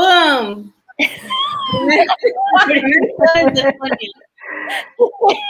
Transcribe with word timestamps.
¡Pum! 0.00 0.72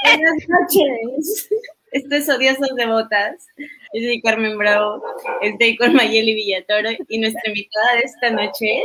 Buenas 0.03 0.49
noches. 0.49 1.49
Esto 1.93 2.15
es 2.17 2.29
Odiosos 2.29 2.75
Devotas. 2.75 3.47
Yo 3.59 4.03
soy 4.03 4.21
Carmen 4.21 4.59
Bravo. 4.59 5.05
Estoy 5.41 5.77
con 5.77 5.95
Mayeli 5.95 6.35
Villatoro 6.35 6.89
y 7.09 7.21
nuestra 7.21 7.43
invitada 7.47 7.95
de 7.95 8.01
esta 8.01 8.31
noche 8.31 8.83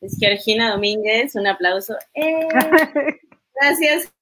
es 0.00 0.16
Georgina 0.18 0.72
Domínguez. 0.72 1.36
Un 1.36 1.46
aplauso. 1.46 1.94
¡Eh! 2.14 2.48
Gracias. 3.60 4.12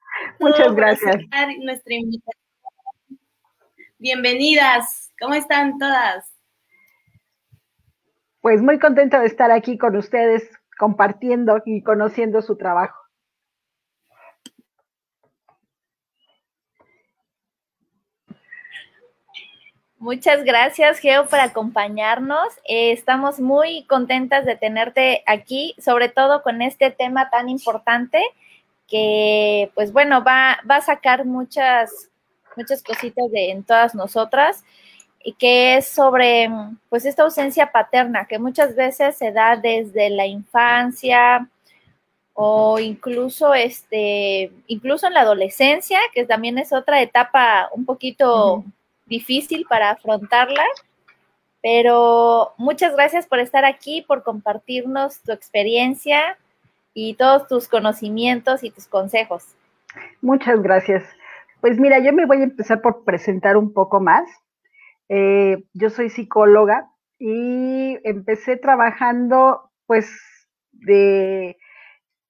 Muchas 0.40 0.74
gracias. 0.74 1.16
Nuestra 1.60 1.94
invitada. 1.94 2.36
Bienvenidas. 3.96 5.10
¿Cómo 5.18 5.32
están 5.32 5.78
todas? 5.78 6.30
Pues 8.42 8.60
muy 8.60 8.78
contenta 8.78 9.20
de 9.20 9.28
estar 9.28 9.50
aquí 9.50 9.78
con 9.78 9.96
ustedes 9.96 10.50
compartiendo 10.78 11.62
y 11.64 11.82
conociendo 11.82 12.42
su 12.42 12.56
trabajo. 12.56 13.02
Muchas 20.02 20.42
gracias, 20.42 20.98
Geo, 20.98 21.26
por 21.26 21.38
acompañarnos. 21.38 22.48
Eh, 22.64 22.90
estamos 22.90 23.38
muy 23.38 23.84
contentas 23.84 24.44
de 24.44 24.56
tenerte 24.56 25.22
aquí, 25.26 25.76
sobre 25.78 26.08
todo 26.08 26.42
con 26.42 26.60
este 26.60 26.90
tema 26.90 27.30
tan 27.30 27.48
importante 27.48 28.20
que, 28.88 29.70
pues 29.76 29.92
bueno, 29.92 30.24
va, 30.24 30.58
va 30.68 30.78
a 30.78 30.80
sacar 30.80 31.24
muchas, 31.24 32.10
muchas 32.56 32.82
cositas 32.82 33.30
de, 33.30 33.52
en 33.52 33.62
todas 33.62 33.94
nosotras 33.94 34.64
y 35.24 35.34
que 35.34 35.76
es 35.76 35.88
sobre 35.88 36.50
pues 36.88 37.04
esta 37.04 37.22
ausencia 37.22 37.70
paterna 37.70 38.26
que 38.26 38.38
muchas 38.38 38.74
veces 38.74 39.16
se 39.16 39.32
da 39.32 39.56
desde 39.56 40.10
la 40.10 40.26
infancia 40.26 41.48
o 42.34 42.78
incluso 42.78 43.54
este 43.54 44.52
incluso 44.66 45.06
en 45.06 45.14
la 45.14 45.20
adolescencia, 45.20 46.00
que 46.14 46.24
también 46.24 46.58
es 46.58 46.72
otra 46.72 47.02
etapa 47.02 47.68
un 47.72 47.84
poquito 47.84 48.64
difícil 49.06 49.66
para 49.68 49.90
afrontarla. 49.90 50.64
Pero 51.60 52.54
muchas 52.56 52.94
gracias 52.94 53.26
por 53.26 53.38
estar 53.38 53.64
aquí, 53.64 54.02
por 54.02 54.24
compartirnos 54.24 55.20
tu 55.20 55.30
experiencia 55.30 56.36
y 56.94 57.14
todos 57.14 57.46
tus 57.46 57.68
conocimientos 57.68 58.64
y 58.64 58.70
tus 58.70 58.86
consejos. 58.86 59.44
Muchas 60.20 60.60
gracias. 60.60 61.04
Pues 61.60 61.78
mira, 61.78 62.00
yo 62.00 62.12
me 62.12 62.26
voy 62.26 62.38
a 62.38 62.44
empezar 62.44 62.80
por 62.80 63.04
presentar 63.04 63.56
un 63.56 63.72
poco 63.72 64.00
más. 64.00 64.28
Eh, 65.14 65.64
yo 65.74 65.90
soy 65.90 66.08
psicóloga 66.08 66.88
y 67.18 67.98
empecé 68.02 68.56
trabajando 68.56 69.70
pues 69.84 70.10
de 70.72 71.58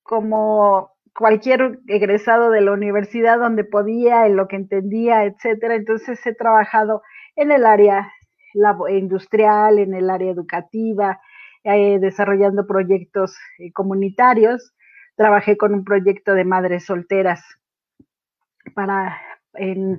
como 0.03 0.91
cualquier 1.15 1.79
egresado 1.87 2.51
de 2.51 2.61
la 2.61 2.73
universidad 2.73 3.39
donde 3.39 3.63
podía, 3.63 4.27
en 4.27 4.35
lo 4.35 4.48
que 4.48 4.57
entendía, 4.57 5.23
etcétera. 5.23 5.77
Entonces 5.77 6.27
he 6.27 6.35
trabajado 6.35 7.03
en 7.37 7.53
el 7.53 7.67
área 7.67 8.13
industrial, 8.89 9.79
en 9.79 9.95
el 9.95 10.11
área 10.11 10.33
educativa, 10.33 11.21
eh, 11.63 12.01
desarrollando 12.01 12.67
proyectos 12.67 13.39
eh, 13.61 13.71
comunitarios. 13.73 14.75
Trabajé 15.15 15.57
con 15.57 15.73
un 15.73 15.85
proyecto 15.85 16.35
de 16.35 16.45
madres 16.45 16.87
solteras 16.87 17.45
para, 18.75 19.21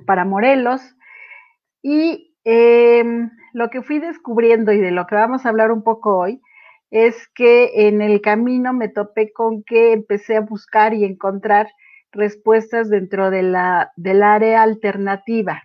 para 0.04 0.26
Morelos 0.26 0.82
y 1.82 2.33
Em, 2.44 3.30
lo 3.54 3.70
que 3.70 3.82
fui 3.82 3.98
descubriendo 3.98 4.72
y 4.72 4.78
de 4.78 4.90
lo 4.90 5.06
que 5.06 5.14
vamos 5.14 5.44
a 5.44 5.48
hablar 5.48 5.72
un 5.72 5.82
poco 5.82 6.18
hoy 6.18 6.42
es 6.90 7.26
que 7.34 7.88
en 7.88 8.02
el 8.02 8.20
camino 8.20 8.72
me 8.72 8.88
topé 8.88 9.32
con 9.32 9.64
que 9.64 9.92
empecé 9.92 10.36
a 10.36 10.42
buscar 10.42 10.94
y 10.94 11.04
encontrar 11.04 11.68
respuestas 12.12 12.90
dentro 12.90 13.30
de 13.30 13.42
la, 13.42 13.92
del 13.96 14.22
área 14.22 14.62
alternativa, 14.62 15.64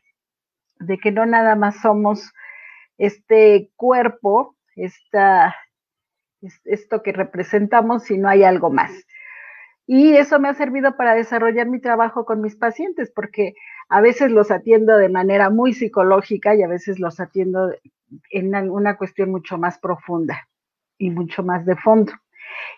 de 0.79 0.97
que 0.97 1.11
no 1.11 1.25
nada 1.25 1.55
más 1.55 1.81
somos 1.81 2.31
este 2.97 3.69
cuerpo, 3.75 4.55
esta, 4.75 5.55
esto 6.65 7.03
que 7.03 7.11
representamos, 7.11 8.03
sino 8.03 8.29
hay 8.29 8.43
algo 8.43 8.71
más. 8.71 8.91
Y 9.85 10.15
eso 10.15 10.39
me 10.39 10.49
ha 10.49 10.53
servido 10.53 10.95
para 10.95 11.15
desarrollar 11.15 11.67
mi 11.67 11.81
trabajo 11.81 12.25
con 12.25 12.41
mis 12.41 12.55
pacientes, 12.55 13.11
porque 13.13 13.53
a 13.89 14.01
veces 14.01 14.31
los 14.31 14.51
atiendo 14.51 14.97
de 14.97 15.09
manera 15.09 15.49
muy 15.49 15.73
psicológica 15.73 16.55
y 16.55 16.61
a 16.63 16.67
veces 16.67 16.99
los 16.99 17.19
atiendo 17.19 17.73
en 18.29 18.71
una 18.71 18.97
cuestión 18.97 19.31
mucho 19.31 19.57
más 19.57 19.79
profunda 19.79 20.47
y 20.97 21.09
mucho 21.09 21.43
más 21.43 21.65
de 21.65 21.75
fondo. 21.75 22.13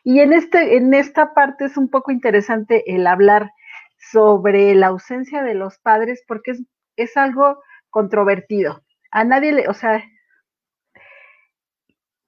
Y 0.03 0.19
en, 0.21 0.33
este, 0.33 0.77
en 0.77 0.93
esta 0.93 1.33
parte 1.33 1.65
es 1.65 1.77
un 1.77 1.89
poco 1.89 2.11
interesante 2.11 2.95
el 2.95 3.07
hablar 3.07 3.51
sobre 3.97 4.73
la 4.73 4.87
ausencia 4.87 5.43
de 5.43 5.53
los 5.53 5.77
padres 5.79 6.23
porque 6.27 6.51
es, 6.51 6.63
es 6.95 7.17
algo 7.17 7.61
controvertido. 7.89 8.83
A 9.11 9.23
nadie 9.23 9.51
le, 9.51 9.67
o 9.67 9.73
sea, 9.73 10.03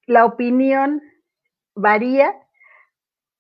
la 0.05 0.25
opinión 0.25 1.01
varía 1.75 2.35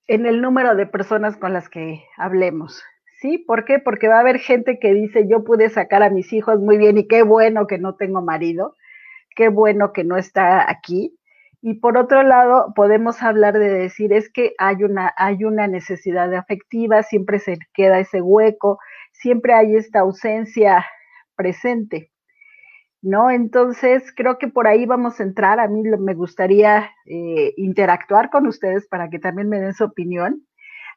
en 0.07 0.25
el 0.25 0.41
número 0.41 0.75
de 0.75 0.85
personas 0.85 1.37
con 1.37 1.53
las 1.53 1.69
que 1.69 2.05
hablemos. 2.17 2.83
¿Sí? 3.23 3.37
¿Por 3.37 3.63
qué? 3.63 3.79
Porque 3.79 4.09
va 4.09 4.17
a 4.17 4.19
haber 4.19 4.37
gente 4.37 4.79
que 4.79 4.93
dice, 4.93 5.29
yo 5.29 5.45
pude 5.45 5.69
sacar 5.69 6.03
a 6.03 6.09
mis 6.09 6.33
hijos 6.33 6.59
muy 6.59 6.77
bien 6.77 6.97
y 6.97 7.07
qué 7.07 7.23
bueno 7.23 7.67
que 7.67 7.77
no 7.77 7.95
tengo 7.95 8.21
marido, 8.21 8.75
qué 9.33 9.47
bueno 9.47 9.93
que 9.93 10.03
no 10.03 10.17
está 10.17 10.69
aquí. 10.69 11.17
Y 11.61 11.75
por 11.75 11.97
otro 11.97 12.23
lado, 12.23 12.73
podemos 12.75 13.23
hablar 13.23 13.57
de 13.57 13.69
decir, 13.69 14.11
es 14.11 14.29
que 14.29 14.53
hay 14.57 14.83
una, 14.83 15.13
hay 15.15 15.45
una 15.45 15.67
necesidad 15.67 16.33
afectiva, 16.33 17.01
siempre 17.01 17.39
se 17.39 17.59
queda 17.73 18.01
ese 18.01 18.21
hueco, 18.21 18.79
siempre 19.13 19.53
hay 19.53 19.77
esta 19.77 20.01
ausencia 20.01 20.85
presente. 21.37 22.11
¿no? 23.01 23.31
Entonces, 23.31 24.13
creo 24.13 24.37
que 24.37 24.49
por 24.49 24.67
ahí 24.67 24.85
vamos 24.85 25.21
a 25.21 25.23
entrar. 25.23 25.61
A 25.61 25.69
mí 25.69 25.81
me 25.81 26.13
gustaría 26.13 26.91
eh, 27.05 27.53
interactuar 27.55 28.29
con 28.29 28.47
ustedes 28.47 28.85
para 28.85 29.09
que 29.09 29.19
también 29.19 29.47
me 29.47 29.61
den 29.61 29.73
su 29.73 29.85
opinión 29.85 30.45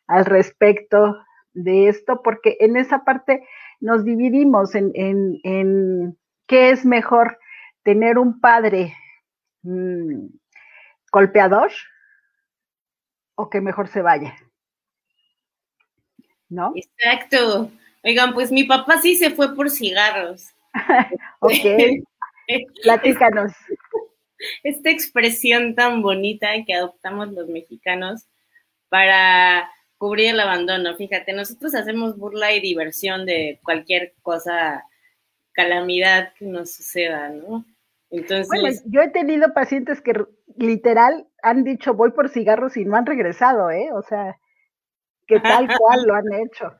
al 0.09 0.25
respecto 0.25 1.16
de 1.56 1.88
esto, 1.88 2.22
porque 2.22 2.56
en 2.60 2.76
esa 2.76 3.04
parte 3.04 3.46
nos 3.80 4.04
dividimos 4.04 4.74
en, 4.74 4.92
en, 4.94 6.18
qué 6.46 6.70
es 6.70 6.84
mejor 6.84 7.38
tener 7.82 8.18
un 8.18 8.40
padre 8.40 8.94
mm, 9.62 10.26
golpeador 11.10 11.72
o 13.34 13.50
que 13.50 13.60
mejor 13.60 13.88
se 13.88 14.02
vaya. 14.02 14.36
¿No? 16.48 16.72
Exacto. 16.76 17.70
Oigan, 18.04 18.34
pues 18.34 18.52
mi 18.52 18.64
papá 18.64 19.00
sí 19.00 19.16
se 19.16 19.30
fue 19.30 19.56
por 19.56 19.70
cigarros. 19.70 20.54
ok, 21.40 22.04
platícanos. 22.82 23.52
Esta 24.62 24.90
expresión 24.90 25.74
tan 25.74 26.02
bonita 26.02 26.48
que 26.66 26.74
adoptamos 26.74 27.32
los 27.32 27.48
mexicanos 27.48 28.28
para 28.88 29.68
cubrir 29.98 30.31
el 30.31 30.41
abandono. 30.41 30.97
Fíjate, 30.97 31.33
nosotros 31.33 31.75
hacemos 31.75 32.16
burla 32.16 32.53
y 32.53 32.60
diversión 32.60 33.27
de 33.27 33.60
cualquier 33.63 34.15
cosa, 34.22 34.84
calamidad 35.53 36.33
que 36.34 36.47
nos 36.47 36.72
suceda, 36.72 37.31
¿no? 37.31 37.65
Entonces. 38.10 38.48
Bueno, 38.48 38.69
yo 38.87 39.03
he 39.03 39.09
tenido 39.09 39.53
pacientes 39.53 40.01
que 40.01 40.15
literal 40.57 41.27
han 41.43 41.65
dicho 41.65 41.95
voy 41.95 42.13
por 42.13 42.28
cigarros 42.28 42.77
y 42.77 42.84
no 42.84 42.97
han 42.97 43.07
regresado, 43.07 43.71
¿eh? 43.71 43.91
O 43.93 44.03
sea, 44.03 44.39
que 45.27 45.41
tal 45.41 45.69
cual 45.78 46.03
lo 46.07 46.15
han 46.15 46.33
hecho. 46.34 46.72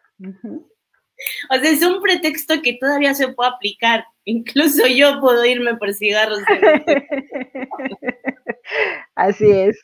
O 1.51 1.55
sea, 1.55 1.71
es 1.71 1.83
un 1.83 2.01
pretexto 2.01 2.63
que 2.63 2.75
todavía 2.75 3.15
se 3.15 3.29
puede 3.29 3.51
aplicar. 3.51 4.05
Incluso 4.25 4.87
yo 4.87 5.21
puedo 5.21 5.45
irme 5.45 5.77
por 5.77 5.93
cigarros. 5.95 6.41
Así 9.15 9.51
es. 9.51 9.79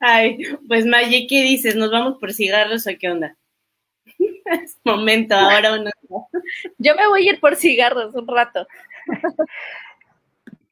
Ay, 0.00 0.38
pues 0.66 0.86
Maye, 0.86 1.26
¿qué 1.28 1.42
dices? 1.42 1.76
¿Nos 1.76 1.90
vamos 1.90 2.18
por 2.18 2.32
cigarros 2.32 2.86
o 2.86 2.90
qué 2.98 3.10
onda? 3.10 3.36
es 4.06 4.78
momento, 4.84 5.34
ahora 5.34 5.74
uno. 5.74 5.90
Yo 6.78 6.96
me 6.96 7.06
voy 7.06 7.28
a 7.28 7.32
ir 7.32 7.40
por 7.40 7.54
cigarros 7.56 8.14
un 8.14 8.26
rato. 8.26 8.66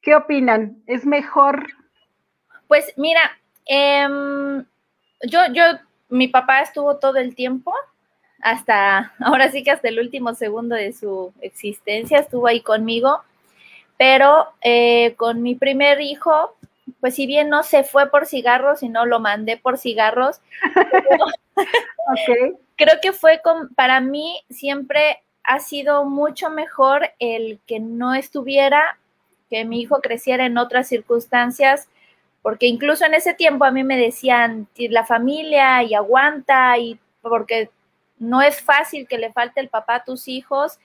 ¿Qué 0.01 0.15
opinan? 0.15 0.81
¿Es 0.87 1.05
mejor? 1.05 1.67
Pues 2.67 2.93
mira, 2.97 3.39
Em, 3.71 4.65
yo, 5.21 5.39
yo, 5.53 5.63
mi 6.09 6.27
papá 6.27 6.61
estuvo 6.61 6.97
todo 6.97 7.17
el 7.17 7.35
tiempo, 7.35 7.71
hasta, 8.41 9.13
ahora 9.19 9.51
sí 9.51 9.63
que 9.63 9.69
hasta 9.69 9.89
el 9.89 9.99
último 9.99 10.33
segundo 10.33 10.75
de 10.75 10.91
su 10.91 11.31
existencia 11.41 12.17
estuvo 12.17 12.47
ahí 12.47 12.61
conmigo, 12.61 13.21
pero 13.95 14.47
eh, 14.61 15.13
con 15.17 15.43
mi 15.43 15.53
primer 15.53 16.01
hijo, 16.01 16.55
pues 16.99 17.15
si 17.15 17.27
bien 17.27 17.49
no 17.49 17.63
se 17.63 17.83
fue 17.83 18.09
por 18.09 18.25
cigarros, 18.25 18.79
sino 18.79 19.05
lo 19.05 19.19
mandé 19.19 19.57
por 19.57 19.77
cigarros, 19.77 20.41
creo 22.75 22.95
que 23.01 23.11
fue 23.13 23.41
con, 23.41 23.73
para 23.75 23.99
mí 24.01 24.41
siempre 24.49 25.23
ha 25.43 25.59
sido 25.59 26.05
mucho 26.05 26.49
mejor 26.49 27.11
el 27.19 27.59
que 27.65 27.79
no 27.79 28.13
estuviera, 28.13 28.97
que 29.49 29.65
mi 29.65 29.81
hijo 29.81 29.99
creciera 30.01 30.45
en 30.45 30.57
otras 30.57 30.87
circunstancias, 30.87 31.89
porque 32.41 32.67
incluso 32.67 33.05
en 33.05 33.15
ese 33.15 33.33
tiempo 33.33 33.65
a 33.65 33.71
mí 33.71 33.83
me 33.83 33.97
decían 33.97 34.67
la 34.77 35.05
familia 35.05 35.83
y 35.83 35.93
aguanta 35.93 36.77
y 36.77 36.99
porque 37.21 37.69
no 38.17 38.41
es 38.41 38.61
fácil 38.61 39.07
que 39.07 39.17
le 39.17 39.31
falte 39.31 39.59
el 39.59 39.69
papá 39.69 39.95
a 39.95 40.03
tus 40.03 40.27
hijos 40.27 40.79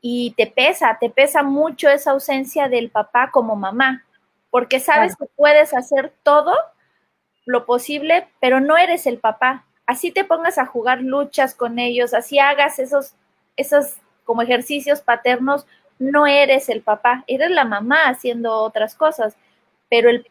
y 0.00 0.34
te 0.36 0.46
pesa, 0.46 0.98
te 1.00 1.08
pesa 1.08 1.42
mucho 1.42 1.88
esa 1.88 2.10
ausencia 2.10 2.68
del 2.68 2.90
papá 2.90 3.30
como 3.32 3.56
mamá, 3.56 4.04
porque 4.54 4.78
sabes 4.78 5.16
que 5.16 5.24
puedes 5.34 5.74
hacer 5.74 6.12
todo 6.22 6.54
lo 7.44 7.66
posible, 7.66 8.28
pero 8.40 8.60
no 8.60 8.76
eres 8.76 9.04
el 9.08 9.18
papá. 9.18 9.64
Así 9.84 10.12
te 10.12 10.22
pongas 10.22 10.58
a 10.58 10.66
jugar 10.66 11.00
luchas 11.00 11.56
con 11.56 11.80
ellos, 11.80 12.14
así 12.14 12.38
hagas 12.38 12.78
esos, 12.78 13.14
esos 13.56 13.94
como 14.22 14.42
ejercicios 14.42 15.00
paternos, 15.00 15.66
no 15.98 16.28
eres 16.28 16.68
el 16.68 16.82
papá, 16.82 17.24
eres 17.26 17.50
la 17.50 17.64
mamá 17.64 18.04
haciendo 18.06 18.52
otras 18.58 18.94
cosas, 18.94 19.34
pero 19.90 20.08
el, 20.08 20.24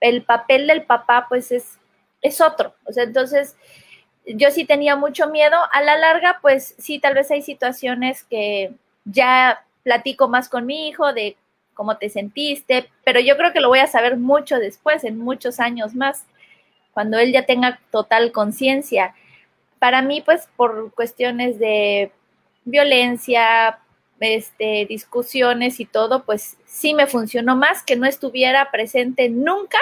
el 0.00 0.22
papel 0.22 0.66
del 0.66 0.84
papá 0.84 1.26
pues 1.28 1.52
es, 1.52 1.78
es 2.22 2.40
otro. 2.40 2.74
O 2.86 2.94
sea, 2.94 3.04
entonces 3.04 3.58
yo 4.24 4.50
sí 4.50 4.64
tenía 4.64 4.96
mucho 4.96 5.28
miedo. 5.28 5.58
A 5.70 5.82
la 5.82 5.98
larga, 5.98 6.38
pues 6.40 6.76
sí, 6.78 6.98
tal 6.98 7.12
vez 7.12 7.30
hay 7.30 7.42
situaciones 7.42 8.24
que 8.24 8.72
ya 9.04 9.66
platico 9.82 10.28
más 10.28 10.48
con 10.48 10.64
mi 10.64 10.88
hijo 10.88 11.12
de 11.12 11.36
cómo 11.80 11.96
te 11.96 12.10
sentiste, 12.10 12.90
pero 13.06 13.20
yo 13.20 13.38
creo 13.38 13.54
que 13.54 13.60
lo 13.60 13.70
voy 13.70 13.78
a 13.78 13.86
saber 13.86 14.18
mucho 14.18 14.58
después, 14.58 15.02
en 15.02 15.16
muchos 15.16 15.60
años 15.60 15.94
más, 15.94 16.26
cuando 16.92 17.18
él 17.18 17.32
ya 17.32 17.46
tenga 17.46 17.80
total 17.90 18.32
conciencia. 18.32 19.14
Para 19.78 20.02
mí, 20.02 20.20
pues 20.20 20.46
por 20.58 20.92
cuestiones 20.92 21.58
de 21.58 22.12
violencia, 22.66 23.78
este, 24.20 24.84
discusiones 24.90 25.80
y 25.80 25.86
todo, 25.86 26.24
pues 26.24 26.58
sí 26.66 26.92
me 26.92 27.06
funcionó 27.06 27.56
más 27.56 27.82
que 27.82 27.96
no 27.96 28.04
estuviera 28.04 28.70
presente 28.70 29.30
nunca 29.30 29.78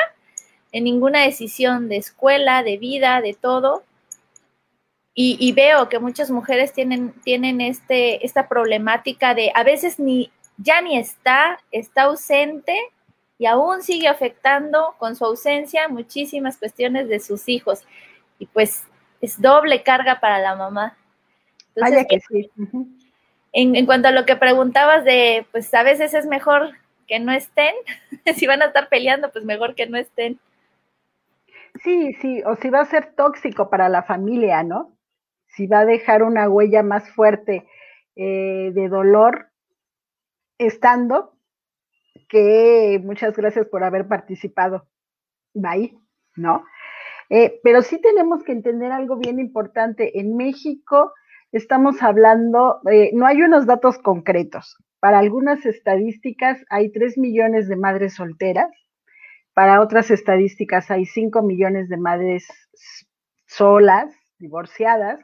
en 0.71 0.85
ninguna 0.85 1.25
decisión 1.25 1.89
de 1.89 1.97
escuela, 1.97 2.62
de 2.62 2.77
vida, 2.77 3.21
de 3.21 3.35
todo. 3.35 3.83
Y, 5.21 5.51
veo 5.51 5.89
que 5.89 5.99
muchas 5.99 6.31
mujeres 6.31 6.73
tienen, 6.73 7.11
tienen 7.25 7.61
este, 7.61 8.25
esta 8.25 8.49
problemática 8.49 9.35
de 9.35 9.51
a 9.53 9.65
veces 9.65 9.99
ni 9.99 10.31
ya 10.58 10.81
ni 10.81 10.99
está, 10.99 11.58
está 11.70 12.02
ausente 12.02 12.76
y 13.38 13.46
aún 13.46 13.82
sigue 13.82 14.08
afectando 14.08 14.94
con 14.99 15.16
su 15.16 15.25
ausencia 15.25 15.88
muchísimas 15.88 16.58
cuestiones 16.58 17.08
de 17.08 17.20
sus 17.20 17.49
hijos. 17.49 17.84
Y 18.38 18.46
pues 18.46 18.84
es 19.20 19.40
doble 19.40 19.82
carga 19.82 20.20
para 20.20 20.38
la 20.38 20.56
mamá. 20.56 20.96
Vaya 21.81 22.05
que 22.05 22.20
sí. 22.20 22.50
en, 23.52 23.76
en, 23.76 23.87
cuanto 23.87 24.08
a 24.08 24.12
lo 24.12 24.26
que 24.26 24.37
preguntabas 24.37 25.05
de, 25.05 25.46
pues 25.52 25.72
a 25.75 25.82
veces 25.82 26.12
es 26.14 26.26
mejor 26.26 26.72
que 27.06 27.20
no 27.20 27.32
estén, 27.32 27.75
si 28.37 28.46
van 28.46 28.62
a 28.62 28.66
estar 28.66 28.88
peleando, 28.88 29.31
pues 29.31 29.44
mejor 29.44 29.75
que 29.75 29.87
no 29.87 29.96
estén. 29.96 30.38
Sí, 31.82 32.12
sí, 32.14 32.43
o 32.44 32.56
si 32.56 32.70
va 32.70 32.81
a 32.81 32.87
ser 32.87 33.12
tóxico 33.14 33.70
para 33.70 33.88
la 33.88 34.02
familia, 34.02 34.64
¿no? 34.64 34.99
si 35.58 35.66
va 35.66 35.81
a 35.81 35.87
dejar 35.87 36.22
una 36.22 36.49
huella 36.49 36.84
más 36.84 37.10
fuerte 37.10 37.66
eh, 38.14 38.70
de 38.72 38.88
dolor 38.88 39.48
estando, 40.58 41.34
que 42.28 43.00
muchas 43.02 43.37
gracias 43.37 43.66
por 43.66 43.84
haber 43.84 44.06
participado. 44.06 44.87
Bye, 45.55 45.99
¿no? 46.37 46.64
Eh, 47.31 47.60
pero 47.62 47.82
sí 47.82 48.00
tenemos 48.00 48.43
que 48.43 48.52
entender 48.52 48.93
algo 48.93 49.16
bien 49.16 49.38
importante. 49.38 50.19
En 50.19 50.37
México 50.37 51.12
estamos 51.52 52.02
hablando, 52.02 52.81
eh, 52.90 53.10
no 53.14 53.26
hay 53.26 53.43
unos 53.43 53.66
datos 53.66 53.99
concretos. 53.99 54.76
Para 55.00 55.19
algunas 55.19 55.64
estadísticas 55.64 56.58
hay 56.70 56.90
3 56.90 57.19
millones 57.19 57.69
de 57.69 57.76
madres 57.76 58.14
solteras, 58.14 58.70
para 59.55 59.81
otras 59.81 60.10
estadísticas 60.10 60.90
hay 60.90 61.05
5 61.05 61.43
millones 61.43 61.88
de 61.88 61.96
madres 61.96 62.46
solas, 63.46 64.14
divorciadas, 64.38 65.20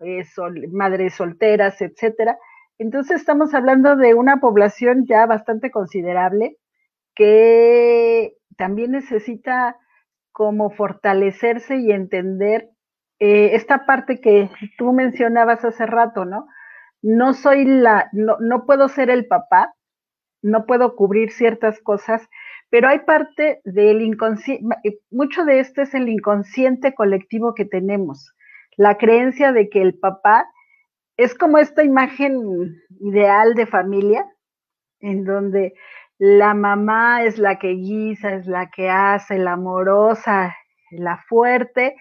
eh, 0.00 0.24
madres 0.72 1.14
solteras, 1.14 1.80
etcétera. 1.80 2.38
Entonces 2.80 3.20
estamos 3.20 3.52
hablando 3.52 3.94
de 3.94 4.14
una 4.14 4.40
población 4.40 5.04
ya 5.06 5.26
bastante 5.26 5.70
considerable 5.70 6.56
que 7.14 8.32
también 8.56 8.92
necesita 8.92 9.76
como 10.32 10.70
fortalecerse 10.70 11.76
y 11.76 11.92
entender 11.92 12.70
eh, 13.18 13.50
esta 13.52 13.84
parte 13.84 14.22
que 14.22 14.50
tú 14.78 14.94
mencionabas 14.94 15.62
hace 15.62 15.84
rato, 15.84 16.24
¿no? 16.24 16.46
No 17.02 17.34
soy 17.34 17.66
la, 17.66 18.08
no, 18.12 18.38
no 18.40 18.64
puedo 18.64 18.88
ser 18.88 19.10
el 19.10 19.26
papá, 19.26 19.74
no 20.40 20.64
puedo 20.64 20.96
cubrir 20.96 21.32
ciertas 21.32 21.82
cosas, 21.82 22.26
pero 22.70 22.88
hay 22.88 23.00
parte 23.00 23.60
del 23.64 24.00
inconsciente, 24.00 24.64
mucho 25.10 25.44
de 25.44 25.60
esto 25.60 25.82
es 25.82 25.92
el 25.92 26.08
inconsciente 26.08 26.94
colectivo 26.94 27.52
que 27.52 27.66
tenemos 27.66 28.34
la 28.78 28.96
creencia 28.96 29.52
de 29.52 29.68
que 29.68 29.82
el 29.82 29.98
papá 29.98 30.46
es 31.22 31.34
como 31.34 31.58
esta 31.58 31.84
imagen 31.84 32.80
ideal 32.98 33.54
de 33.54 33.66
familia, 33.66 34.24
en 35.00 35.24
donde 35.24 35.74
la 36.16 36.54
mamá 36.54 37.24
es 37.24 37.36
la 37.36 37.58
que 37.58 37.72
guisa, 37.72 38.32
es 38.34 38.46
la 38.46 38.70
que 38.70 38.88
hace, 38.88 39.36
la 39.36 39.52
amorosa, 39.52 40.56
la 40.90 41.18
fuerte, 41.28 41.94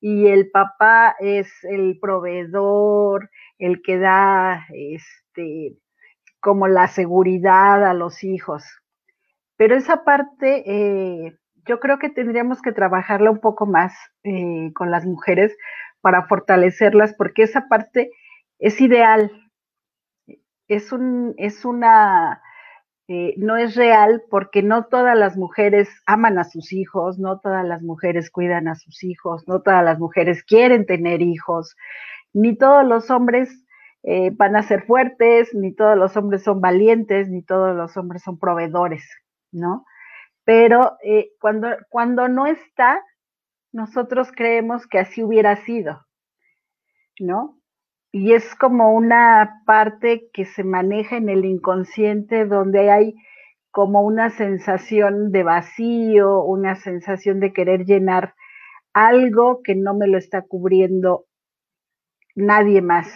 y 0.00 0.26
el 0.26 0.50
papá 0.50 1.16
es 1.18 1.50
el 1.64 1.98
proveedor, 1.98 3.30
el 3.58 3.80
que 3.80 3.98
da 3.98 4.66
este 4.74 5.78
como 6.40 6.68
la 6.68 6.88
seguridad 6.88 7.84
a 7.84 7.94
los 7.94 8.22
hijos. 8.22 8.64
Pero 9.56 9.76
esa 9.76 10.04
parte 10.04 10.62
eh, 10.66 11.38
yo 11.66 11.80
creo 11.80 11.98
que 11.98 12.10
tendríamos 12.10 12.60
que 12.60 12.72
trabajarla 12.72 13.30
un 13.30 13.40
poco 13.40 13.64
más 13.64 13.94
eh, 14.24 14.72
con 14.74 14.90
las 14.90 15.06
mujeres 15.06 15.56
para 16.02 16.26
fortalecerlas, 16.26 17.14
porque 17.14 17.44
esa 17.44 17.66
parte 17.68 18.10
es 18.58 18.80
ideal, 18.80 19.30
es, 20.68 20.92
un, 20.92 21.34
es 21.38 21.64
una, 21.64 22.42
eh, 23.08 23.34
no 23.38 23.56
es 23.56 23.74
real 23.74 24.22
porque 24.30 24.62
no 24.62 24.86
todas 24.86 25.16
las 25.16 25.36
mujeres 25.36 25.88
aman 26.06 26.38
a 26.38 26.44
sus 26.44 26.72
hijos, 26.72 27.18
no 27.18 27.40
todas 27.40 27.64
las 27.64 27.82
mujeres 27.82 28.30
cuidan 28.30 28.68
a 28.68 28.74
sus 28.74 29.02
hijos, 29.04 29.46
no 29.48 29.62
todas 29.62 29.84
las 29.84 29.98
mujeres 29.98 30.42
quieren 30.44 30.86
tener 30.86 31.22
hijos, 31.22 31.76
ni 32.32 32.56
todos 32.56 32.84
los 32.84 33.10
hombres 33.10 33.64
eh, 34.02 34.30
van 34.34 34.56
a 34.56 34.62
ser 34.62 34.84
fuertes, 34.84 35.54
ni 35.54 35.74
todos 35.74 35.96
los 35.96 36.16
hombres 36.16 36.42
son 36.42 36.60
valientes, 36.60 37.28
ni 37.28 37.42
todos 37.42 37.74
los 37.74 37.96
hombres 37.96 38.22
son 38.22 38.38
proveedores, 38.38 39.04
¿no? 39.52 39.84
Pero 40.44 40.96
eh, 41.02 41.30
cuando, 41.40 41.68
cuando 41.90 42.28
no 42.28 42.46
está, 42.46 43.02
nosotros 43.72 44.30
creemos 44.34 44.86
que 44.86 44.98
así 44.98 45.22
hubiera 45.22 45.56
sido, 45.56 46.06
¿no? 47.20 47.57
Y 48.10 48.32
es 48.32 48.54
como 48.54 48.94
una 48.94 49.62
parte 49.66 50.28
que 50.32 50.44
se 50.44 50.64
maneja 50.64 51.16
en 51.16 51.28
el 51.28 51.44
inconsciente 51.44 52.46
donde 52.46 52.90
hay 52.90 53.14
como 53.70 54.02
una 54.02 54.30
sensación 54.30 55.30
de 55.30 55.42
vacío, 55.42 56.42
una 56.42 56.74
sensación 56.74 57.38
de 57.38 57.52
querer 57.52 57.84
llenar 57.84 58.34
algo 58.94 59.62
que 59.62 59.74
no 59.74 59.94
me 59.94 60.08
lo 60.08 60.18
está 60.18 60.42
cubriendo 60.42 61.26
nadie 62.34 62.80
más. 62.80 63.08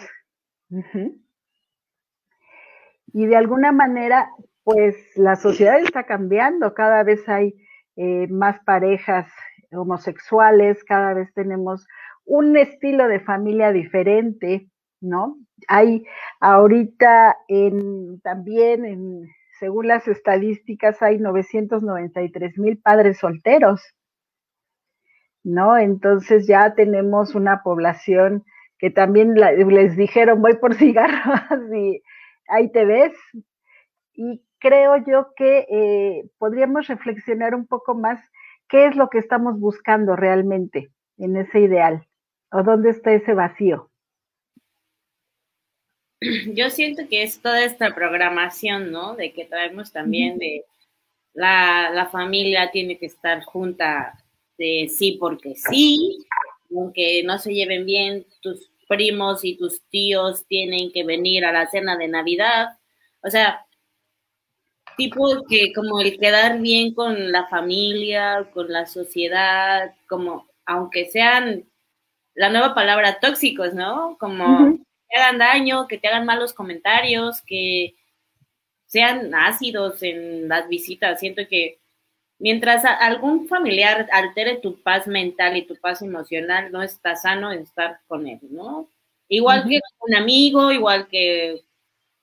Y 3.07 3.25
de 3.25 3.35
alguna 3.35 3.71
manera, 3.71 4.29
pues 4.63 4.95
la 5.15 5.35
sociedad 5.35 5.79
está 5.79 6.03
cambiando, 6.03 6.73
cada 6.73 7.03
vez 7.03 7.27
hay 7.27 7.55
eh, 7.95 8.27
más 8.27 8.59
parejas 8.63 9.31
homosexuales, 9.71 10.83
cada 10.83 11.13
vez 11.13 11.33
tenemos 11.33 11.85
un 12.25 12.55
estilo 12.57 13.07
de 13.07 13.19
familia 13.19 13.71
diferente, 13.71 14.69
¿no? 15.03 15.37
Hay 15.67 16.05
ahorita 16.39 17.37
en, 17.47 18.19
también, 18.21 18.85
en, 18.85 19.27
según 19.59 19.87
las 19.87 20.07
estadísticas, 20.07 21.01
hay 21.01 21.19
993 21.19 22.57
mil 22.57 22.79
padres 22.79 23.19
solteros, 23.19 23.81
¿no? 25.43 25.77
Entonces 25.77 26.47
ya 26.47 26.73
tenemos 26.73 27.35
una 27.35 27.61
población 27.63 28.43
que 28.79 28.89
también 28.89 29.35
les 29.35 29.95
dijeron, 29.95 30.41
voy 30.41 30.55
por 30.57 30.73
cigarros 30.75 31.73
y 31.75 32.01
ahí 32.47 32.71
te 32.71 32.85
ves. 32.85 33.13
Y 34.13 34.43
creo 34.59 34.97
yo 35.05 35.33
que 35.35 35.65
eh, 35.69 36.29
podríamos 36.37 36.87
reflexionar 36.87 37.55
un 37.55 37.67
poco 37.67 37.95
más 37.95 38.19
¿qué 38.73 38.87
es 38.87 38.95
lo 38.95 39.09
que 39.09 39.19
estamos 39.19 39.59
buscando 39.59 40.15
realmente 40.15 40.91
en 41.17 41.37
ese 41.37 41.59
ideal? 41.59 42.07
¿O 42.51 42.63
dónde 42.63 42.89
está 42.89 43.13
ese 43.13 43.33
vacío? 43.35 43.91
Yo 46.55 46.69
siento 46.69 47.03
que 47.09 47.23
es 47.23 47.41
toda 47.41 47.63
esta 47.63 47.93
programación, 47.93 48.91
¿no? 48.91 49.15
De 49.15 49.33
que 49.33 49.45
traemos 49.45 49.91
también 49.91 50.37
de 50.37 50.65
la, 51.33 51.89
la 51.91 52.07
familia 52.07 52.71
tiene 52.71 52.97
que 52.97 53.07
estar 53.07 53.43
junta 53.43 54.23
de 54.57 54.89
sí 54.89 55.17
porque 55.19 55.55
sí, 55.55 56.19
aunque 56.75 57.23
no 57.23 57.37
se 57.37 57.53
lleven 57.53 57.85
bien, 57.85 58.25
tus 58.41 58.69
primos 58.87 59.43
y 59.43 59.57
tus 59.57 59.81
tíos 59.89 60.45
tienen 60.47 60.91
que 60.91 61.03
venir 61.03 61.45
a 61.45 61.51
la 61.51 61.67
cena 61.67 61.97
de 61.97 62.07
Navidad. 62.07 62.77
O 63.21 63.29
sea, 63.29 63.65
tipo 64.97 65.43
que 65.49 65.73
como 65.73 65.99
el 65.99 66.19
quedar 66.19 66.59
bien 66.59 66.93
con 66.93 67.31
la 67.31 67.47
familia, 67.47 68.49
con 68.53 68.71
la 68.71 68.85
sociedad, 68.85 69.95
como 70.07 70.47
aunque 70.65 71.09
sean 71.09 71.65
la 72.35 72.49
nueva 72.49 72.73
palabra 72.73 73.19
tóxicos, 73.19 73.73
¿no? 73.73 74.17
Como 74.19 74.79
te 75.13 75.19
hagan 75.19 75.37
daño, 75.37 75.87
que 75.87 75.99
te 75.99 76.07
hagan 76.07 76.25
malos 76.25 76.53
comentarios, 76.53 77.41
que 77.43 77.95
sean 78.87 79.33
ácidos 79.35 80.01
en 80.01 80.47
las 80.47 80.67
visitas. 80.67 81.19
Siento 81.19 81.43
que 81.47 81.79
mientras 82.39 82.83
algún 82.83 83.47
familiar 83.47 84.07
altere 84.11 84.57
tu 84.57 84.81
paz 84.81 85.05
mental 85.05 85.55
y 85.55 85.67
tu 85.67 85.75
paz 85.75 86.01
emocional, 86.01 86.71
no 86.71 86.81
está 86.81 87.15
sano 87.15 87.51
estar 87.51 87.99
con 88.07 88.27
él, 88.27 88.39
¿no? 88.49 88.89
Igual 89.27 89.67
que 89.67 89.79
un 89.99 90.15
amigo, 90.15 90.71
igual 90.71 91.07
que 91.07 91.61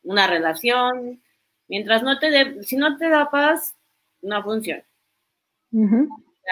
una 0.03 0.27
relación, 0.27 1.23
mientras 1.69 2.03
no 2.03 2.19
te 2.19 2.31
dé, 2.31 2.63
si 2.65 2.77
no 2.77 2.99
te 2.99 3.09
da 3.09 3.31
paz, 3.31 3.77
no 4.21 4.43
funciona. 4.43 4.85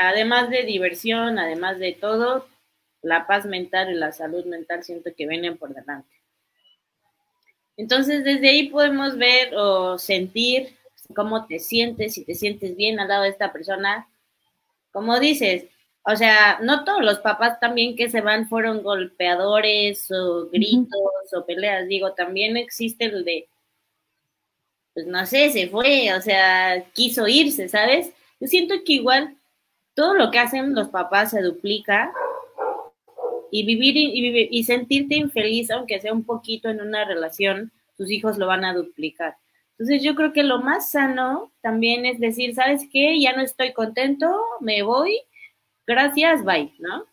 Además 0.00 0.50
de 0.50 0.62
diversión, 0.62 1.40
además 1.40 1.80
de 1.80 1.94
todo, 1.94 2.46
la 3.02 3.26
paz 3.26 3.44
mental 3.44 3.90
y 3.90 3.94
la 3.94 4.12
salud 4.12 4.44
mental 4.44 4.84
siento 4.84 5.10
que 5.16 5.26
vienen 5.26 5.58
por 5.58 5.74
delante. 5.74 6.17
Entonces, 7.78 8.24
desde 8.24 8.50
ahí 8.50 8.68
podemos 8.68 9.16
ver 9.16 9.54
o 9.56 9.98
sentir 9.98 10.76
cómo 11.14 11.46
te 11.46 11.60
sientes, 11.60 12.14
si 12.14 12.24
te 12.24 12.34
sientes 12.34 12.76
bien 12.76 12.98
al 13.00 13.08
lado 13.08 13.22
de 13.22 13.30
esta 13.30 13.52
persona. 13.52 14.08
Como 14.90 15.18
dices, 15.20 15.66
o 16.02 16.16
sea, 16.16 16.58
no 16.60 16.84
todos 16.84 17.02
los 17.02 17.20
papás 17.20 17.60
también 17.60 17.94
que 17.94 18.10
se 18.10 18.20
van 18.20 18.48
fueron 18.48 18.82
golpeadores 18.82 20.10
o 20.10 20.48
gritos 20.50 21.32
o 21.32 21.46
peleas. 21.46 21.86
Digo, 21.86 22.14
también 22.14 22.56
existe 22.56 23.04
el 23.04 23.24
de, 23.24 23.48
pues 24.92 25.06
no 25.06 25.24
sé, 25.24 25.50
se 25.50 25.68
fue, 25.68 26.12
o 26.14 26.20
sea, 26.20 26.84
quiso 26.94 27.28
irse, 27.28 27.68
¿sabes? 27.68 28.10
Yo 28.40 28.48
siento 28.48 28.74
que 28.84 28.94
igual 28.94 29.36
todo 29.94 30.14
lo 30.14 30.32
que 30.32 30.40
hacen 30.40 30.74
los 30.74 30.88
papás 30.88 31.30
se 31.30 31.42
duplica 31.42 32.12
y 33.50 33.64
vivir 33.64 33.96
y, 33.96 34.48
y 34.50 34.64
sentirte 34.64 35.16
infeliz, 35.16 35.70
aunque 35.70 36.00
sea 36.00 36.12
un 36.12 36.24
poquito 36.24 36.68
en 36.68 36.80
una 36.80 37.04
relación, 37.04 37.72
tus 37.96 38.10
hijos 38.10 38.38
lo 38.38 38.46
van 38.46 38.64
a 38.64 38.74
duplicar. 38.74 39.36
Entonces 39.78 40.02
yo 40.02 40.14
creo 40.16 40.32
que 40.32 40.42
lo 40.42 40.60
más 40.60 40.90
sano 40.90 41.52
también 41.60 42.04
es 42.04 42.18
decir, 42.18 42.54
¿sabes 42.54 42.88
qué? 42.92 43.20
Ya 43.20 43.36
no 43.36 43.42
estoy 43.42 43.72
contento, 43.72 44.28
me 44.60 44.82
voy, 44.82 45.20
gracias, 45.86 46.44
bye, 46.44 46.72
¿no? 46.78 47.04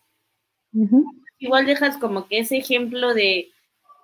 Igual 1.38 1.66
dejas 1.66 1.96
como 1.96 2.26
que 2.26 2.40
ese 2.40 2.56
ejemplo 2.56 3.14
de, 3.14 3.50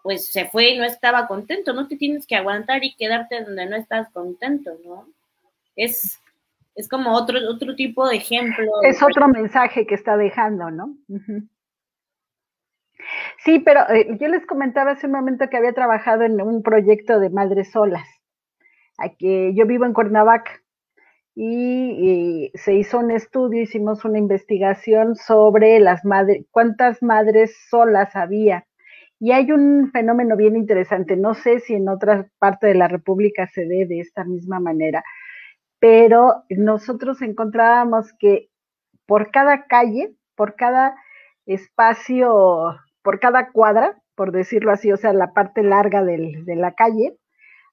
pues 0.02 0.28
se 0.28 0.46
fue 0.46 0.70
y 0.70 0.78
no 0.78 0.84
estaba 0.84 1.26
contento, 1.26 1.72
no 1.72 1.88
te 1.88 1.96
tienes 1.96 2.26
que 2.26 2.36
aguantar 2.36 2.84
y 2.84 2.94
quedarte 2.94 3.42
donde 3.42 3.66
no 3.66 3.76
estás 3.76 4.08
contento, 4.10 4.70
¿no? 4.84 5.08
Es, 5.74 6.20
es 6.76 6.88
como 6.88 7.14
otro, 7.14 7.38
otro 7.48 7.74
tipo 7.74 8.08
de 8.08 8.16
ejemplo. 8.16 8.70
Es 8.82 9.02
otro 9.02 9.26
mensaje 9.26 9.86
que 9.86 9.94
está 9.96 10.16
dejando, 10.16 10.70
¿no? 10.70 10.96
Sí, 13.44 13.58
pero 13.60 13.80
eh, 13.90 14.16
yo 14.20 14.28
les 14.28 14.46
comentaba 14.46 14.92
hace 14.92 15.06
un 15.06 15.12
momento 15.12 15.48
que 15.48 15.56
había 15.56 15.72
trabajado 15.72 16.22
en 16.22 16.40
un 16.40 16.62
proyecto 16.62 17.20
de 17.20 17.30
madres 17.30 17.70
solas. 17.70 18.06
Aquí, 18.98 19.54
yo 19.54 19.66
vivo 19.66 19.84
en 19.84 19.94
Cuernavaca 19.94 20.52
y, 21.34 22.50
se 22.54 22.74
hizo 22.74 22.98
un 22.98 23.10
estudio, 23.10 23.62
hicimos 23.62 24.04
una 24.04 24.18
investigación 24.18 25.16
sobre 25.16 25.80
las 25.80 26.04
madres, 26.04 26.44
cuántas 26.50 27.02
madres 27.02 27.56
solas 27.70 28.14
había. 28.14 28.66
Y 29.18 29.32
hay 29.32 29.52
un 29.52 29.90
fenómeno 29.92 30.36
bien 30.36 30.56
interesante, 30.56 31.16
no 31.16 31.34
sé 31.34 31.60
si 31.60 31.74
en 31.74 31.88
otra 31.88 32.28
parte 32.38 32.66
de 32.66 32.74
la 32.74 32.88
República 32.88 33.48
se 33.48 33.66
ve 33.66 33.86
de 33.86 34.00
esta 34.00 34.24
misma 34.24 34.58
manera, 34.60 35.04
pero 35.78 36.42
nosotros 36.50 37.22
encontrábamos 37.22 38.12
que 38.18 38.48
por 39.06 39.30
cada 39.30 39.66
calle, 39.66 40.14
por 40.36 40.56
cada 40.56 40.96
espacio 41.46 42.76
por 43.02 43.20
cada 43.20 43.50
cuadra, 43.50 44.00
por 44.14 44.32
decirlo 44.32 44.72
así, 44.72 44.92
o 44.92 44.96
sea, 44.96 45.12
la 45.12 45.32
parte 45.32 45.62
larga 45.62 46.04
del, 46.04 46.44
de 46.44 46.56
la 46.56 46.74
calle, 46.74 47.16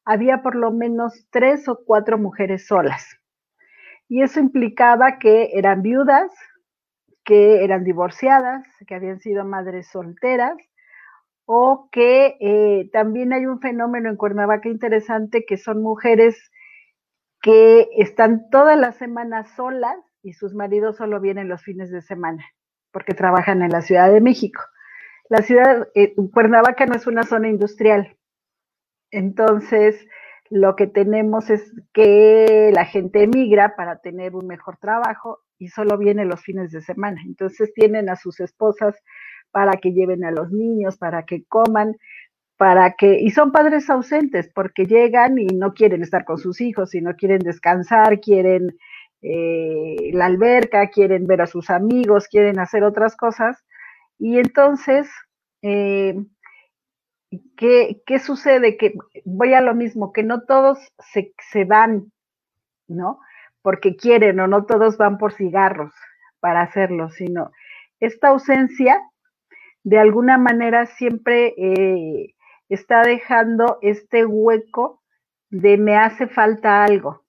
había 0.05 0.41
por 0.41 0.55
lo 0.55 0.71
menos 0.71 1.27
tres 1.29 1.67
o 1.67 1.79
cuatro 1.86 2.17
mujeres 2.17 2.65
solas. 2.65 3.19
Y 4.07 4.24
eso 4.24 4.39
implicaba 4.39 5.19
que 5.19 5.51
eran 5.53 5.81
viudas, 5.83 6.31
que 7.24 7.63
eran 7.63 7.83
divorciadas, 7.83 8.65
que 8.88 8.95
habían 8.95 9.19
sido 9.19 9.45
madres 9.45 9.88
solteras, 9.88 10.57
o 11.45 11.89
que 11.91 12.38
eh, 12.39 12.89
también 12.91 13.33
hay 13.33 13.45
un 13.45 13.59
fenómeno 13.59 14.09
en 14.09 14.17
Cuernavaca 14.17 14.69
interesante 14.69 15.45
que 15.48 15.57
son 15.57 15.81
mujeres 15.81 16.51
que 17.41 17.88
están 17.98 18.50
todas 18.50 18.77
las 18.77 18.98
semanas 18.98 19.50
solas 19.55 19.98
y 20.21 20.33
sus 20.33 20.53
maridos 20.53 20.98
solo 20.98 21.19
vienen 21.19 21.48
los 21.48 21.63
fines 21.63 21.89
de 21.89 22.01
semana 22.01 22.45
porque 22.91 23.13
trabajan 23.13 23.62
en 23.62 23.71
la 23.71 23.81
Ciudad 23.81 24.12
de 24.12 24.21
México 24.21 24.62
la 25.29 25.43
ciudad, 25.43 25.88
eh, 25.93 26.15
Cuernavaca 26.33 26.86
no 26.88 26.95
es 26.95 27.05
una 27.05 27.24
zona 27.24 27.50
industrial. 27.50 28.17
Entonces, 29.12 29.95
lo 30.50 30.75
que 30.75 30.88
tenemos 30.88 31.51
es 31.51 31.71
que 31.93 32.71
la 32.74 32.86
gente 32.86 33.24
emigra 33.24 33.75
para 33.75 34.00
tener 34.00 34.36
un 34.36 34.48
mejor 34.48 34.77
trabajo 34.77 35.39
y 35.59 35.67
solo 35.67 35.98
viene 36.00 36.25
los 36.25 36.41
fines 36.41 36.71
de 36.71 36.81
semana. 36.81 37.21
Entonces 37.25 37.71
tienen 37.74 38.09
a 38.09 38.15
sus 38.15 38.39
esposas 38.39 38.95
para 39.51 39.74
que 39.74 39.93
lleven 39.93 40.24
a 40.24 40.31
los 40.31 40.51
niños, 40.51 40.98
para 40.98 41.24
que 41.25 41.43
coman, 41.45 41.95
para 42.57 42.93
que, 42.93 43.19
y 43.19 43.29
son 43.29 43.51
padres 43.51 43.89
ausentes 43.89 44.50
porque 44.53 44.86
llegan 44.86 45.38
y 45.38 45.45
no 45.45 45.74
quieren 45.75 46.01
estar 46.01 46.25
con 46.25 46.39
sus 46.39 46.59
hijos, 46.59 46.91
sino 46.91 47.15
quieren 47.15 47.39
descansar, 47.39 48.19
quieren 48.19 48.77
eh, 49.21 50.09
la 50.13 50.25
alberca, 50.25 50.89
quieren 50.89 51.27
ver 51.27 51.41
a 51.41 51.48
sus 51.48 51.69
amigos, 51.69 52.27
quieren 52.27 52.59
hacer 52.59 52.83
otras 52.83 53.15
cosas 53.15 53.63
y 54.20 54.38
entonces, 54.38 55.10
eh, 55.62 56.14
¿qué, 57.56 58.20
sucede? 58.20 58.78
Que 58.78 58.94
voy 59.24 59.54
a 59.54 59.62
lo 59.62 59.74
mismo, 59.74 60.12
que 60.12 60.24
no 60.24 60.44
todos 60.44 60.78
se, 61.12 61.34
se 61.52 61.64
van, 61.64 62.12
¿no? 62.88 63.20
Porque 63.62 63.96
quieren 63.96 64.40
o 64.42 64.48
no 64.48 64.66
todos 64.66 64.98
van 64.98 65.18
por 65.18 65.34
cigarros 65.34 65.94
para 66.42 66.62
hacerlo, 66.62 67.10
sino 67.10 67.52
esta 68.00 68.30
ausencia 68.30 69.02
de 69.84 70.00
alguna 70.00 70.38
manera 70.38 70.86
siempre 70.86 71.54
eh, 71.58 72.36
está 72.68 73.02
dejando 73.02 73.80
este 73.82 74.26
hueco 74.26 75.02
de 75.50 75.78
me 75.78 75.98
hace 75.98 76.28
falta 76.28 76.84
algo, 76.84 77.24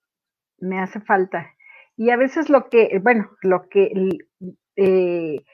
me 0.58 0.80
hace 0.80 1.00
falta. 1.00 1.54
Y 1.96 2.10
a 2.10 2.16
veces 2.16 2.50
lo 2.50 2.68
que, 2.68 2.98
bueno, 3.02 3.30
lo 3.42 3.68
que 3.68 3.92
eh, 4.76 5.44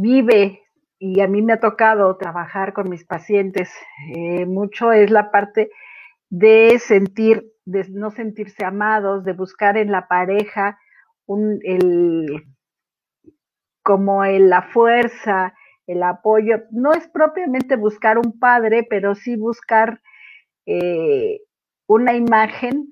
vive, 0.00 0.62
y 0.98 1.20
a 1.20 1.28
mí 1.28 1.42
me 1.42 1.54
ha 1.54 1.60
tocado 1.60 2.16
trabajar 2.16 2.72
con 2.72 2.88
mis 2.88 3.04
pacientes 3.04 3.70
eh, 4.14 4.46
mucho, 4.46 4.92
es 4.92 5.10
la 5.10 5.30
parte 5.30 5.70
de 6.30 6.78
sentir, 6.78 7.52
de 7.64 7.86
no 7.90 8.10
sentirse 8.10 8.64
amados, 8.64 9.24
de 9.24 9.32
buscar 9.32 9.76
en 9.76 9.90
la 9.90 10.08
pareja 10.08 10.78
un, 11.26 11.58
el, 11.62 12.46
como 13.82 14.24
el, 14.24 14.48
la 14.48 14.62
fuerza, 14.62 15.54
el 15.86 16.02
apoyo. 16.02 16.62
No 16.70 16.92
es 16.92 17.08
propiamente 17.08 17.76
buscar 17.76 18.18
un 18.18 18.38
padre, 18.38 18.86
pero 18.88 19.14
sí 19.14 19.36
buscar 19.36 20.00
eh, 20.66 21.40
una 21.86 22.14
imagen 22.14 22.88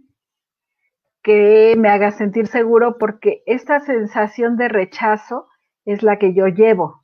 que 1.23 1.75
me 1.77 1.89
haga 1.89 2.13
sentir 2.13 2.47
seguro, 2.47 2.99
porque 2.99 3.43
esta 3.47 3.81
sensación 3.81 4.57
de 4.57 4.69
rechazo 4.69 5.49
es 5.87 6.02
la 6.02 6.19
que 6.19 6.35
yo 6.35 6.49
llevo. 6.49 7.02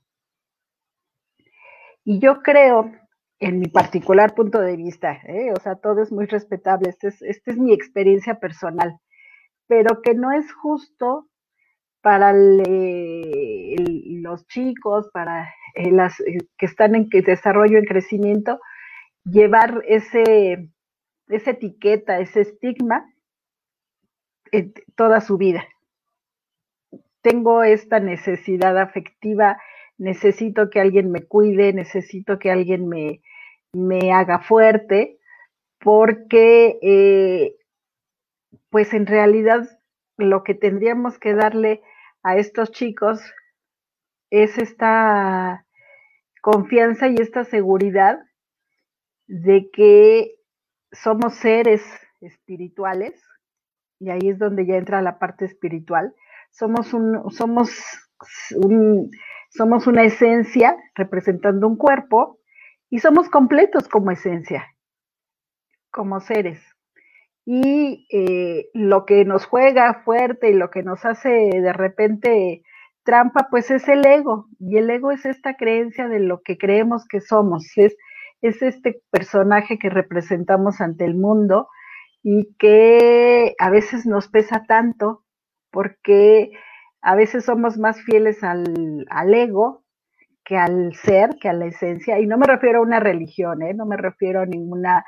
Y 2.04 2.18
yo 2.18 2.42
creo, 2.42 2.92
en 3.38 3.60
mi 3.60 3.68
particular 3.68 4.34
punto 4.34 4.60
de 4.60 4.76
vista, 4.76 5.12
¿eh? 5.24 5.52
o 5.56 5.60
sea, 5.60 5.76
todo 5.76 6.02
es 6.02 6.12
muy 6.12 6.26
respetable, 6.26 6.90
esta 6.90 7.08
es, 7.08 7.22
este 7.22 7.52
es 7.52 7.58
mi 7.58 7.72
experiencia 7.72 8.40
personal, 8.40 8.98
pero 9.68 10.02
que 10.02 10.14
no 10.14 10.32
es 10.32 10.52
justo 10.52 11.28
para 12.02 12.32
los 12.32 12.66
chicos, 14.48 15.08
para 15.12 15.48
eh, 15.76 15.92
las 15.92 16.18
eh, 16.20 16.38
que 16.58 16.66
están 16.66 16.96
en 16.96 17.08
desarrollo, 17.08 17.78
en 17.78 17.84
crecimiento, 17.84 18.58
llevar 19.24 19.82
ese, 19.86 20.68
esa 21.28 21.50
etiqueta, 21.52 22.18
ese 22.18 22.40
estigma 22.40 23.06
toda 24.96 25.20
su 25.20 25.38
vida 25.38 25.64
tengo 27.22 27.62
esta 27.62 28.00
necesidad 28.00 28.78
afectiva, 28.78 29.60
necesito 29.96 30.68
que 30.70 30.80
alguien 30.80 31.10
me 31.10 31.22
cuide, 31.22 31.72
necesito 31.72 32.38
que 32.38 32.50
alguien 32.50 32.88
me, 32.88 33.22
me 33.72 34.12
haga 34.12 34.40
fuerte, 34.40 35.18
porque 35.78 36.78
eh, 36.82 37.56
pues 38.70 38.92
en 38.92 39.06
realidad 39.06 39.68
lo 40.18 40.44
que 40.44 40.54
tendríamos 40.54 41.18
que 41.18 41.34
darle 41.34 41.82
a 42.22 42.36
estos 42.36 42.70
chicos 42.70 43.20
es 44.30 44.58
esta 44.58 45.66
confianza 46.40 47.08
y 47.08 47.16
esta 47.16 47.44
seguridad 47.44 48.20
de 49.26 49.70
que 49.72 50.34
somos 50.90 51.34
seres 51.36 51.82
espirituales, 52.20 53.22
y 53.98 54.10
ahí 54.10 54.28
es 54.28 54.38
donde 54.38 54.66
ya 54.66 54.76
entra 54.76 55.00
la 55.02 55.18
parte 55.18 55.44
espiritual, 55.44 56.14
somos 56.52 56.94
un, 56.94 57.30
somos 57.32 57.71
somos 59.50 59.87
una 59.87 60.04
esencia 60.04 60.76
representando 60.94 61.66
un 61.66 61.76
cuerpo 61.76 62.38
y 62.88 63.00
somos 63.00 63.28
completos 63.28 63.88
como 63.88 64.11
esencia, 64.11 64.66
como 65.90 66.21
seres. 66.21 66.61
Y 67.44 68.06
eh, 68.12 68.68
lo 68.73 69.04
que 69.04 69.25
nos 69.25 69.47
juega 69.47 70.02
fuerte 70.04 70.50
y 70.50 70.54
lo 70.54 70.71
que 70.71 70.82
nos 70.82 71.04
hace 71.04 71.28
de 71.28 71.73
repente 71.73 72.62
trampa, 73.02 73.49
pues 73.50 73.71
es 73.71 73.88
el 73.88 74.06
ego. 74.06 74.47
Y 74.61 74.76
el 74.76 74.88
ego 74.90 75.11
es 75.11 75.26
esta 75.26 75.56
creencia 75.56 76.09
de 76.09 76.21
lo 76.21 76.42
que 76.42 76.56
creemos 76.56 77.06
que 77.09 77.21
somos. 77.21 77.66
Es, 77.76 77.97
es 78.42 78.62
este 78.62 79.02
personaje 79.11 79.78
que 79.78 79.90
representamos 79.90 80.80
ante 80.80 81.04
el 81.04 81.16
mundo 81.16 81.68
y 82.23 82.54
que 82.59 83.54
a 83.59 83.71
veces 83.71 84.06
nos 84.06 84.28
pesa 84.28 84.64
tanto 84.68 85.21
porque 85.72 86.52
a 87.00 87.16
veces 87.16 87.44
somos 87.44 87.78
más 87.78 88.00
fieles 88.02 88.44
al, 88.44 89.06
al 89.10 89.34
ego 89.34 89.82
que 90.44 90.56
al 90.56 90.94
ser, 90.94 91.30
que 91.40 91.48
a 91.48 91.52
la 91.52 91.66
esencia. 91.66 92.20
Y 92.20 92.26
no 92.26 92.38
me 92.38 92.46
refiero 92.46 92.78
a 92.78 92.82
una 92.82 93.00
religión, 93.00 93.62
¿eh? 93.62 93.74
no 93.74 93.86
me 93.86 93.96
refiero 93.96 94.40
a 94.40 94.46
ninguna 94.46 95.04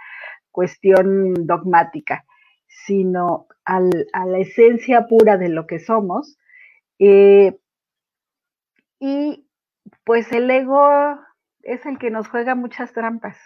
cuestión 0.51 1.35
dogmática, 1.47 2.25
sino 2.67 3.47
al, 3.65 3.91
a 4.13 4.27
la 4.27 4.39
esencia 4.39 5.07
pura 5.07 5.37
de 5.37 5.49
lo 5.49 5.67
que 5.67 5.79
somos. 5.79 6.39
Eh, 6.99 7.57
y 8.99 9.47
pues 10.05 10.33
el 10.33 10.51
ego 10.51 10.89
es 11.63 11.85
el 11.87 11.99
que 11.99 12.11
nos 12.11 12.29
juega 12.29 12.55
muchas 12.55 12.93
trampas. 12.93 13.37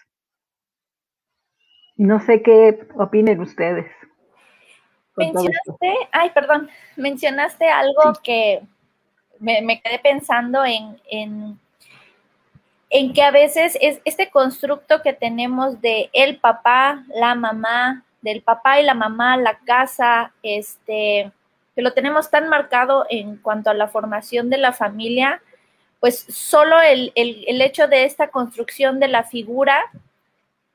No 1.97 2.21
sé 2.21 2.43
qué 2.43 2.87
opinen 2.95 3.41
ustedes. 3.41 3.91
Mencionaste, 5.19 6.09
ay, 6.13 6.31
perdón, 6.31 6.71
mencionaste 6.97 7.69
algo 7.69 8.13
que 8.23 8.63
me, 9.39 9.81
quedé 9.81 9.99
pensando 9.99 10.65
en, 10.65 11.01
en, 11.11 11.59
en, 12.91 13.13
que 13.13 13.23
a 13.23 13.31
veces 13.31 13.77
es 13.81 14.01
este 14.05 14.31
constructo 14.31 15.03
que 15.03 15.13
tenemos 15.13 15.81
de 15.81 16.11
el 16.13 16.39
papá, 16.39 17.05
la 17.15 17.35
mamá, 17.35 18.05
del 18.23 18.43
papá 18.43 18.81
y 18.81 18.85
la 18.85 18.95
mamá, 18.95 19.37
la 19.37 19.59
casa, 19.59 20.33
este, 20.43 21.31
que 21.75 21.83
lo 21.83 21.93
tenemos 21.93 22.31
tan 22.31 22.49
marcado 22.49 23.07
en 23.11 23.37
cuanto 23.37 23.71
a 23.71 23.75
la 23.75 23.89
formación 23.89 24.51
de 24.51 24.59
la 24.59 24.73
familia, 24.73 25.43
pues 26.01 26.25
solo 26.29 26.81
el, 26.81 27.13
el 27.15 27.61
hecho 27.61 27.89
de 27.89 28.05
esta 28.05 28.29
construcción 28.29 29.01
de 29.01 29.09
la 29.09 29.25
figura 29.25 29.81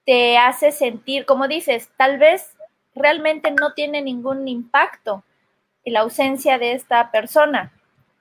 te 0.05 0.37
hace 0.37 0.71
sentir, 0.71 1.25
como 1.25 1.47
dices, 1.47 1.89
tal 1.97 2.17
vez 2.17 2.53
realmente 2.95 3.51
no 3.51 3.73
tiene 3.73 4.01
ningún 4.01 4.47
impacto 4.47 5.23
la 5.85 6.01
ausencia 6.01 6.57
de 6.57 6.73
esta 6.73 7.11
persona, 7.11 7.73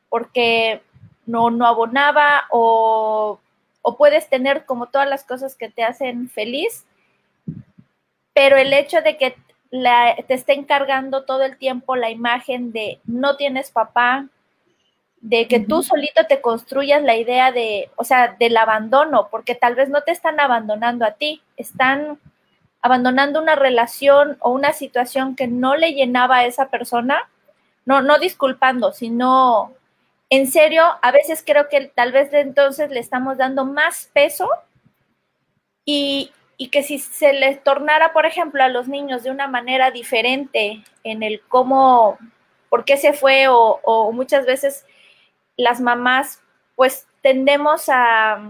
porque 0.09 0.83
no, 1.27 1.51
no 1.51 1.67
abonaba 1.67 2.45
o, 2.51 3.39
o 3.83 3.97
puedes 3.97 4.29
tener 4.29 4.65
como 4.65 4.87
todas 4.87 5.09
las 5.09 5.25
cosas 5.25 5.55
que 5.55 5.69
te 5.69 5.85
hacen 5.85 6.29
feliz, 6.29 6.85
pero 8.35 8.57
el 8.57 8.73
hecho 8.73 9.01
de 9.01 9.17
que 9.17 9.37
te 9.71 10.35
esté 10.35 10.53
encargando 10.53 11.25
todo 11.25 11.45
el 11.45 11.57
tiempo 11.57 11.97
la 11.97 12.11
imagen 12.11 12.73
de 12.73 13.01
no 13.05 13.37
tienes 13.37 13.71
papá, 13.71 14.27
de 15.21 15.47
que 15.47 15.61
tú 15.61 15.83
solito 15.83 16.27
te 16.27 16.41
construyas 16.41 17.03
la 17.03 17.17
idea 17.17 17.53
de, 17.53 17.91
o 17.97 18.05
sea, 18.05 18.37
del 18.39 18.57
abandono, 18.57 19.29
porque 19.31 19.55
tal 19.55 19.77
vez 19.77 19.89
no 19.89 20.03
te 20.03 20.11
están 20.11 20.41
abandonando 20.41 21.05
a 21.05 21.13
ti, 21.13 21.43
están 21.57 22.19
abandonando 22.83 23.41
una 23.41 23.55
relación 23.55 24.37
o 24.41 24.51
una 24.51 24.73
situación 24.73 25.37
que 25.37 25.47
no 25.47 25.77
le 25.77 25.95
llenaba 25.95 26.39
a 26.39 26.47
esa 26.47 26.69
persona, 26.69 27.29
no, 27.87 28.03
no 28.03 28.19
disculpando, 28.19 28.93
sino 28.93 29.73
en 30.31 30.51
serio, 30.51 30.85
a 31.01 31.13
veces 31.13 31.43
creo 31.47 31.69
que 31.69 31.93
tal 31.95 32.13
vez 32.13 32.31
de 32.31 32.41
entonces 32.41 32.91
le 32.91 33.01
estamos 33.01 33.39
dando 33.39 33.65
más 33.65 34.11
peso 34.13 34.49
y, 35.85 36.33
y 36.57 36.69
que 36.69 36.83
si 36.83 36.99
se 36.99 37.33
les 37.33 37.63
tornara, 37.63 38.13
por 38.13 38.27
ejemplo, 38.27 38.63
a 38.63 38.69
los 38.69 38.89
niños 38.89 39.23
de 39.23 39.31
una 39.31 39.47
manera 39.47 39.91
diferente 39.91 40.83
en 41.05 41.23
el 41.23 41.41
cómo, 41.49 42.19
por 42.69 42.85
qué 42.85 42.97
se 42.97 43.13
fue 43.13 43.49
o, 43.49 43.81
o 43.83 44.13
muchas 44.13 44.47
veces 44.47 44.85
las 45.57 45.81
mamás 45.81 46.41
pues 46.75 47.07
tendemos 47.21 47.89
a, 47.89 48.41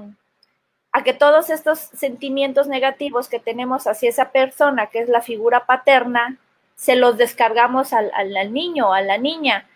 a 0.92 1.02
que 1.02 1.14
todos 1.14 1.48
estos 1.48 1.78
sentimientos 1.78 2.66
negativos 2.66 3.28
que 3.28 3.40
tenemos 3.40 3.86
hacia 3.86 4.10
esa 4.10 4.30
persona, 4.30 4.88
que 4.88 5.00
es 5.00 5.08
la 5.08 5.22
figura 5.22 5.64
paterna, 5.64 6.38
se 6.76 6.96
los 6.96 7.16
descargamos 7.16 7.94
al, 7.94 8.10
al, 8.14 8.52
niño, 8.52 8.92
a 8.92 9.00
la 9.00 9.16
niña. 9.16 9.66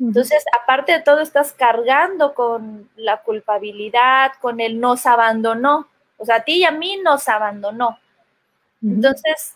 Entonces, 0.00 0.42
aparte 0.60 0.92
de 0.92 1.00
todo, 1.00 1.20
estás 1.20 1.52
cargando 1.52 2.34
con 2.34 2.90
la 2.96 3.18
culpabilidad, 3.18 4.32
con 4.40 4.58
el 4.60 4.80
nos 4.80 5.06
abandonó. 5.06 5.86
O 6.16 6.24
sea, 6.24 6.36
a 6.36 6.44
ti 6.44 6.54
y 6.54 6.64
a 6.64 6.72
mí 6.72 6.98
nos 7.04 7.28
abandonó. 7.28 7.98
Entonces, 8.82 9.54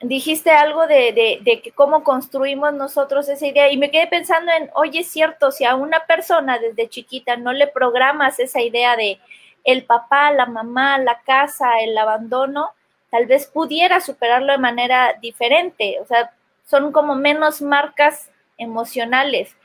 dijiste 0.00 0.50
algo 0.50 0.86
de, 0.86 1.12
de, 1.12 1.40
de, 1.42 1.60
que 1.60 1.72
cómo 1.72 2.02
construimos 2.02 2.72
nosotros 2.72 3.28
esa 3.28 3.46
idea 3.46 3.70
y 3.70 3.76
me 3.76 3.90
quedé 3.90 4.06
pensando 4.06 4.50
en, 4.52 4.70
oye, 4.74 5.00
es 5.00 5.08
cierto, 5.08 5.52
si 5.52 5.64
a 5.64 5.74
una 5.74 6.06
persona 6.06 6.58
desde 6.58 6.88
chiquita 6.88 7.36
no 7.36 7.52
le 7.52 7.66
programas 7.66 8.38
esa 8.38 8.62
idea 8.62 8.96
de, 8.96 9.18
el 9.66 9.84
papá, 9.84 10.30
la 10.30 10.46
mamá, 10.46 10.96
la 10.98 11.20
casa, 11.22 11.80
el 11.80 11.98
abandono, 11.98 12.70
tal 13.10 13.26
vez 13.26 13.46
pudiera 13.46 14.00
superarlo 14.00 14.52
de 14.52 14.58
manera 14.58 15.14
diferente, 15.20 15.98
o 16.00 16.06
sea, 16.06 16.32
son 16.64 16.92
como 16.92 17.16
menos 17.16 17.60
marcas 17.60 18.30
emocionales. 18.56 19.56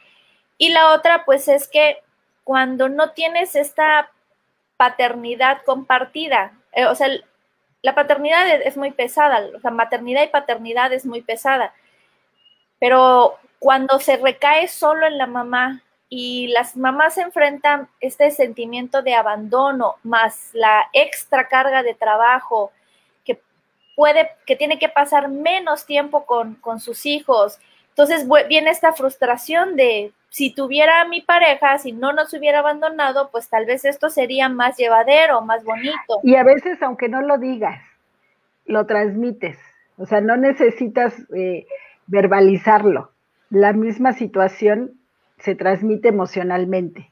Y 0.57 0.69
la 0.69 0.93
otra, 0.93 1.23
pues 1.23 1.47
es 1.47 1.67
que 1.67 1.99
cuando 2.43 2.89
no 2.89 3.11
tienes 3.11 3.55
esta 3.55 4.11
paternidad 4.75 5.61
compartida, 5.65 6.53
eh, 6.73 6.85
o 6.85 6.95
sea, 6.95 7.07
la 7.83 7.93
paternidad 7.93 8.47
es 8.61 8.77
muy 8.77 8.91
pesada, 8.91 9.49
o 9.55 9.59
sea, 9.59 9.69
maternidad 9.69 10.23
y 10.23 10.27
paternidad 10.27 10.91
es 10.93 11.05
muy 11.05 11.21
pesada, 11.21 11.73
pero 12.79 13.37
cuando 13.59 13.99
se 13.99 14.17
recae 14.17 14.67
solo 14.67 15.05
en 15.05 15.19
la 15.19 15.27
mamá 15.27 15.83
y 16.13 16.49
las 16.49 16.75
mamás 16.75 17.17
enfrentan 17.17 17.87
este 18.01 18.31
sentimiento 18.31 19.01
de 19.01 19.15
abandono 19.15 19.95
más 20.03 20.49
la 20.51 20.89
extra 20.91 21.47
carga 21.47 21.83
de 21.83 21.93
trabajo 21.93 22.73
que 23.23 23.39
puede, 23.95 24.27
que 24.45 24.57
tiene 24.57 24.77
que 24.77 24.89
pasar 24.89 25.29
menos 25.29 25.85
tiempo 25.85 26.25
con, 26.25 26.79
sus 26.81 27.05
hijos. 27.05 27.59
Entonces 27.91 28.27
viene 28.49 28.71
esta 28.71 28.91
frustración 28.91 29.77
de 29.77 30.11
si 30.27 30.53
tuviera 30.53 30.99
a 30.99 31.07
mi 31.07 31.21
pareja, 31.21 31.77
si 31.77 31.93
no 31.93 32.11
nos 32.11 32.33
hubiera 32.33 32.59
abandonado, 32.59 33.29
pues 33.31 33.47
tal 33.47 33.65
vez 33.65 33.85
esto 33.85 34.09
sería 34.09 34.49
más 34.49 34.75
llevadero, 34.75 35.39
más 35.39 35.63
bonito. 35.63 36.19
Y 36.23 36.35
a 36.35 36.43
veces, 36.43 36.83
aunque 36.83 37.07
no 37.07 37.21
lo 37.21 37.37
digas, 37.37 37.81
lo 38.65 38.85
transmites. 38.85 39.57
O 39.95 40.05
sea, 40.05 40.19
no 40.19 40.35
necesitas 40.35 41.15
eh, 41.33 41.65
verbalizarlo. 42.07 43.13
La 43.49 43.71
misma 43.71 44.11
situación 44.11 45.00
se 45.41 45.55
transmite 45.55 46.09
emocionalmente. 46.09 47.11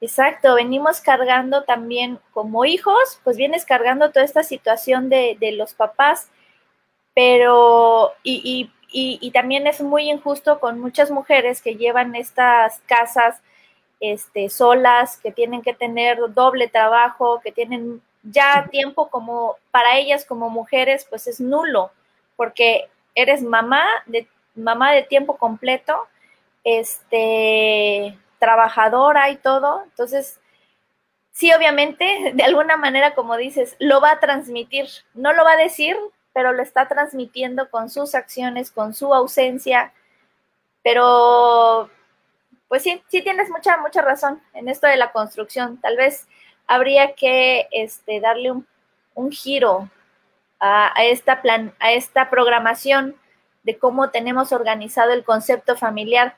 Exacto, 0.00 0.54
venimos 0.56 1.00
cargando 1.00 1.62
también 1.64 2.18
como 2.32 2.64
hijos, 2.64 3.20
pues 3.22 3.36
vienes 3.36 3.64
cargando 3.64 4.10
toda 4.10 4.24
esta 4.24 4.42
situación 4.42 5.08
de, 5.08 5.36
los 5.56 5.74
papás, 5.74 6.28
pero 7.14 8.12
y, 8.22 8.68
y, 8.90 9.18
y, 9.20 9.30
también 9.30 9.66
es 9.66 9.80
muy 9.80 10.10
injusto 10.10 10.58
con 10.58 10.80
muchas 10.80 11.10
mujeres 11.10 11.62
que 11.62 11.76
llevan 11.76 12.16
estas 12.16 12.80
casas 12.86 13.42
este, 14.00 14.48
solas, 14.48 15.18
que 15.18 15.30
tienen 15.30 15.62
que 15.62 15.74
tener 15.74 16.18
doble 16.34 16.66
trabajo, 16.66 17.40
que 17.40 17.52
tienen 17.52 18.02
ya 18.24 18.68
tiempo 18.70 19.08
como 19.08 19.56
para 19.70 19.96
ellas 19.98 20.24
como 20.24 20.50
mujeres, 20.50 21.06
pues 21.08 21.28
es 21.28 21.40
nulo, 21.40 21.92
porque 22.36 22.88
eres 23.14 23.42
mamá 23.42 23.84
de 24.06 24.26
mamá 24.54 24.92
de 24.92 25.02
tiempo 25.02 25.36
completo 25.36 26.08
este, 26.64 28.18
trabajadora 28.38 29.30
y 29.30 29.36
todo. 29.36 29.82
Entonces, 29.84 30.40
sí, 31.30 31.52
obviamente, 31.52 32.32
de 32.34 32.42
alguna 32.42 32.76
manera, 32.76 33.14
como 33.14 33.36
dices, 33.36 33.76
lo 33.78 34.00
va 34.00 34.12
a 34.12 34.20
transmitir. 34.20 34.88
No 35.14 35.32
lo 35.32 35.44
va 35.44 35.52
a 35.52 35.56
decir, 35.56 35.96
pero 36.32 36.52
lo 36.52 36.62
está 36.62 36.88
transmitiendo 36.88 37.70
con 37.70 37.90
sus 37.90 38.14
acciones, 38.14 38.70
con 38.70 38.94
su 38.94 39.14
ausencia. 39.14 39.92
Pero 40.82 41.90
pues 42.68 42.82
sí, 42.84 43.02
sí 43.08 43.20
tienes 43.20 43.50
mucha, 43.50 43.76
mucha 43.76 44.00
razón 44.00 44.40
en 44.54 44.66
esto 44.68 44.86
de 44.86 44.96
la 44.96 45.12
construcción. 45.12 45.78
Tal 45.82 45.96
vez 45.98 46.26
habría 46.66 47.14
que 47.14 47.68
este, 47.70 48.18
darle 48.18 48.50
un, 48.50 48.66
un 49.14 49.30
giro 49.30 49.90
a, 50.58 50.92
esta 51.04 51.42
plan, 51.42 51.74
a 51.80 51.92
esta 51.92 52.30
programación 52.30 53.16
de 53.64 53.76
cómo 53.78 54.10
tenemos 54.10 54.52
organizado 54.52 55.12
el 55.12 55.24
concepto 55.24 55.76
familiar, 55.76 56.36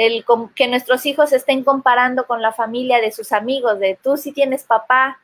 del 0.00 0.24
que 0.54 0.66
nuestros 0.66 1.04
hijos 1.04 1.30
estén 1.34 1.62
comparando 1.62 2.26
con 2.26 2.40
la 2.40 2.52
familia 2.52 3.02
de 3.02 3.12
sus 3.12 3.32
amigos, 3.32 3.78
de 3.78 3.98
tú 4.02 4.16
si 4.16 4.32
tienes 4.32 4.64
papá, 4.64 5.18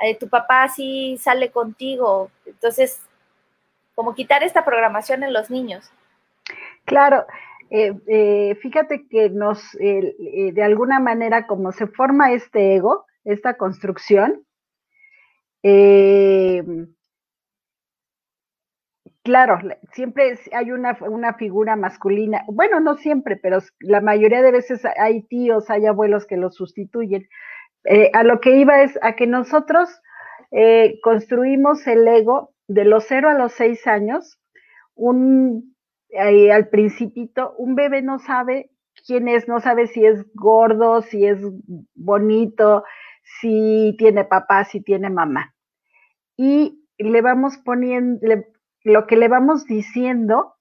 eh, 0.00 0.14
tu 0.14 0.28
papá 0.28 0.68
sí 0.68 1.18
sale 1.20 1.50
contigo. 1.50 2.30
Entonces, 2.46 3.00
como 3.96 4.14
quitar 4.14 4.44
esta 4.44 4.64
programación 4.64 5.24
en 5.24 5.32
los 5.32 5.50
niños. 5.50 5.90
Claro, 6.84 7.26
eh, 7.70 7.92
eh, 8.06 8.54
fíjate 8.62 9.08
que 9.08 9.30
nos, 9.30 9.72
de 9.72 10.62
alguna 10.62 11.00
manera, 11.00 11.48
como 11.48 11.72
se 11.72 11.88
forma 11.88 12.32
este 12.32 12.76
ego, 12.76 13.06
esta 13.24 13.54
construcción, 13.54 14.46
claro, 19.22 19.58
siempre 19.92 20.38
hay 20.52 20.72
una, 20.72 20.96
una, 21.00 21.34
figura 21.34 21.76
masculina, 21.76 22.44
bueno, 22.48 22.80
no 22.80 22.96
siempre, 22.96 23.36
pero 23.36 23.58
la 23.80 24.00
mayoría 24.00 24.42
de 24.42 24.52
veces 24.52 24.82
hay 24.98 25.22
tíos, 25.22 25.70
hay 25.70 25.86
abuelos 25.86 26.26
que 26.26 26.36
los 26.36 26.54
sustituyen, 26.54 27.28
eh, 27.84 28.10
a 28.12 28.24
lo 28.24 28.40
que 28.40 28.56
iba 28.56 28.82
es 28.82 28.98
a 29.02 29.14
que 29.14 29.26
nosotros 29.26 29.88
eh, 30.50 30.98
construimos 31.02 31.86
el 31.86 32.06
ego 32.06 32.52
de 32.68 32.84
los 32.84 33.04
0 33.08 33.30
a 33.30 33.34
los 33.34 33.52
6 33.52 33.86
años. 33.86 34.38
Un, 34.94 35.74
al 36.52 36.68
principito, 36.68 37.54
un 37.56 37.74
bebé 37.74 38.02
no 38.02 38.18
sabe 38.18 38.70
quién 39.06 39.28
es, 39.28 39.48
no 39.48 39.60
sabe 39.60 39.86
si 39.86 40.04
es 40.04 40.24
gordo, 40.34 41.02
si 41.02 41.24
es 41.26 41.38
bonito, 41.94 42.84
si 43.40 43.94
tiene 43.98 44.24
papá, 44.24 44.64
si 44.64 44.82
tiene 44.82 45.08
mamá. 45.08 45.54
Y 46.36 46.84
le 46.98 47.22
vamos 47.22 47.56
poniendo, 47.58 48.20
lo 48.84 49.06
que 49.06 49.16
le 49.16 49.28
vamos 49.28 49.66
diciendo 49.66 50.54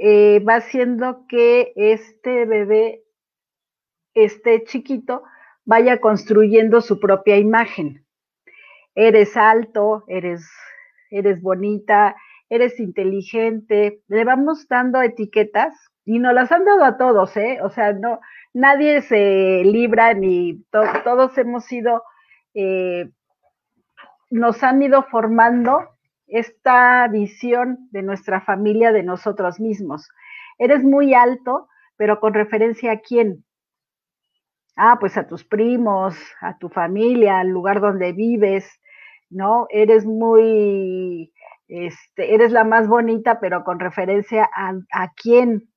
va 0.00 0.56
haciendo 0.56 1.26
que 1.28 1.72
este 1.76 2.44
bebé, 2.44 3.02
este 4.14 4.64
chiquito, 4.64 5.22
vaya 5.64 6.00
construyendo 6.00 6.80
su 6.80 7.00
propia 7.00 7.36
imagen. 7.36 8.04
Eres 8.94 9.36
alto, 9.36 10.04
eres, 10.08 10.48
eres 11.10 11.42
bonita, 11.42 12.16
eres 12.48 12.78
inteligente, 12.80 14.00
le 14.08 14.24
vamos 14.24 14.68
dando 14.68 15.02
etiquetas 15.02 15.74
y 16.04 16.18
nos 16.18 16.32
las 16.32 16.52
han 16.52 16.64
dado 16.64 16.84
a 16.84 16.96
todos, 16.96 17.36
¿eh? 17.36 17.58
O 17.62 17.70
sea, 17.70 17.92
no, 17.92 18.20
nadie 18.54 19.02
se 19.02 19.62
libra 19.64 20.14
ni 20.14 20.64
todos 20.70 21.36
hemos 21.36 21.64
sido, 21.64 22.04
eh, 22.54 23.10
nos 24.30 24.62
han 24.62 24.80
ido 24.82 25.02
formando 25.04 25.95
esta 26.26 27.06
visión 27.08 27.88
de 27.90 28.02
nuestra 28.02 28.40
familia, 28.40 28.92
de 28.92 29.02
nosotros 29.02 29.60
mismos. 29.60 30.08
Eres 30.58 30.82
muy 30.82 31.14
alto, 31.14 31.68
pero 31.96 32.20
con 32.20 32.34
referencia 32.34 32.92
a 32.92 33.00
quién? 33.00 33.46
ah, 34.76 34.98
pues 35.00 35.16
a 35.16 35.26
tus 35.26 35.44
primos, 35.44 36.16
a 36.40 36.56
tu 36.58 36.68
familia, 36.68 37.40
al 37.40 37.48
lugar 37.48 37.80
donde 37.80 38.12
vives, 38.12 38.80
¿no? 39.30 39.66
Eres 39.70 40.04
muy, 40.04 41.32
este, 41.68 42.34
eres 42.34 42.52
la 42.52 42.64
más 42.64 42.86
bonita, 42.86 43.40
pero 43.40 43.64
con 43.64 43.80
referencia 43.80 44.48
a, 44.54 44.74
a 44.92 45.12
quién. 45.14 45.68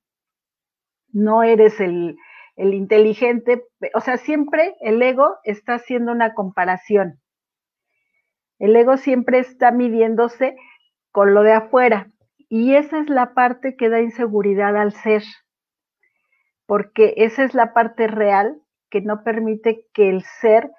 No 1.12 1.42
eres 1.42 1.80
el, 1.80 2.16
el 2.56 2.74
inteligente, 2.74 3.64
o 3.94 4.00
sea, 4.00 4.16
siempre 4.16 4.76
el 4.80 5.02
ego 5.02 5.36
está 5.42 5.74
haciendo 5.74 6.12
una 6.12 6.34
comparación. 6.34 7.20
El 8.60 8.76
ego 8.76 8.98
siempre 8.98 9.40
está 9.40 9.72
midiéndose 9.72 10.54
con 11.10 11.34
lo 11.34 11.42
de 11.42 11.52
afuera. 11.52 12.10
Y 12.48 12.74
esa 12.74 13.00
es 13.00 13.08
la 13.08 13.34
parte 13.34 13.74
que 13.76 13.88
da 13.88 14.00
inseguridad 14.00 14.76
al 14.76 14.92
ser, 14.92 15.22
porque 16.66 17.14
esa 17.16 17.44
es 17.44 17.54
la 17.54 17.72
parte 17.72 18.06
real 18.06 18.60
que 18.90 19.00
no 19.00 19.24
permite 19.24 19.86
que 19.94 20.10
el 20.10 20.22
ser 20.40 20.70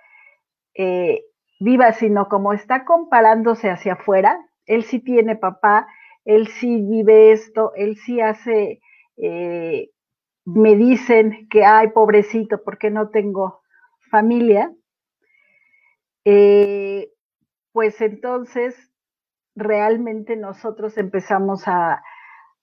eh, 0.75 1.21
viva, 1.59 1.93
sino 1.93 2.27
como 2.29 2.53
está 2.53 2.85
comparándose 2.85 3.69
hacia 3.69 3.93
afuera, 3.93 4.37
él 4.65 4.83
sí 4.83 4.99
tiene 4.99 5.35
papá, 5.35 5.87
él 6.25 6.47
sí 6.47 6.81
vive 6.81 7.31
esto, 7.31 7.71
él 7.75 7.97
sí 7.97 8.19
hace, 8.21 8.81
eh, 9.17 9.89
me 10.45 10.75
dicen 10.75 11.47
que, 11.49 11.63
ay, 11.63 11.89
pobrecito, 11.89 12.63
porque 12.63 12.91
no 12.91 13.09
tengo 13.09 13.61
familia, 14.11 14.71
eh, 16.25 17.09
pues 17.71 18.01
entonces 18.01 18.75
realmente 19.55 20.35
nosotros 20.35 20.97
empezamos 20.97 21.67
a, 21.67 22.03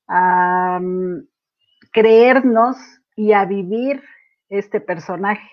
a 0.06 0.78
um, 0.80 1.26
creernos 1.92 2.76
y 3.16 3.32
a 3.32 3.44
vivir 3.44 4.02
este 4.48 4.80
personaje. 4.80 5.48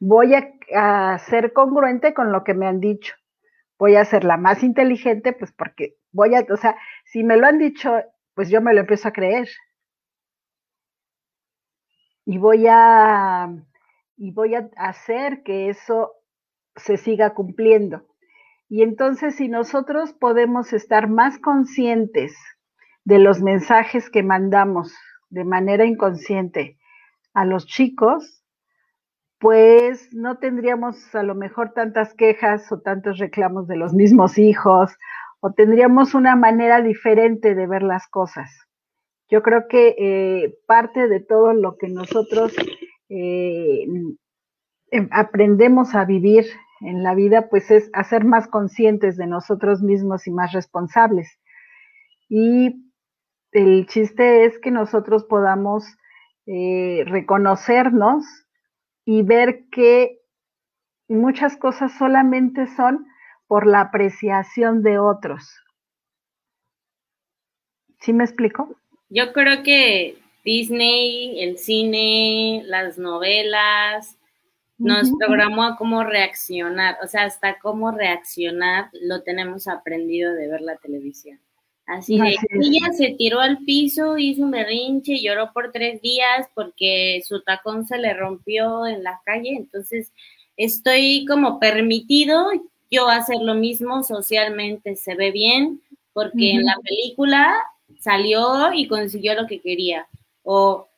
Voy 0.00 0.34
a, 0.34 1.18
ser 1.18 1.52
congruente 1.52 2.14
con 2.14 2.32
lo 2.32 2.42
que 2.42 2.54
me 2.54 2.66
han 2.66 2.80
dicho. 2.80 3.14
Voy 3.78 3.96
a 3.96 4.04
ser 4.04 4.24
la 4.24 4.36
más 4.36 4.62
inteligente, 4.62 5.32
pues 5.32 5.52
porque 5.52 5.96
voy 6.12 6.34
a, 6.34 6.44
o 6.52 6.56
sea, 6.56 6.76
si 7.04 7.22
me 7.22 7.36
lo 7.36 7.46
han 7.46 7.58
dicho, 7.58 8.02
pues 8.34 8.50
yo 8.50 8.60
me 8.60 8.74
lo 8.74 8.80
empiezo 8.80 9.08
a 9.08 9.12
creer. 9.12 9.48
Y 12.26 12.38
voy 12.38 12.66
a, 12.68 13.48
y 14.16 14.32
voy 14.32 14.54
a 14.54 14.70
hacer 14.76 15.42
que 15.42 15.68
eso 15.68 16.12
se 16.76 16.96
siga 16.96 17.34
cumpliendo. 17.34 18.06
Y 18.74 18.82
entonces 18.82 19.36
si 19.36 19.46
nosotros 19.46 20.14
podemos 20.14 20.72
estar 20.72 21.08
más 21.08 21.38
conscientes 21.38 22.36
de 23.04 23.20
los 23.20 23.40
mensajes 23.40 24.10
que 24.10 24.24
mandamos 24.24 24.92
de 25.30 25.44
manera 25.44 25.84
inconsciente 25.84 26.76
a 27.34 27.44
los 27.44 27.66
chicos, 27.66 28.42
pues 29.38 30.12
no 30.12 30.38
tendríamos 30.38 31.14
a 31.14 31.22
lo 31.22 31.36
mejor 31.36 31.72
tantas 31.72 32.14
quejas 32.14 32.72
o 32.72 32.80
tantos 32.80 33.18
reclamos 33.18 33.68
de 33.68 33.76
los 33.76 33.94
mismos 33.94 34.38
hijos, 34.38 34.90
o 35.38 35.52
tendríamos 35.52 36.16
una 36.16 36.34
manera 36.34 36.82
diferente 36.82 37.54
de 37.54 37.68
ver 37.68 37.84
las 37.84 38.08
cosas. 38.08 38.50
Yo 39.30 39.44
creo 39.44 39.68
que 39.68 39.94
eh, 39.96 40.58
parte 40.66 41.06
de 41.06 41.20
todo 41.20 41.52
lo 41.52 41.76
que 41.76 41.90
nosotros 41.90 42.52
eh, 43.08 43.86
em, 44.90 45.08
aprendemos 45.12 45.94
a 45.94 46.04
vivir 46.04 46.46
en 46.84 47.02
la 47.02 47.14
vida, 47.14 47.48
pues 47.48 47.70
es 47.70 47.90
hacer 47.92 48.24
más 48.24 48.46
conscientes 48.48 49.16
de 49.16 49.26
nosotros 49.26 49.82
mismos 49.82 50.26
y 50.26 50.30
más 50.30 50.52
responsables. 50.52 51.38
Y 52.28 52.90
el 53.52 53.86
chiste 53.86 54.44
es 54.44 54.58
que 54.58 54.70
nosotros 54.70 55.24
podamos 55.24 55.84
eh, 56.46 57.04
reconocernos 57.06 58.24
y 59.04 59.22
ver 59.22 59.64
que 59.70 60.20
muchas 61.08 61.56
cosas 61.56 61.96
solamente 61.96 62.66
son 62.76 63.06
por 63.46 63.66
la 63.66 63.80
apreciación 63.80 64.82
de 64.82 64.98
otros. 64.98 65.48
¿Sí 68.00 68.12
me 68.12 68.24
explico? 68.24 68.76
Yo 69.08 69.32
creo 69.32 69.62
que 69.62 70.18
Disney, 70.44 71.42
el 71.42 71.58
cine, 71.58 72.62
las 72.66 72.98
novelas, 72.98 74.18
nos 74.84 75.10
programó 75.18 75.64
a 75.64 75.76
cómo 75.76 76.04
reaccionar, 76.04 76.96
o 77.02 77.06
sea, 77.06 77.24
hasta 77.24 77.58
cómo 77.58 77.90
reaccionar 77.90 78.90
lo 78.92 79.22
tenemos 79.22 79.66
aprendido 79.66 80.32
de 80.34 80.48
ver 80.48 80.60
la 80.60 80.76
televisión. 80.76 81.40
Así 81.86 82.18
de, 82.18 82.36
ella 82.50 82.92
se 82.96 83.14
tiró 83.18 83.40
al 83.40 83.58
piso, 83.58 84.16
hizo 84.16 84.42
un 84.42 84.50
berrinche, 84.50 85.20
lloró 85.20 85.52
por 85.52 85.70
tres 85.70 86.00
días 86.00 86.48
porque 86.54 87.22
su 87.26 87.42
tacón 87.42 87.86
se 87.86 87.98
le 87.98 88.14
rompió 88.14 88.86
en 88.86 89.02
la 89.02 89.20
calle, 89.24 89.50
entonces 89.56 90.12
estoy 90.56 91.26
como 91.26 91.58
permitido 91.58 92.50
yo 92.90 93.08
hacer 93.08 93.38
lo 93.40 93.54
mismo 93.54 94.02
socialmente, 94.02 94.96
se 94.96 95.14
ve 95.14 95.30
bien, 95.30 95.82
porque 96.12 96.52
en 96.52 96.64
la 96.64 96.76
película 96.82 97.54
salió 97.98 98.72
y 98.72 98.86
consiguió 98.86 99.34
lo 99.34 99.46
que 99.46 99.60
quería. 99.60 100.06
O 100.42 100.88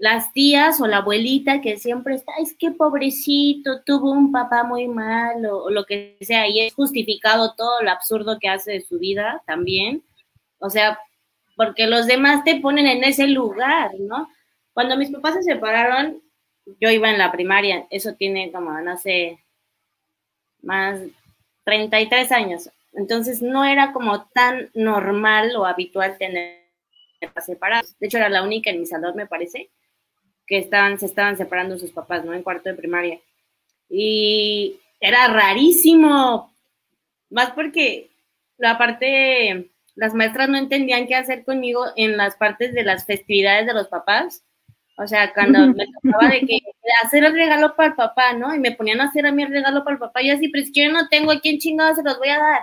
las 0.00 0.32
tías 0.32 0.80
o 0.80 0.86
la 0.86 0.98
abuelita 0.98 1.60
que 1.60 1.76
siempre 1.76 2.14
está, 2.14 2.32
es 2.40 2.56
que 2.56 2.70
pobrecito, 2.70 3.82
tuvo 3.84 4.12
un 4.12 4.32
papá 4.32 4.64
muy 4.64 4.88
malo, 4.88 5.64
o 5.64 5.70
lo 5.70 5.84
que 5.84 6.16
sea, 6.22 6.48
y 6.48 6.60
es 6.60 6.74
justificado 6.74 7.54
todo 7.54 7.82
lo 7.82 7.90
absurdo 7.90 8.38
que 8.40 8.48
hace 8.48 8.72
de 8.72 8.80
su 8.80 8.98
vida 8.98 9.42
también. 9.46 10.02
O 10.58 10.70
sea, 10.70 10.98
porque 11.54 11.86
los 11.86 12.06
demás 12.06 12.44
te 12.44 12.60
ponen 12.60 12.86
en 12.86 13.04
ese 13.04 13.26
lugar, 13.26 13.90
¿no? 13.98 14.30
Cuando 14.72 14.96
mis 14.96 15.10
papás 15.10 15.34
se 15.34 15.42
separaron, 15.42 16.22
yo 16.80 16.88
iba 16.88 17.10
en 17.10 17.18
la 17.18 17.30
primaria, 17.30 17.86
eso 17.90 18.14
tiene 18.14 18.50
como, 18.50 18.80
no 18.80 18.96
sé, 18.96 19.38
más 20.62 20.98
33 21.64 22.32
años. 22.32 22.70
Entonces 22.94 23.42
no 23.42 23.66
era 23.66 23.92
como 23.92 24.24
tan 24.28 24.70
normal 24.72 25.54
o 25.56 25.66
habitual 25.66 26.16
tener 26.16 26.60
separados. 27.44 27.98
De 27.98 28.06
hecho, 28.06 28.16
era 28.16 28.30
la 28.30 28.42
única 28.42 28.70
en 28.70 28.80
mi 28.80 28.86
salón, 28.86 29.14
me 29.14 29.26
parece. 29.26 29.68
Que 30.50 30.58
estaban, 30.58 30.98
se 30.98 31.06
estaban 31.06 31.38
separando 31.38 31.78
sus 31.78 31.92
papás, 31.92 32.24
¿no? 32.24 32.34
En 32.34 32.42
cuarto 32.42 32.68
de 32.68 32.74
primaria. 32.74 33.20
Y 33.88 34.80
era 34.98 35.28
rarísimo, 35.28 36.52
más 37.30 37.52
porque 37.52 38.10
la 38.58 38.76
parte, 38.76 39.70
las 39.94 40.12
maestras 40.12 40.48
no 40.48 40.58
entendían 40.58 41.06
qué 41.06 41.14
hacer 41.14 41.44
conmigo 41.44 41.84
en 41.94 42.16
las 42.16 42.34
partes 42.34 42.74
de 42.74 42.82
las 42.82 43.06
festividades 43.06 43.64
de 43.64 43.74
los 43.74 43.86
papás. 43.86 44.42
O 44.98 45.06
sea, 45.06 45.32
cuando 45.32 45.68
me 45.74 45.86
tocaba 45.86 46.28
de 46.28 46.40
que 46.40 46.58
hacer 47.04 47.22
el 47.22 47.32
regalo 47.32 47.76
para 47.76 47.90
el 47.90 47.94
papá, 47.94 48.32
¿no? 48.32 48.52
Y 48.52 48.58
me 48.58 48.72
ponían 48.72 49.00
a 49.00 49.04
hacer 49.04 49.24
a 49.26 49.32
mí 49.32 49.44
el 49.44 49.50
regalo 49.50 49.84
para 49.84 49.94
el 49.94 50.00
papá, 50.00 50.20
y 50.20 50.30
así, 50.30 50.48
pero 50.48 50.64
es 50.64 50.72
que 50.74 50.84
yo 50.84 50.92
no 50.92 51.08
tengo 51.08 51.30
a 51.30 51.40
quién 51.40 51.58
chingado 51.58 51.94
se 51.94 52.02
los 52.02 52.18
voy 52.18 52.30
a 52.30 52.40
dar. 52.40 52.60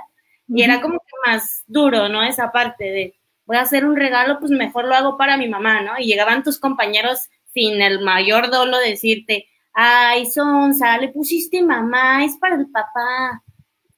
Y 0.49 0.61
era 0.61 0.81
como 0.81 0.99
que 0.99 1.31
más 1.31 1.63
duro, 1.67 2.09
¿no? 2.09 2.21
Esa 2.21 2.51
parte 2.51 2.83
de, 2.83 3.15
voy 3.45 3.55
a 3.55 3.61
hacer 3.61 3.85
un 3.85 3.95
regalo, 3.95 4.39
pues 4.41 4.51
mejor 4.51 4.85
lo 4.85 4.93
hago 4.93 5.17
para 5.17 5.37
mi 5.37 5.47
mamá, 5.47 5.81
¿no? 5.81 5.93
Y 5.97 6.05
llegaban 6.05 6.43
tus 6.43 6.59
compañeros 6.59 7.29
sin 7.57 7.81
el 7.81 8.01
mayor 8.01 8.51
dolo 8.51 8.77
de 8.77 8.91
decirte, 8.91 9.47
ay, 9.73 10.27
Sonsa, 10.27 10.97
le 10.99 11.09
pusiste 11.09 11.63
mamá, 11.63 12.23
es 12.23 12.37
para 12.37 12.55
el 12.55 12.69
papá. 12.69 13.43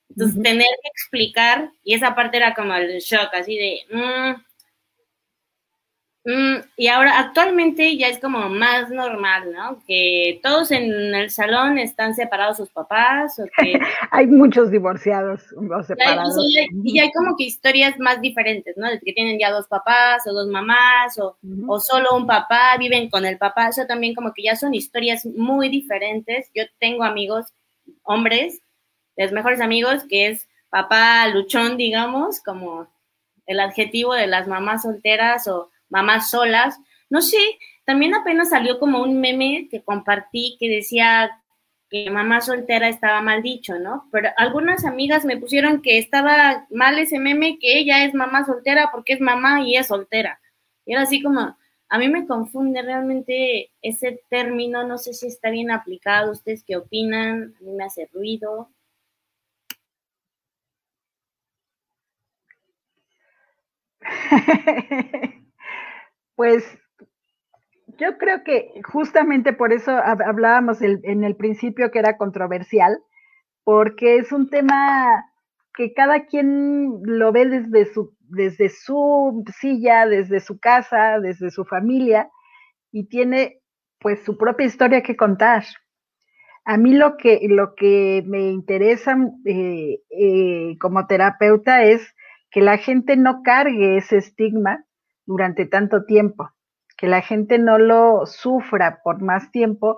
Entonces, 0.10 0.42
tener 0.42 0.68
que 0.82 0.90
explicar, 0.90 1.72
y 1.84 1.94
esa 1.94 2.16
parte 2.16 2.38
era 2.38 2.54
como 2.54 2.74
el 2.74 3.00
shock, 3.00 3.34
así 3.34 3.58
de, 3.58 3.80
mm, 3.92 4.42
Mm, 6.26 6.58
y 6.76 6.88
ahora 6.88 7.18
actualmente 7.18 7.96
ya 7.96 8.10
es 8.10 8.20
como 8.20 8.50
más 8.50 8.90
normal, 8.90 9.54
¿no? 9.54 9.82
Que 9.88 10.40
todos 10.44 10.70
en 10.72 11.16
el 11.16 11.32
salón 11.32 11.78
están 11.78 12.14
separados 12.14 12.58
sus 12.58 12.70
papás 12.70 13.40
o 13.40 13.46
que... 13.58 13.80
hay 14.12 14.28
muchos 14.28 14.70
divorciados 14.70 15.42
o 15.54 15.84
separados. 15.84 16.36
y, 16.84 16.94
ya 16.94 17.04
hay 17.04 17.12
como 17.12 17.38
que 17.38 17.46
historias 17.46 17.98
más 18.00 18.20
diferentes, 18.20 18.76
¿no? 18.76 18.90
De 18.90 19.00
que 19.00 19.14
tienen 19.14 19.40
ya 19.40 19.50
dos 19.50 19.68
papás 19.68 20.28
o 20.28 20.34
dos 20.34 20.48
mamás 20.48 21.18
o, 21.20 21.38
o 21.68 21.80
solo 21.80 22.16
un 22.16 22.28
papá, 22.28 22.76
viven 22.78 23.10
con 23.10 23.26
el 23.26 23.38
papá. 23.38 23.70
Eso 23.70 23.86
también 23.88 24.14
como 24.14 24.34
que 24.34 24.44
ya 24.44 24.58
son 24.58 24.74
historias 24.74 25.26
muy 25.26 25.70
diferentes. 25.70 26.52
Yo 26.54 26.64
tengo 26.80 27.06
amigos, 27.06 27.54
hombres, 28.04 28.62
los 29.16 29.32
mejores 29.32 29.62
amigos, 29.62 30.04
que 30.10 30.28
es 30.28 30.50
papá 30.70 31.28
luchón, 31.30 31.78
digamos, 31.78 32.42
como 32.42 32.88
el 33.46 33.60
adjetivo 33.62 34.14
de 34.14 34.28
las 34.28 34.48
mamás 34.48 34.84
solteras 34.84 35.48
o 35.48 35.72
mamás 35.90 36.30
solas. 36.30 36.80
No 37.10 37.22
sé, 37.22 37.38
también 37.86 38.14
apenas 38.16 38.50
salió 38.50 38.80
como 38.80 39.02
un 39.02 39.20
meme 39.20 39.68
que 39.70 39.84
compartí 39.84 40.58
que 40.60 40.70
decía 40.70 41.32
que 41.90 42.10
mamá 42.12 42.42
soltera 42.42 42.88
estaba 42.88 43.22
mal 43.22 43.42
dicho, 43.42 43.80
¿no? 43.80 44.08
Pero 44.12 44.30
algunas 44.38 44.86
amigas 44.86 45.26
me 45.26 45.38
pusieron 45.38 45.82
que 45.82 45.98
estaba 45.98 46.68
mal 46.70 47.00
ese 47.00 47.20
meme, 47.20 47.58
que 47.60 47.80
ella 47.80 48.06
es 48.06 48.14
mamá 48.14 48.46
soltera 48.46 48.90
porque 48.92 49.14
es 49.14 49.22
mamá 49.22 49.64
y 49.64 49.76
es 49.76 49.88
soltera. 49.88 50.40
Y 50.86 50.94
era 50.94 51.02
así 51.04 51.22
como, 51.22 51.58
a 51.90 51.98
mí 51.98 52.08
me 52.10 52.28
confunde 52.28 52.82
realmente 52.84 53.72
ese 53.82 54.22
término, 54.30 54.86
no 54.88 54.98
sé 55.00 55.14
si 55.14 55.28
está 55.28 55.50
bien 55.50 55.72
aplicado, 55.72 56.32
ustedes 56.32 56.64
qué 56.64 56.78
opinan, 56.78 57.56
a 57.60 57.64
mí 57.64 57.72
me 57.72 57.86
hace 57.86 58.08
ruido. 58.14 58.70
Pues 66.40 66.64
yo 67.98 68.18
creo 68.18 68.46
que 68.46 68.72
justamente 68.94 69.52
por 69.52 69.74
eso 69.74 69.92
hablábamos 69.92 70.82
en 70.82 71.26
el 71.26 71.36
principio 71.36 71.92
que 71.92 72.00
era 72.00 72.16
controversial, 72.16 72.98
porque 73.66 74.16
es 74.16 74.32
un 74.32 74.50
tema 74.50 75.26
que 75.74 75.94
cada 75.94 76.28
quien 76.28 77.02
lo 77.04 77.34
ve 77.34 77.46
desde 77.46 77.94
su, 77.94 78.16
desde 78.22 78.70
su 78.70 79.44
silla, 79.60 80.06
desde 80.06 80.40
su 80.40 80.62
casa, 80.62 81.20
desde 81.20 81.52
su 81.52 81.66
familia, 81.66 82.30
y 82.94 83.10
tiene 83.10 83.60
pues 84.00 84.24
su 84.24 84.38
propia 84.38 84.68
historia 84.68 85.04
que 85.04 85.18
contar. 85.18 85.66
A 86.64 86.78
mí 86.78 86.94
lo 86.94 87.18
que, 87.18 87.42
lo 87.50 87.76
que 87.76 88.24
me 88.26 88.50
interesa 88.52 89.18
eh, 89.44 90.00
eh, 90.10 90.78
como 90.80 91.06
terapeuta 91.06 91.84
es 91.84 92.16
que 92.50 92.62
la 92.62 92.78
gente 92.78 93.18
no 93.18 93.44
cargue 93.44 93.98
ese 93.98 94.16
estigma 94.16 94.86
durante 95.30 95.68
tanto 95.68 96.06
tiempo, 96.06 96.50
que 96.98 97.06
la 97.06 97.22
gente 97.22 97.60
no 97.60 97.78
lo 97.78 98.26
sufra 98.26 99.02
por 99.04 99.22
más 99.22 99.52
tiempo, 99.52 99.98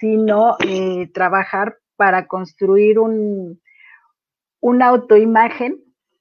sino 0.00 0.56
eh, 0.66 1.10
trabajar 1.12 1.76
para 1.96 2.26
construir 2.26 2.98
un, 2.98 3.60
una 4.60 4.88
autoimagen 4.88 5.78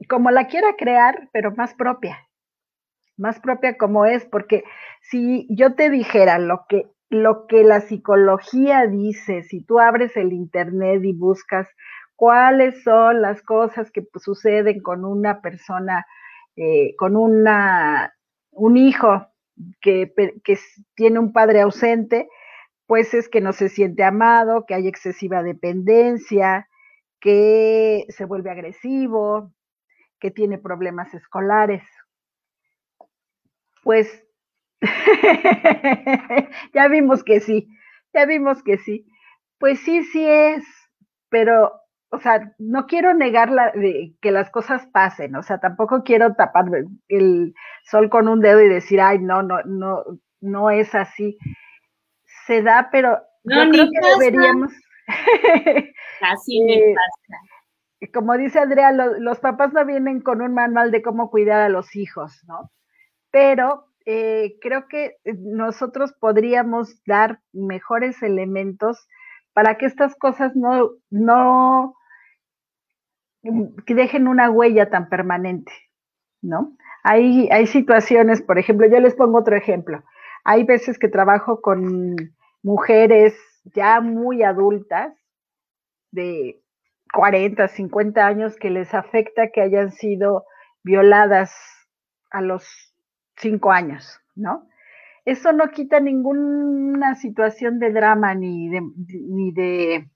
como 0.09 0.31
la 0.31 0.47
quiera 0.47 0.75
crear, 0.77 1.29
pero 1.31 1.53
más 1.55 1.73
propia, 1.75 2.27
más 3.15 3.39
propia 3.39 3.77
como 3.77 4.05
es, 4.05 4.25
porque 4.25 4.65
si 5.01 5.47
yo 5.49 5.75
te 5.75 5.89
dijera 5.89 6.37
lo 6.37 6.65
que, 6.67 6.87
lo 7.09 7.47
que 7.47 7.63
la 7.63 7.79
psicología 7.79 8.85
dice, 8.85 9.43
si 9.43 9.63
tú 9.63 9.79
abres 9.79 10.17
el 10.17 10.33
Internet 10.33 11.05
y 11.05 11.13
buscas 11.13 11.69
cuáles 12.17 12.83
son 12.83 13.21
las 13.21 13.41
cosas 13.43 13.91
que 13.91 14.05
suceden 14.15 14.81
con 14.81 15.05
una 15.05 15.39
persona, 15.39 16.05
eh, 16.57 16.97
con 16.97 17.15
una 17.15 18.13
un 18.51 18.77
hijo 18.77 19.27
que, 19.81 20.13
tiene 20.95 21.19
un 21.19 21.33
padre 21.33 21.61
ausente, 21.61 22.29
pues 22.85 23.13
es 23.13 23.29
que 23.29 23.41
no 23.41 23.53
se 23.53 23.69
siente 23.69 24.03
amado, 24.03 24.65
que 24.65 24.73
hay 24.73 24.87
excesiva 24.87 25.43
dependencia, 25.43 26.67
que 27.19 28.05
se 28.09 28.25
vuelve 28.25 28.51
agresivo, 28.51 29.53
que 30.19 30.31
tiene 30.31 30.57
problemas 30.57 31.13
escolares. 31.13 31.83
Pues 33.83 34.25
ya 36.73 36.87
vimos 36.87 37.23
que 37.23 37.39
sí, 37.39 37.67
ya 38.13 38.25
vimos 38.25 38.63
que 38.63 38.77
sí. 38.77 39.07
Pues 39.57 39.79
sí, 39.79 40.03
sí 40.03 40.25
es, 40.25 40.63
pero 41.29 41.80
o 42.11 42.19
sea, 42.19 42.53
no 42.59 42.87
quiero 42.87 43.13
negar 43.13 43.49
que 44.21 44.31
las 44.31 44.49
cosas 44.49 44.85
pasen, 44.87 45.35
o 45.35 45.43
sea, 45.43 45.59
tampoco 45.59 46.03
quiero 46.03 46.35
tapar 46.35 46.65
el 47.07 47.55
sol 47.85 48.09
con 48.09 48.27
un 48.27 48.41
dedo 48.41 48.61
y 48.61 48.67
decir, 48.67 48.99
ay, 48.99 49.19
no, 49.19 49.41
no, 49.41 49.61
no, 49.63 50.03
no 50.41 50.69
es 50.69 50.93
así. 50.93 51.37
Se 52.45 52.61
da, 52.61 52.89
pero 52.91 53.17
yo 53.43 53.69
creo 53.71 53.85
que 53.85 54.19
deberíamos. 54.19 54.73
Así 56.21 56.61
me 56.65 56.73
eh, 56.75 56.95
pasa. 56.95 58.11
Como 58.13 58.37
dice 58.37 58.59
Andrea, 58.59 58.91
los 58.91 59.39
papás 59.39 59.73
no 59.73 59.85
vienen 59.85 60.21
con 60.21 60.41
un 60.41 60.53
manual 60.53 60.91
de 60.91 61.01
cómo 61.01 61.29
cuidar 61.29 61.61
a 61.61 61.69
los 61.69 61.95
hijos, 61.95 62.43
¿no? 62.47 62.71
Pero 63.29 63.85
eh, 64.05 64.57
creo 64.59 64.87
que 64.87 65.17
nosotros 65.23 66.13
podríamos 66.19 67.01
dar 67.05 67.39
mejores 67.53 68.21
elementos 68.23 69.07
para 69.53 69.77
que 69.77 69.85
estas 69.85 70.15
cosas 70.15 70.55
no, 70.55 70.91
no, 71.09 71.95
que 73.85 73.95
dejen 73.95 74.27
una 74.27 74.49
huella 74.49 74.89
tan 74.89 75.09
permanente, 75.09 75.71
¿no? 76.41 76.75
Hay, 77.03 77.49
hay 77.51 77.65
situaciones, 77.67 78.41
por 78.41 78.59
ejemplo, 78.59 78.87
yo 78.87 78.99
les 78.99 79.15
pongo 79.15 79.39
otro 79.39 79.55
ejemplo. 79.55 80.03
Hay 80.43 80.63
veces 80.63 80.99
que 80.99 81.07
trabajo 81.07 81.61
con 81.61 82.15
mujeres 82.61 83.35
ya 83.63 84.01
muy 84.01 84.43
adultas, 84.43 85.13
de 86.11 86.61
40, 87.13 87.67
50 87.67 88.25
años, 88.25 88.55
que 88.57 88.69
les 88.69 88.93
afecta 88.93 89.49
que 89.49 89.61
hayan 89.61 89.91
sido 89.91 90.45
violadas 90.83 91.53
a 92.29 92.41
los 92.41 92.93
5 93.37 93.71
años, 93.71 94.19
¿no? 94.35 94.67
Eso 95.25 95.53
no 95.53 95.69
quita 95.69 95.99
ninguna 95.99 97.15
situación 97.15 97.79
de 97.79 97.91
drama 97.91 98.33
ni 98.33 98.69
de, 98.69 98.81
ni 98.81 99.51
de 99.51 100.09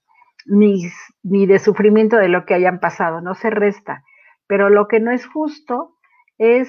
ni, 0.46 1.46
de 1.46 1.58
sufrimiento 1.58 2.16
de 2.16 2.28
lo 2.28 2.46
que 2.46 2.54
hayan 2.54 2.80
pasado, 2.80 3.20
no 3.20 3.34
se 3.34 3.50
resta. 3.50 4.04
Pero 4.46 4.70
lo 4.70 4.88
que 4.88 5.00
no 5.00 5.10
es 5.10 5.26
justo 5.26 5.96
es 6.38 6.68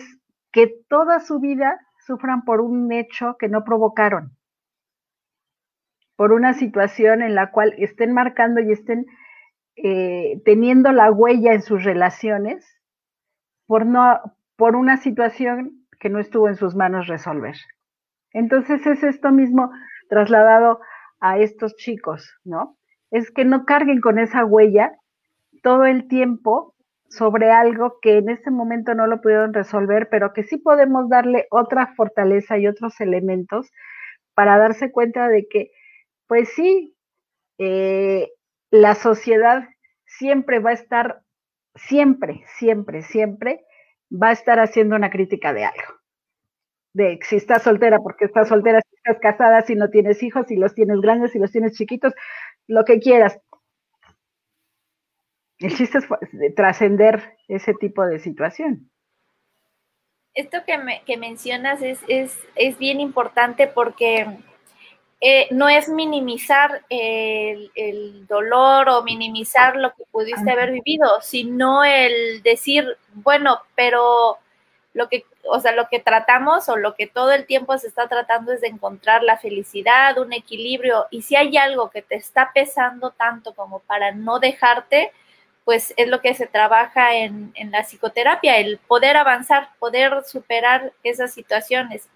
que 0.52 0.74
toda 0.90 1.20
su 1.20 1.40
vida 1.40 1.80
sufran 2.06 2.44
por 2.44 2.62
un 2.62 2.92
hecho 2.92 3.36
que 3.38 3.50
no 3.50 3.64
provocaron, 3.64 4.36
por 6.16 6.32
una 6.32 6.54
situación 6.54 7.22
en 7.22 7.36
la 7.36 7.52
cual 7.52 7.74
estén 7.78 8.14
marcando 8.14 8.62
y 8.62 8.72
estén 8.72 9.06
eh, 9.76 10.42
teniendo 10.46 10.92
la 10.92 11.12
huella 11.12 11.54
en 11.54 11.62
sus 11.62 11.84
relaciones 11.84 12.66
por, 13.68 13.86
no, 13.86 14.20
por 14.56 14.76
una 14.76 14.98
situación 14.98 15.86
que 16.00 16.10
no 16.10 16.20
estuvo 16.20 16.48
en 16.48 16.56
sus 16.56 16.76
manos 16.76 17.08
resolver. 17.08 17.56
Entonces 18.32 18.86
es 18.88 19.04
esto 19.04 19.32
mismo 19.32 19.72
trasladado 20.10 20.80
a 21.20 21.38
estos 21.40 21.76
chicos, 21.76 22.34
¿no? 22.44 22.77
Es 23.12 23.32
que 23.32 23.46
no 23.46 23.66
carguen 23.66 24.02
con 24.02 24.20
esa 24.20 24.46
huella 24.46 24.92
todo 25.64 25.86
el 25.86 26.08
tiempo 26.08 26.76
sobre 27.10 27.52
algo 27.52 28.00
que 28.02 28.18
en 28.18 28.30
este 28.30 28.52
momento 28.52 28.94
no 28.96 29.08
lo 29.08 29.22
pudieron 29.22 29.54
resolver, 29.54 30.10
pero 30.10 30.34
que 30.34 30.44
sí 30.44 30.58
podemos 30.58 31.10
darle 31.10 31.48
otra 31.52 31.94
fortaleza 31.96 32.58
y 32.58 32.68
otros 32.68 33.00
elementos 33.02 33.72
para 34.36 34.58
darse 34.58 34.92
cuenta 34.92 35.30
de 35.30 35.48
que, 35.50 35.72
pues 36.28 36.50
sí, 36.56 36.96
eh, 37.60 38.30
la 38.72 38.96
sociedad 38.96 39.68
siempre 40.06 40.60
va 40.60 40.72
a 40.72 40.74
estar, 40.74 41.22
siempre, 41.76 42.44
siempre, 42.58 43.04
siempre 43.04 43.66
va 44.12 44.30
a 44.30 44.34
estar 44.34 44.60
haciendo 44.60 44.96
una 44.96 45.10
crítica 45.12 45.54
de 45.54 45.66
algo. 45.66 45.96
de 46.94 47.20
si 47.24 47.36
estás 47.38 47.64
soltera, 47.64 48.00
porque 48.00 48.26
estás 48.26 48.48
soltera, 48.48 48.80
si 48.82 48.96
estás 48.98 49.20
casada, 49.22 49.62
si 49.62 49.76
no 49.76 49.90
tienes 49.90 50.24
hijos, 50.24 50.48
si 50.48 50.56
los 50.56 50.74
tienes 50.74 51.00
grandes, 51.02 51.32
si 51.32 51.40
los 51.40 51.52
tienes 51.52 51.74
chiquitos, 51.74 52.14
lo 52.68 52.86
que 52.86 53.00
quieras. 53.00 53.40
El 55.60 55.76
chiste 55.76 55.98
es 55.98 56.56
trascender 56.56 57.38
ese 57.48 57.74
tipo 57.74 58.06
de 58.06 58.20
situación. 58.20 58.92
Esto 60.34 60.60
que, 60.66 60.78
me, 60.78 61.02
que 61.04 61.18
mencionas 61.18 61.82
es, 61.82 62.00
es, 62.08 62.38
es 62.56 62.78
bien 62.78 63.00
importante 63.00 63.66
porque 63.66 64.28
eh, 65.20 65.48
no 65.50 65.68
es 65.68 65.90
minimizar 65.90 66.86
el, 66.90 67.72
el, 67.74 68.28
dolor 68.28 68.88
o 68.90 69.04
minimizar 69.04 69.76
lo 69.76 69.96
que 69.96 70.04
pudiste 70.12 70.52
haber 70.52 70.72
vivido, 70.74 71.10
sino 71.22 71.84
el 71.84 72.44
decir, 72.44 72.98
bueno, 73.14 73.62
pero 73.76 74.38
lo 74.94 75.10
que, 75.10 75.26
o 75.50 75.60
sea, 75.60 75.72
lo 75.72 75.88
que 75.90 76.00
tratamos 76.00 76.70
o 76.70 76.78
lo 76.78 76.96
que 76.96 77.08
todo 77.08 77.32
el 77.32 77.46
tiempo 77.46 77.78
se 77.78 77.88
está 77.88 78.08
tratando 78.08 78.54
es 78.54 78.62
de 78.62 78.68
encontrar 78.68 79.24
la 79.24 79.38
felicidad, 79.38 80.18
un 80.18 80.34
equilibrio, 80.34 81.08
y 81.12 81.22
si 81.22 81.36
hay 81.36 81.58
algo 81.58 81.90
que 81.90 82.02
te 82.02 82.16
está 82.16 82.52
pesando 82.54 83.12
tanto 83.12 83.54
como 83.54 83.80
para 83.80 84.12
no 84.12 84.40
dejarte, 84.40 85.12
pues 85.66 85.94
es 85.98 86.08
lo 86.08 86.22
que 86.22 86.34
se 86.34 86.48
trabaja 86.48 87.16
en, 87.16 87.52
en 87.56 87.72
la 87.72 87.84
psicoterapia, 87.84 88.58
el 88.58 88.78
poder 88.78 89.18
avanzar, 89.18 89.70
poder 89.80 90.24
superar 90.26 90.94
esas 91.04 91.34
situaciones. 91.34 92.08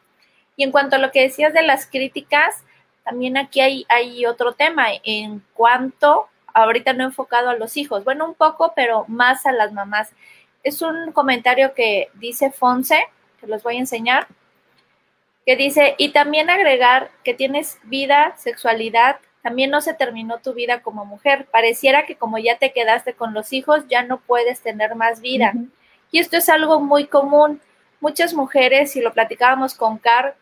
Y 0.56 0.64
en 0.64 0.72
cuanto 0.72 0.96
a 0.96 1.00
lo 1.00 1.12
que 1.12 1.22
decías 1.22 1.54
de 1.54 1.62
las 1.62 1.86
críticas, 1.86 2.64
también 3.04 3.38
aquí 3.38 3.62
hay, 3.62 3.86
hay 3.90 4.26
otro 4.26 4.54
tema 4.54 4.88
en 5.04 5.44
cuanto, 5.54 6.28
ahorita 6.54 6.94
no 6.94 7.04
enfocado 7.04 7.50
a 7.50 7.56
los 7.56 7.78
hijos, 7.78 8.04
bueno, 8.04 8.26
un 8.26 8.36
poco, 8.36 8.74
pero 8.76 9.06
más 9.08 9.46
a 9.46 9.52
las 9.52 9.72
mamás. 9.74 10.12
Es 10.64 10.82
un 10.82 11.12
comentario 11.12 11.74
que 11.74 12.10
dice 12.16 12.52
Fonse, 12.52 13.02
que 13.42 13.48
los 13.48 13.64
voy 13.64 13.76
a 13.76 13.80
enseñar, 13.80 14.28
que 15.46 15.56
dice, 15.56 15.96
y 15.98 16.10
también 16.10 16.50
agregar 16.50 17.12
que 17.24 17.34
tienes 17.34 17.80
vida, 17.84 18.36
sexualidad, 18.38 19.18
también 19.42 19.72
no 19.72 19.82
se 19.82 19.94
terminó 19.94 20.38
tu 20.38 20.54
vida 20.54 20.82
como 20.82 21.04
mujer. 21.04 21.48
Pareciera 21.52 22.06
que 22.06 22.16
como 22.16 22.38
ya 22.38 22.58
te 22.58 22.72
quedaste 22.72 23.14
con 23.14 23.34
los 23.34 23.52
hijos, 23.54 23.88
ya 23.90 24.04
no 24.04 24.20
puedes 24.20 24.62
tener 24.62 24.96
más 24.96 25.20
vida. 25.20 25.54
Y 26.12 26.20
esto 26.20 26.38
es 26.38 26.48
algo 26.48 26.80
muy 26.80 27.08
común. 27.08 27.60
Muchas 28.00 28.34
mujeres, 28.34 28.92
si 28.92 29.02
lo 29.02 29.14
platicábamos 29.14 29.74
con 29.74 29.98
Car, 29.98 30.36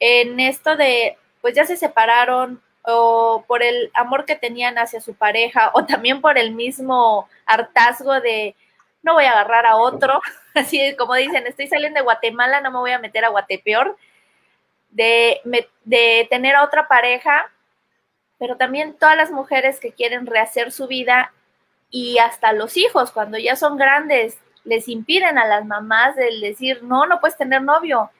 en 0.00 0.40
esto 0.40 0.76
de 0.76 1.16
pues 1.40 1.54
ya 1.54 1.64
se 1.64 1.76
separaron 1.76 2.60
o 2.82 3.44
por 3.46 3.62
el 3.62 3.90
amor 3.94 4.24
que 4.24 4.36
tenían 4.36 4.78
hacia 4.78 5.00
su 5.00 5.14
pareja 5.14 5.70
o 5.74 5.84
también 5.84 6.20
por 6.20 6.38
el 6.38 6.52
mismo 6.52 7.28
hartazgo 7.46 8.20
de 8.20 8.54
no 9.02 9.14
voy 9.14 9.24
a 9.24 9.32
agarrar 9.32 9.66
a 9.66 9.76
otro, 9.76 10.20
así 10.54 10.94
como 10.96 11.14
dicen, 11.14 11.46
estoy 11.46 11.66
saliendo 11.66 11.98
de 11.98 12.04
Guatemala, 12.04 12.60
no 12.60 12.70
me 12.70 12.78
voy 12.78 12.92
a 12.92 12.98
meter 12.98 13.24
a 13.24 13.28
Guatepeor, 13.28 13.96
de, 14.90 15.40
de 15.84 16.26
tener 16.30 16.56
a 16.56 16.64
otra 16.64 16.88
pareja, 16.88 17.50
pero 18.38 18.56
también 18.56 18.94
todas 18.94 19.16
las 19.16 19.30
mujeres 19.30 19.78
que 19.78 19.92
quieren 19.92 20.26
rehacer 20.26 20.72
su 20.72 20.86
vida 20.86 21.32
y 21.90 22.18
hasta 22.18 22.52
los 22.52 22.76
hijos, 22.76 23.12
cuando 23.12 23.38
ya 23.38 23.56
son 23.56 23.76
grandes, 23.76 24.38
les 24.64 24.88
impiden 24.88 25.38
a 25.38 25.46
las 25.46 25.64
mamás 25.64 26.16
el 26.18 26.40
decir, 26.40 26.82
no, 26.82 27.06
no 27.06 27.20
puedes 27.20 27.36
tener 27.36 27.62
novio, 27.62 28.10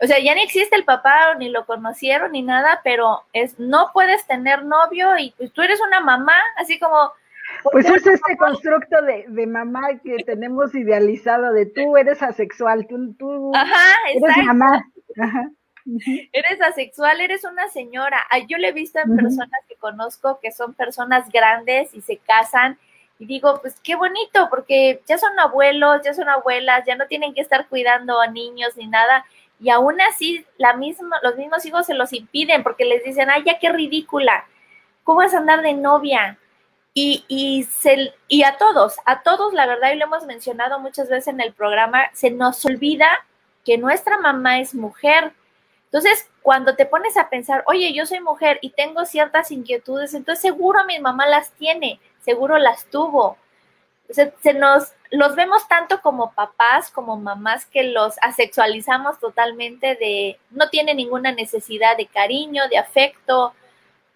o 0.00 0.06
sea, 0.06 0.18
ya 0.20 0.34
ni 0.34 0.42
existe 0.42 0.76
el 0.76 0.84
papá, 0.84 1.34
ni 1.34 1.48
lo 1.48 1.66
conocieron, 1.66 2.32
ni 2.32 2.42
nada, 2.42 2.80
pero 2.84 3.24
es, 3.32 3.58
no 3.58 3.90
puedes 3.92 4.24
tener 4.26 4.64
novio 4.64 5.18
y 5.18 5.32
pues 5.36 5.52
tú 5.52 5.62
eres 5.62 5.80
una 5.80 6.00
mamá, 6.00 6.36
así 6.56 6.78
como... 6.78 7.12
Pues 7.72 7.86
es 7.86 8.06
este 8.06 8.36
constructo 8.36 9.02
de, 9.02 9.24
de, 9.28 9.46
mamá 9.46 9.82
que 10.02 10.16
tenemos 10.24 10.74
idealizado, 10.74 11.52
de 11.52 11.66
tú 11.66 11.96
eres 11.96 12.22
asexual, 12.22 12.86
tú, 12.86 13.14
tú 13.14 13.52
Ajá, 13.54 13.94
eres 14.14 14.44
mamá. 14.46 14.84
Ajá. 15.20 15.50
Eres 16.32 16.60
asexual, 16.60 17.20
eres 17.20 17.44
una 17.44 17.68
señora. 17.68 18.18
Yo 18.46 18.58
le 18.58 18.68
he 18.68 18.72
visto 18.72 18.98
en 18.98 19.16
personas 19.16 19.60
que 19.68 19.76
conozco 19.76 20.38
que 20.40 20.52
son 20.52 20.74
personas 20.74 21.28
grandes 21.32 21.94
y 21.94 22.02
se 22.02 22.18
casan 22.18 22.78
y 23.18 23.26
digo, 23.26 23.58
pues 23.60 23.80
qué 23.82 23.96
bonito, 23.96 24.48
porque 24.50 25.02
ya 25.06 25.18
son 25.18 25.38
abuelos, 25.38 26.02
ya 26.04 26.14
son 26.14 26.28
abuelas, 26.28 26.84
ya 26.86 26.94
no 26.94 27.06
tienen 27.06 27.34
que 27.34 27.40
estar 27.40 27.66
cuidando 27.68 28.20
a 28.20 28.28
niños 28.28 28.76
ni 28.76 28.86
nada 28.86 29.24
y 29.60 29.70
aún 29.70 30.00
así 30.00 30.44
la 30.56 30.74
misma, 30.74 31.16
los 31.22 31.36
mismos 31.36 31.64
hijos 31.66 31.86
se 31.86 31.94
los 31.94 32.12
impiden 32.12 32.62
porque 32.62 32.84
les 32.84 33.02
dicen, 33.02 33.28
ay, 33.30 33.42
ya 33.44 33.58
qué 33.58 33.70
ridícula, 33.72 34.46
¿cómo 35.02 35.18
vas 35.18 35.34
a 35.34 35.38
andar 35.38 35.62
de 35.62 35.74
novia? 35.74 36.38
Y, 37.00 37.24
y, 37.28 37.62
se, 37.62 38.12
y 38.26 38.42
a 38.42 38.56
todos, 38.56 38.96
a 39.04 39.22
todos, 39.22 39.54
la 39.54 39.66
verdad, 39.66 39.92
y 39.92 39.94
lo 39.94 40.06
hemos 40.06 40.26
mencionado 40.26 40.80
muchas 40.80 41.08
veces 41.08 41.28
en 41.28 41.40
el 41.40 41.52
programa, 41.52 42.10
se 42.12 42.32
nos 42.32 42.64
olvida 42.64 43.08
que 43.64 43.78
nuestra 43.78 44.18
mamá 44.18 44.58
es 44.58 44.74
mujer. 44.74 45.32
Entonces, 45.84 46.28
cuando 46.42 46.74
te 46.74 46.86
pones 46.86 47.16
a 47.16 47.30
pensar, 47.30 47.62
oye, 47.68 47.92
yo 47.92 48.04
soy 48.04 48.18
mujer 48.18 48.58
y 48.62 48.70
tengo 48.70 49.04
ciertas 49.04 49.52
inquietudes, 49.52 50.12
entonces 50.12 50.42
seguro 50.42 50.84
mi 50.86 50.98
mamá 50.98 51.28
las 51.28 51.52
tiene, 51.52 52.00
seguro 52.20 52.58
las 52.58 52.84
tuvo. 52.86 53.36
Se, 54.10 54.34
se 54.42 54.54
nos, 54.54 54.92
los 55.12 55.36
vemos 55.36 55.68
tanto 55.68 56.00
como 56.00 56.32
papás, 56.32 56.90
como 56.90 57.16
mamás, 57.16 57.64
que 57.66 57.84
los 57.84 58.16
asexualizamos 58.22 59.20
totalmente 59.20 59.94
de, 59.94 60.40
no 60.50 60.68
tiene 60.68 60.96
ninguna 60.96 61.30
necesidad 61.30 61.96
de 61.96 62.06
cariño, 62.06 62.66
de 62.68 62.78
afecto, 62.78 63.54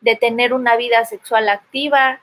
de 0.01 0.17
tener 0.17 0.53
una 0.53 0.75
vida 0.75 1.05
sexual 1.05 1.49
activa. 1.49 2.19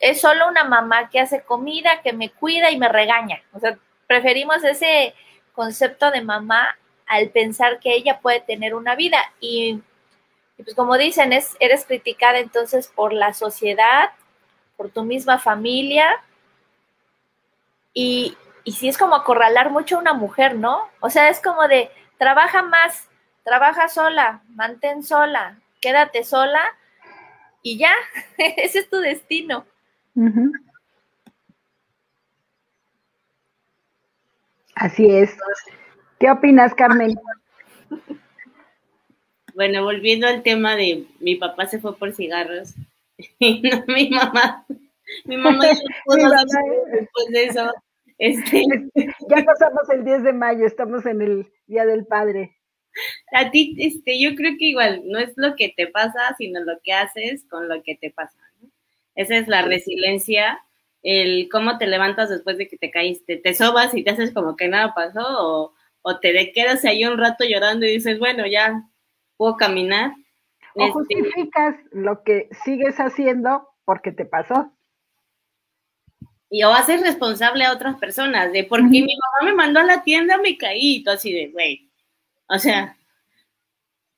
Es 0.00 0.20
solo 0.20 0.48
una 0.48 0.64
mamá 0.64 1.10
que 1.10 1.20
hace 1.20 1.42
comida, 1.42 2.02
que 2.02 2.12
me 2.12 2.30
cuida 2.30 2.70
y 2.70 2.78
me 2.78 2.88
regaña. 2.88 3.42
O 3.52 3.60
sea, 3.60 3.78
preferimos 4.06 4.64
ese 4.64 5.14
concepto 5.52 6.10
de 6.10 6.22
mamá 6.22 6.76
al 7.06 7.28
pensar 7.28 7.78
que 7.80 7.94
ella 7.94 8.20
puede 8.20 8.40
tener 8.40 8.74
una 8.74 8.94
vida. 8.96 9.18
Y, 9.40 9.80
pues 10.56 10.74
como 10.74 10.96
dicen, 10.98 11.32
es, 11.32 11.56
eres 11.60 11.84
criticada 11.84 12.38
entonces 12.38 12.88
por 12.88 13.12
la 13.12 13.34
sociedad, 13.34 14.10
por 14.76 14.90
tu 14.90 15.04
misma 15.04 15.38
familia, 15.38 16.10
y, 17.92 18.36
y 18.64 18.72
sí 18.72 18.88
es 18.88 18.96
como 18.96 19.14
acorralar 19.14 19.70
mucho 19.70 19.96
a 19.96 20.00
una 20.00 20.14
mujer, 20.14 20.54
¿no? 20.54 20.88
O 21.00 21.10
sea, 21.10 21.28
es 21.28 21.40
como 21.40 21.68
de, 21.68 21.90
trabaja 22.18 22.62
más, 22.62 23.08
trabaja 23.44 23.88
sola, 23.88 24.42
mantén 24.48 25.02
sola, 25.02 25.58
quédate 25.80 26.24
sola 26.24 26.62
y 27.62 27.78
ya, 27.78 27.92
ese 28.38 28.80
es 28.80 28.90
tu 28.90 28.98
destino. 28.98 29.66
Así 34.74 35.06
es. 35.10 35.36
¿Qué 36.18 36.30
opinas, 36.30 36.74
Carmen? 36.74 37.14
Bueno, 39.54 39.84
volviendo 39.84 40.26
al 40.26 40.42
tema 40.42 40.76
de 40.76 41.06
mi 41.20 41.36
papá 41.36 41.66
se 41.66 41.80
fue 41.80 41.96
por 41.96 42.12
cigarros 42.12 42.74
y 43.38 43.60
no 43.60 43.84
mi 43.88 44.08
mamá 44.08 44.64
mi 45.24 45.36
mamá 45.36 45.64
después 46.92 47.26
de 47.30 47.44
eso. 47.44 47.72
Este... 48.18 48.64
Ya 48.94 49.44
pasamos 49.44 49.88
el 49.92 50.04
10 50.04 50.24
de 50.24 50.32
mayo, 50.32 50.66
estamos 50.66 51.06
en 51.06 51.22
el 51.22 51.46
Día 51.66 51.86
del 51.86 52.06
Padre. 52.06 52.56
A 53.32 53.50
ti, 53.50 53.76
este, 53.78 54.20
yo 54.20 54.34
creo 54.34 54.56
que 54.58 54.66
igual 54.66 55.02
no 55.06 55.18
es 55.18 55.32
lo 55.36 55.54
que 55.54 55.72
te 55.74 55.86
pasa, 55.86 56.34
sino 56.36 56.60
lo 56.60 56.78
que 56.82 56.92
haces 56.92 57.44
con 57.48 57.68
lo 57.68 57.82
que 57.82 57.94
te 57.94 58.10
pasa. 58.10 58.36
Esa 59.20 59.36
es 59.36 59.48
la 59.48 59.62
resiliencia, 59.62 60.60
el 61.02 61.48
cómo 61.50 61.78
te 61.78 61.86
levantas 61.86 62.28
después 62.28 62.58
de 62.58 62.68
que 62.68 62.76
te 62.76 62.90
caíste. 62.90 63.36
Te 63.36 63.54
sobas 63.54 63.94
y 63.94 64.02
te 64.04 64.10
haces 64.10 64.32
como 64.32 64.56
que 64.56 64.68
nada 64.68 64.94
pasó, 64.94 65.22
o, 65.22 65.74
o 66.02 66.20
te 66.20 66.52
quedas 66.52 66.84
ahí 66.84 67.04
un 67.04 67.18
rato 67.18 67.44
llorando 67.44 67.86
y 67.86 67.92
dices, 67.92 68.18
bueno, 68.18 68.46
ya 68.46 68.82
puedo 69.36 69.56
caminar. 69.56 70.12
O 70.74 70.82
este... 70.82 70.92
justificas 70.92 71.76
lo 71.92 72.22
que 72.22 72.48
sigues 72.64 72.96
haciendo 72.98 73.68
porque 73.84 74.12
te 74.12 74.24
pasó 74.24 74.72
y 76.50 76.64
o 76.64 76.72
haces 76.74 77.00
responsable 77.00 77.64
a 77.64 77.72
otras 77.72 77.96
personas 77.96 78.52
de 78.52 78.64
porque 78.64 78.88
mi 78.88 79.00
mamá 79.02 79.50
me 79.50 79.54
mandó 79.54 79.80
a 79.80 79.84
la 79.84 80.02
tienda, 80.02 80.36
me 80.38 80.58
caí, 80.58 80.96
y 80.96 81.04
tú 81.04 81.10
así 81.10 81.32
de, 81.32 81.48
güey, 81.48 81.88
o 82.48 82.58
sea, 82.58 82.96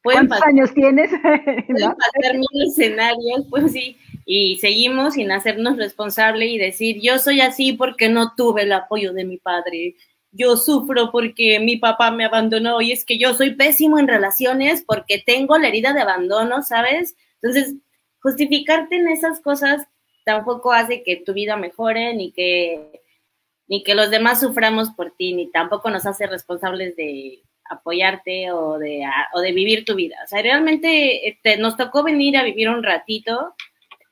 pueden 0.03 0.26
¿Cuántos 0.26 0.48
años 0.48 0.72
tienes? 0.72 1.11
Pueden 1.66 1.94
pasar 1.94 2.34
mil 2.34 2.66
escenarios, 2.66 3.46
pues 3.50 3.70
sí, 3.72 3.98
y 4.25 4.59
seguimos 4.59 5.14
sin 5.14 5.33
hacernos 5.33 5.77
responsable 5.77 6.47
y 6.47 6.59
decir, 6.59 7.01
yo 7.01 7.18
soy 7.18 7.41
así 7.41 7.73
porque 7.73 8.09
no 8.09 8.35
tuve 8.37 8.62
el 8.62 8.73
apoyo 8.73 9.12
de 9.12 9.25
mi 9.25 9.39
padre, 9.39 9.97
yo 10.33 10.57
sufro 10.57 11.11
porque 11.12 11.61
mi 11.61 11.77
papá 11.77 12.11
me 12.11 12.25
abandonó 12.25 12.81
y 12.81 12.93
es 12.93 13.05
que 13.05 13.18
yo 13.18 13.35
soy 13.35 13.55
pésimo 13.55 13.99
en 13.99 14.09
relaciones 14.09 14.83
porque 14.87 15.23
tengo 15.25 15.59
la 15.59 15.68
herida 15.68 15.93
de 15.93 16.01
abandono, 16.01 16.62
¿sabes? 16.62 17.16
Entonces, 17.43 17.75
justificarte 18.20 18.97
en 18.97 19.09
esas 19.09 19.41
cosas 19.41 19.87
tampoco 20.25 20.73
hace 20.73 21.03
que 21.03 21.16
tu 21.16 21.35
vida 21.35 21.57
mejore, 21.57 22.14
ni 22.14 22.33
que, 22.33 23.03
ni 23.66 23.83
que 23.83 23.95
los 23.95 24.11
demás 24.11 24.41
suframos 24.41 24.91
por 24.91 25.14
ti, 25.16 25.35
ni 25.35 25.51
tampoco 25.51 25.91
nos 25.91 26.07
hace 26.07 26.27
responsables 26.27 26.97
de 26.97 27.43
apoyarte 27.68 28.53
o 28.53 28.79
de, 28.79 29.05
o 29.35 29.41
de 29.41 29.53
vivir 29.53 29.85
tu 29.85 29.95
vida. 29.95 30.16
O 30.25 30.29
sea, 30.29 30.43
realmente 30.43 31.29
este, 31.29 31.57
nos 31.57 31.77
tocó 31.77 32.03
venir 32.03 32.37
a 32.37 32.45
vivir 32.45 32.68
un 32.68 32.83
ratito. 32.83 33.55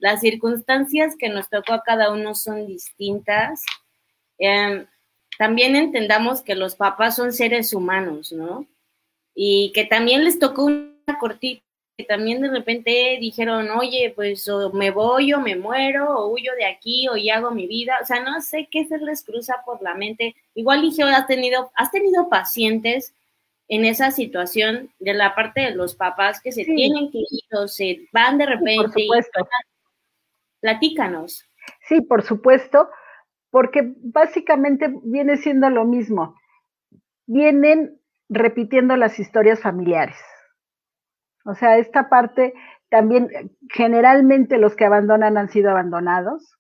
Las 0.00 0.20
circunstancias 0.20 1.14
que 1.16 1.28
nos 1.28 1.48
tocó 1.48 1.74
a 1.74 1.82
cada 1.82 2.12
uno 2.12 2.34
son 2.34 2.66
distintas. 2.66 3.62
Eh, 4.38 4.84
también 5.38 5.76
entendamos 5.76 6.42
que 6.42 6.56
los 6.56 6.74
papás 6.74 7.16
son 7.16 7.32
seres 7.32 7.72
humanos, 7.72 8.32
¿no? 8.32 8.66
y 9.34 9.72
que 9.72 9.84
también 9.84 10.24
les 10.24 10.38
tocó 10.38 10.64
una 10.64 11.18
cortita, 11.18 11.62
que 11.96 12.04
también 12.04 12.40
de 12.40 12.50
repente 12.50 13.18
dijeron, 13.20 13.70
oye, 13.70 14.12
pues 14.14 14.48
o 14.48 14.70
me 14.72 14.90
voy 14.90 15.32
o 15.32 15.40
me 15.40 15.56
muero, 15.56 16.14
o 16.14 16.32
huyo 16.32 16.52
de 16.56 16.66
aquí, 16.66 17.08
o 17.08 17.16
ya 17.16 17.36
hago 17.36 17.50
mi 17.50 17.66
vida, 17.66 17.98
o 18.02 18.06
sea, 18.06 18.20
no 18.20 18.40
sé 18.40 18.68
qué 18.70 18.84
se 18.86 18.98
les 18.98 19.24
cruza 19.24 19.62
por 19.64 19.82
la 19.82 19.94
mente. 19.94 20.34
Igual 20.54 20.82
dije, 20.82 21.02
has 21.04 21.26
tenido, 21.26 21.70
has 21.74 21.90
tenido 21.90 22.28
pacientes 22.28 23.14
en 23.68 23.84
esa 23.84 24.10
situación 24.10 24.90
de 24.98 25.14
la 25.14 25.34
parte 25.34 25.60
de 25.60 25.74
los 25.74 25.94
papás 25.94 26.40
que 26.40 26.52
se 26.52 26.64
tienen 26.64 27.10
que 27.10 27.18
ir 27.18 27.44
o 27.56 27.68
se 27.68 28.08
van 28.12 28.36
de 28.38 28.46
repente. 28.46 28.76
por 28.76 28.92
supuesto. 28.92 29.48
Platícanos. 30.60 31.48
Sí, 31.88 32.00
por 32.00 32.22
supuesto, 32.22 32.88
porque 33.50 33.94
básicamente 34.02 34.92
viene 35.04 35.36
siendo 35.36 35.70
lo 35.70 35.84
mismo. 35.84 36.36
Vienen 37.26 38.00
repitiendo 38.28 38.96
las 38.96 39.18
historias 39.18 39.60
familiares. 39.60 40.16
O 41.44 41.54
sea, 41.54 41.78
esta 41.78 42.08
parte 42.08 42.54
también, 42.90 43.28
generalmente 43.70 44.58
los 44.58 44.76
que 44.76 44.84
abandonan 44.84 45.36
han 45.38 45.48
sido 45.48 45.70
abandonados, 45.70 46.56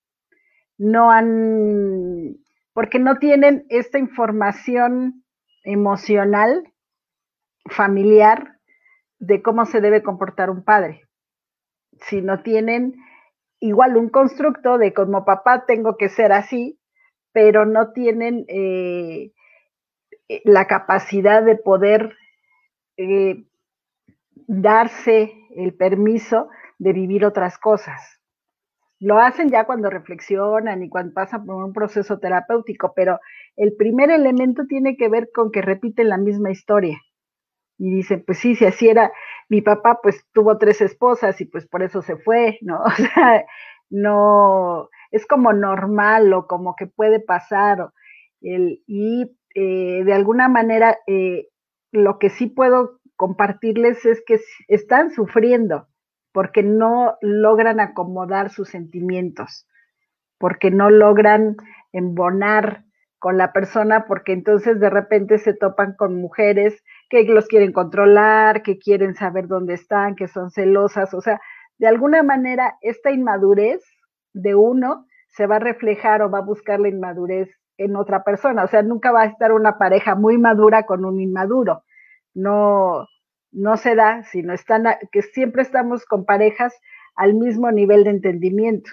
no 0.78 1.10
han, 1.10 2.36
porque 2.72 2.98
no 2.98 3.18
tienen 3.18 3.66
esta 3.68 3.98
información 3.98 5.24
emocional 5.64 6.72
familiar 7.66 8.58
de 9.18 9.42
cómo 9.42 9.66
se 9.66 9.80
debe 9.80 10.02
comportar 10.02 10.50
un 10.50 10.64
padre, 10.64 11.02
si 12.00 12.22
no 12.22 12.42
tienen 12.42 12.94
igual 13.60 13.96
un 13.96 14.08
constructo 14.08 14.78
de 14.78 14.92
como 14.92 15.24
papá 15.24 15.64
tengo 15.66 15.96
que 15.96 16.08
ser 16.08 16.32
así, 16.32 16.78
pero 17.32 17.66
no 17.66 17.92
tienen 17.92 18.44
eh, 18.48 19.32
la 20.44 20.66
capacidad 20.66 21.42
de 21.42 21.56
poder 21.56 22.16
eh, 22.96 23.44
darse 24.46 25.32
el 25.56 25.74
permiso 25.74 26.48
de 26.78 26.92
vivir 26.92 27.24
otras 27.24 27.58
cosas. 27.58 28.20
Lo 28.98 29.18
hacen 29.18 29.48
ya 29.48 29.64
cuando 29.64 29.88
reflexionan 29.88 30.82
y 30.82 30.88
cuando 30.88 31.14
pasan 31.14 31.46
por 31.46 31.64
un 31.64 31.72
proceso 31.72 32.18
terapéutico, 32.18 32.92
pero 32.94 33.18
el 33.56 33.74
primer 33.74 34.10
elemento 34.10 34.66
tiene 34.66 34.96
que 34.96 35.08
ver 35.08 35.30
con 35.32 35.50
que 35.50 35.62
repiten 35.62 36.08
la 36.08 36.18
misma 36.18 36.50
historia 36.50 37.00
y 37.80 37.90
dice, 37.90 38.18
pues 38.18 38.38
sí, 38.38 38.54
si 38.54 38.66
así 38.66 38.90
era, 38.90 39.10
mi 39.50 39.60
papá 39.60 39.98
pues 40.00 40.24
tuvo 40.32 40.56
tres 40.58 40.80
esposas 40.80 41.40
y 41.40 41.44
pues 41.44 41.66
por 41.66 41.82
eso 41.82 42.00
se 42.02 42.16
fue, 42.16 42.58
¿no? 42.62 42.82
O 42.84 42.90
sea, 42.90 43.44
no, 43.90 44.88
es 45.10 45.26
como 45.26 45.52
normal 45.52 46.32
o 46.32 46.46
como 46.46 46.76
que 46.76 46.86
puede 46.86 47.20
pasar. 47.20 47.90
y 48.40 49.36
eh, 49.54 50.04
de 50.04 50.12
alguna 50.12 50.48
manera, 50.48 50.96
eh, 51.08 51.48
lo 51.90 52.18
que 52.20 52.30
sí 52.30 52.46
puedo 52.46 53.00
compartirles 53.16 54.06
es 54.06 54.22
que 54.24 54.40
están 54.68 55.10
sufriendo 55.10 55.88
porque 56.32 56.62
no 56.62 57.18
logran 57.20 57.80
acomodar 57.80 58.50
sus 58.50 58.68
sentimientos, 58.68 59.66
porque 60.38 60.70
no 60.70 60.90
logran 60.90 61.56
embonar 61.92 62.84
con 63.18 63.36
la 63.36 63.52
persona, 63.52 64.06
porque 64.06 64.32
entonces 64.32 64.78
de 64.78 64.90
repente 64.90 65.38
se 65.38 65.54
topan 65.54 65.94
con 65.98 66.14
mujeres 66.20 66.80
que 67.10 67.24
los 67.24 67.48
quieren 67.48 67.72
controlar, 67.72 68.62
que 68.62 68.78
quieren 68.78 69.14
saber 69.14 69.48
dónde 69.48 69.74
están, 69.74 70.14
que 70.14 70.28
son 70.28 70.50
celosas, 70.50 71.12
o 71.12 71.20
sea, 71.20 71.40
de 71.76 71.88
alguna 71.88 72.22
manera 72.22 72.78
esta 72.80 73.10
inmadurez 73.10 73.82
de 74.32 74.54
uno 74.54 75.06
se 75.28 75.46
va 75.46 75.56
a 75.56 75.60
reflejar 75.60 76.22
o 76.22 76.30
va 76.30 76.38
a 76.38 76.42
buscar 76.42 76.78
la 76.78 76.88
inmadurez 76.88 77.50
en 77.76 77.96
otra 77.96 78.22
persona, 78.22 78.62
o 78.64 78.68
sea, 78.68 78.82
nunca 78.82 79.10
va 79.10 79.22
a 79.22 79.26
estar 79.26 79.52
una 79.52 79.76
pareja 79.76 80.14
muy 80.14 80.38
madura 80.38 80.84
con 80.84 81.04
un 81.04 81.20
inmaduro, 81.20 81.82
no, 82.32 83.08
no 83.50 83.76
se 83.76 83.96
da, 83.96 84.22
sino 84.24 84.54
están, 84.54 84.84
que 85.10 85.22
siempre 85.22 85.62
estamos 85.62 86.04
con 86.04 86.24
parejas 86.24 86.78
al 87.16 87.34
mismo 87.34 87.72
nivel 87.72 88.04
de 88.04 88.10
entendimiento. 88.10 88.90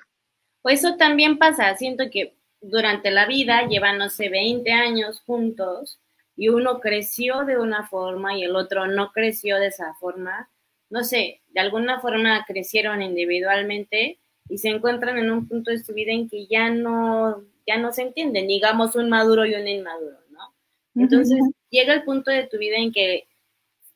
Pues 0.63 0.79
eso 0.83 0.97
también 0.97 1.37
pasa, 1.37 1.75
siento 1.75 2.05
que 2.11 2.35
durante 2.61 3.11
la 3.11 3.27
vida 3.27 3.67
llevan, 3.67 3.99
no 3.99 4.09
sé, 4.09 4.29
20 4.29 4.71
años 4.71 5.21
juntos 5.25 5.99
y 6.37 6.49
uno 6.49 6.79
creció 6.79 7.43
de 7.43 7.57
una 7.57 7.87
forma 7.87 8.37
y 8.37 8.43
el 8.43 8.55
otro 8.55 8.85
no 8.87 9.11
creció 9.11 9.57
de 9.57 9.67
esa 9.67 9.95
forma, 9.95 10.49
no 10.89 11.03
sé, 11.03 11.41
de 11.49 11.59
alguna 11.59 11.99
forma 11.99 12.45
crecieron 12.45 13.01
individualmente 13.01 14.19
y 14.47 14.59
se 14.59 14.69
encuentran 14.69 15.17
en 15.17 15.31
un 15.31 15.47
punto 15.47 15.71
de 15.71 15.79
su 15.79 15.93
vida 15.93 16.11
en 16.11 16.29
que 16.29 16.45
ya 16.45 16.69
no, 16.69 17.43
ya 17.65 17.77
no 17.77 17.91
se 17.91 18.03
entienden, 18.03 18.47
digamos 18.47 18.95
un 18.95 19.09
maduro 19.09 19.45
y 19.45 19.55
un 19.55 19.67
inmaduro, 19.67 20.19
¿no? 20.29 20.53
Entonces 20.95 21.39
llega 21.71 21.93
el 21.93 22.03
punto 22.03 22.29
de 22.31 22.45
tu 22.45 22.59
vida 22.59 22.77
en 22.77 22.91
que 22.91 23.27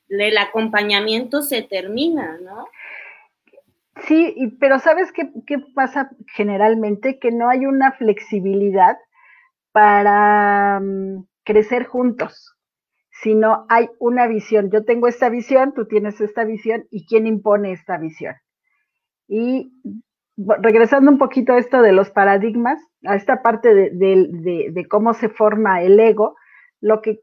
el 0.09 0.37
acompañamiento 0.37 1.43
se 1.43 1.61
termina, 1.61 2.39
¿no? 2.41 2.65
Sí, 4.07 4.35
pero 4.59 4.79
¿sabes 4.79 5.11
qué, 5.11 5.29
qué 5.45 5.59
pasa 5.59 6.09
generalmente? 6.35 7.19
Que 7.19 7.31
no 7.31 7.49
hay 7.49 7.67
una 7.67 7.91
flexibilidad 7.91 8.97
para 9.71 10.79
mm, 10.81 11.25
crecer 11.43 11.85
juntos, 11.85 12.55
sino 13.21 13.65
hay 13.69 13.89
una 13.99 14.27
visión. 14.27 14.69
Yo 14.71 14.85
tengo 14.85 15.07
esta 15.07 15.29
visión, 15.29 15.73
tú 15.73 15.85
tienes 15.87 16.21
esta 16.21 16.43
visión 16.43 16.85
y 16.89 17.05
quién 17.05 17.27
impone 17.27 17.71
esta 17.71 17.97
visión. 17.97 18.35
Y 19.27 19.71
regresando 20.37 21.11
un 21.11 21.17
poquito 21.17 21.53
a 21.53 21.59
esto 21.59 21.81
de 21.81 21.91
los 21.91 22.09
paradigmas, 22.09 22.81
a 23.05 23.15
esta 23.15 23.41
parte 23.41 23.73
de, 23.73 24.87
cómo 24.89 25.13
se 25.13 25.29
forma 25.29 25.81
el 25.81 25.99
ego, 25.99 26.35
lo 26.79 27.01
que 27.01 27.21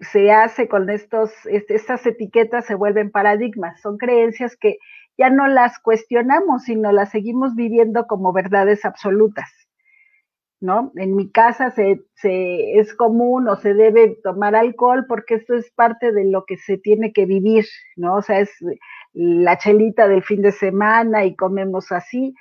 se 0.00 0.30
hace 0.30 0.68
con 0.68 0.88
estos, 0.90 1.32
estas 1.46 2.06
etiquetas 2.06 2.66
se 2.66 2.74
vuelven 2.74 3.10
paradigmas, 3.10 3.80
son 3.80 3.98
creencias 3.98 4.56
que 4.56 4.78
ya 5.16 5.30
no 5.30 5.48
las 5.48 5.80
cuestionamos, 5.80 6.64
sino 6.64 6.92
las 6.92 7.10
seguimos 7.10 7.56
viviendo 7.56 8.06
como 8.06 8.32
verdades 8.32 8.84
absolutas. 8.84 9.50
¿No? 10.60 10.92
En 10.96 11.14
mi 11.14 11.30
casa 11.30 11.70
se, 11.70 12.04
es 12.22 12.94
común 12.94 13.48
o 13.48 13.56
se 13.56 13.74
debe 13.74 14.18
tomar 14.22 14.56
alcohol 14.56 15.06
porque 15.08 15.34
esto 15.34 15.54
es 15.54 15.70
parte 15.72 16.12
de 16.12 16.24
lo 16.24 16.44
que 16.44 16.56
se 16.56 16.78
tiene 16.78 17.12
que 17.12 17.26
vivir, 17.26 17.66
¿no? 17.96 18.16
O 18.16 18.22
sea, 18.22 18.40
es 18.40 18.50
la 19.12 19.58
chelita 19.58 20.08
del 20.08 20.22
fin 20.22 20.42
de 20.42 20.52
semana 20.52 21.24
y 21.24 21.36
comemos 21.36 21.92
así. 21.92 22.34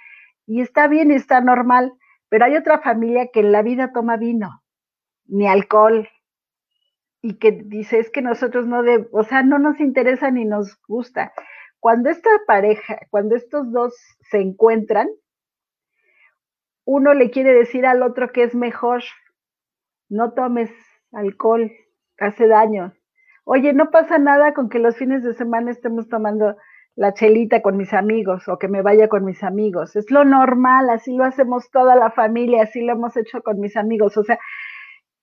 Y 0.48 0.62
está 0.62 0.88
bien, 0.88 1.12
está 1.12 1.42
normal, 1.42 1.94
pero 2.30 2.46
hay 2.46 2.56
otra 2.56 2.80
familia 2.80 3.30
que 3.32 3.42
en 3.42 3.52
la 3.52 3.62
vida 3.62 3.92
toma 3.94 4.18
vino, 4.18 4.64
ni 5.26 5.48
alcohol, 5.48 6.08
y 7.22 7.36
que 7.36 7.52
dice, 7.52 8.00
es 8.00 8.10
que 8.10 8.22
nosotros 8.22 8.68
no 8.68 8.82
o 9.12 9.24
sea, 9.24 9.44
no 9.44 9.60
nos 9.60 9.80
interesa 9.80 10.32
ni 10.32 10.46
nos 10.46 10.78
gusta. 10.88 11.34
Cuando 11.80 12.10
esta 12.10 12.30
pareja, 12.48 13.00
cuando 13.10 13.36
estos 13.36 13.72
dos 13.72 13.94
se 14.30 14.40
encuentran, 14.40 15.08
uno 16.88 17.14
le 17.14 17.30
quiere 17.32 17.54
decir 17.54 17.86
al 17.86 18.02
otro 18.02 18.32
que 18.32 18.44
es 18.44 18.56
mejor, 18.56 19.04
no 20.08 20.32
tomes 20.32 20.72
alcohol, 21.12 21.70
hace 22.18 22.48
daño. 22.48 22.94
Oye, 23.44 23.74
no 23.74 23.92
pasa 23.92 24.18
nada 24.18 24.54
con 24.54 24.70
que 24.70 24.80
los 24.80 24.96
fines 24.96 25.22
de 25.22 25.34
semana 25.34 25.70
estemos 25.70 26.08
tomando 26.08 26.56
la 26.96 27.14
chelita 27.14 27.62
con 27.62 27.76
mis 27.76 27.94
amigos 27.94 28.48
o 28.48 28.58
que 28.58 28.70
me 28.70 28.82
vaya 28.82 29.10
con 29.10 29.26
mis 29.26 29.44
amigos. 29.44 29.98
Es 29.98 30.10
lo 30.12 30.24
normal, 30.24 30.90
así 30.90 31.14
lo 31.14 31.26
hacemos 31.26 31.70
toda 31.72 31.98
la 31.98 32.10
familia, 32.10 32.64
así 32.64 32.82
lo 32.82 32.94
hemos 32.94 33.18
hecho 33.18 33.44
con 33.44 33.60
mis 33.60 33.76
amigos. 33.76 34.16
O 34.16 34.24
sea, 34.24 34.40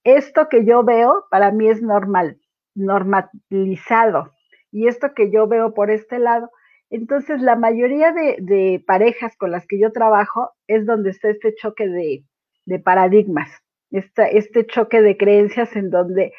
esto 0.04 0.50
que 0.50 0.66
yo 0.66 0.84
veo 0.84 1.24
para 1.30 1.50
mí 1.50 1.70
es 1.70 1.80
normal, 1.80 2.42
normalizado. 2.74 4.34
Y 4.70 4.86
esto 4.86 5.14
que 5.14 5.30
yo 5.30 5.48
veo 5.48 5.72
por 5.72 5.90
este 5.90 6.18
lado 6.18 6.50
entonces, 6.94 7.40
la 7.40 7.56
mayoría 7.56 8.12
de, 8.12 8.80
parejas 8.86 9.36
con 9.36 9.50
las 9.50 9.66
que 9.66 9.80
yo 9.80 9.90
trabajo 9.90 10.52
es 10.68 10.86
donde 10.86 11.10
está 11.10 11.28
este 11.28 11.52
choque 11.56 11.88
de, 11.88 12.78
paradigmas, 12.78 13.50
este 13.90 14.64
choque 14.66 15.02
de 15.02 15.16
creencias 15.16 15.74
en 15.74 15.90
donde 15.90 16.32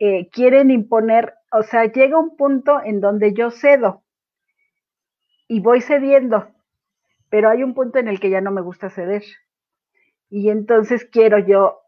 eh, 0.00 0.28
quieren 0.30 0.72
imponer, 0.72 1.34
o 1.52 1.62
sea, 1.62 1.84
llega 1.84 2.18
un 2.18 2.36
punto 2.36 2.82
en 2.82 3.00
donde 3.00 3.32
yo 3.32 3.52
cedo 3.52 4.02
y 5.46 5.60
voy 5.60 5.82
cediendo, 5.82 6.48
pero 7.28 7.48
hay 7.48 7.62
un 7.62 7.72
punto 7.72 8.00
en 8.00 8.08
el 8.08 8.18
que 8.18 8.30
ya 8.30 8.40
no 8.40 8.50
me 8.50 8.62
gusta 8.62 8.90
ceder. 8.90 9.22
Y 10.30 10.50
entonces 10.50 11.04
quiero 11.04 11.38
yo 11.38 11.80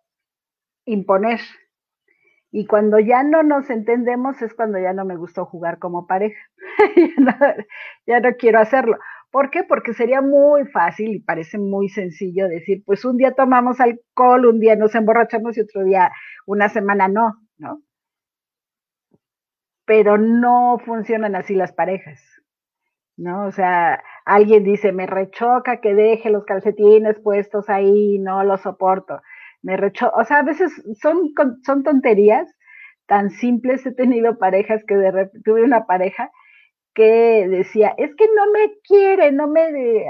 imponer. 0.84 1.40
Y 2.54 2.66
cuando 2.66 2.98
ya 2.98 3.22
no 3.22 3.42
nos 3.42 3.70
entendemos 3.70 4.42
es 4.42 4.52
cuando 4.52 4.78
ya 4.78 4.92
no 4.92 5.06
me 5.06 5.16
gustó 5.16 5.46
jugar 5.46 5.78
como 5.78 6.06
pareja. 6.06 6.38
ya, 8.06 8.20
no, 8.20 8.28
quiero 8.38 8.60
hacerlo. 8.60 8.98
¿Por 9.30 9.50
qué? 9.50 9.64
Porque 9.64 9.94
sería 9.94 10.20
muy 10.20 10.66
fácil 10.66 11.14
y 11.14 11.20
parece 11.20 11.58
muy 11.58 11.88
sencillo 11.88 12.48
decir, 12.48 12.82
pues 12.84 13.06
un 13.06 13.16
día 13.16 13.32
tomamos 13.32 13.80
alcohol, 13.80 14.44
un 14.44 14.60
día 14.60 14.76
nos 14.76 14.94
emborrachamos 14.94 15.56
y 15.56 15.62
otro 15.62 15.82
día, 15.84 16.12
una 16.44 16.68
semana 16.68 17.08
no, 17.08 17.36
¿no? 17.56 17.80
Pero 19.86 20.18
no 20.18 20.78
funcionan 20.84 21.34
así 21.34 21.54
las 21.54 21.72
parejas, 21.72 22.20
¿no? 23.16 23.46
O 23.46 23.50
sea, 23.50 24.02
alguien 24.26 24.62
dice, 24.62 24.92
me 24.92 25.06
rechoca 25.06 25.80
que 25.80 25.94
deje 25.94 26.28
los 26.28 26.44
calcetines 26.44 27.18
puestos 27.20 27.70
ahí, 27.70 28.18
no 28.18 28.44
lo 28.44 28.58
soporto. 28.58 29.22
Me 29.62 29.76
rechoca, 29.76 30.16
o 30.16 30.24
sea, 30.24 30.38
a 30.38 30.42
veces 30.42 30.72
son, 31.00 31.32
son 31.64 31.82
tonterías 31.82 32.48
tan 33.06 33.30
simples. 33.30 33.86
He 33.86 33.94
tenido 33.94 34.38
parejas 34.38 34.82
que 34.86 34.96
de 34.96 35.10
repente 35.10 35.40
tuve 35.44 35.62
una 35.62 35.86
pareja 35.86 36.30
que 36.94 37.46
decía, 37.48 37.94
es 37.96 38.14
que 38.16 38.26
no 38.36 38.50
me 38.50 38.72
quiere, 38.84 39.32
no 39.32 39.48
me... 39.48 40.04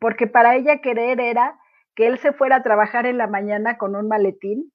Porque 0.00 0.26
para 0.26 0.56
ella 0.56 0.80
querer 0.80 1.20
era 1.20 1.58
que 1.94 2.06
él 2.06 2.18
se 2.18 2.32
fuera 2.32 2.56
a 2.56 2.62
trabajar 2.62 3.06
en 3.06 3.18
la 3.18 3.26
mañana 3.26 3.76
con 3.76 3.96
un 3.96 4.08
maletín 4.08 4.72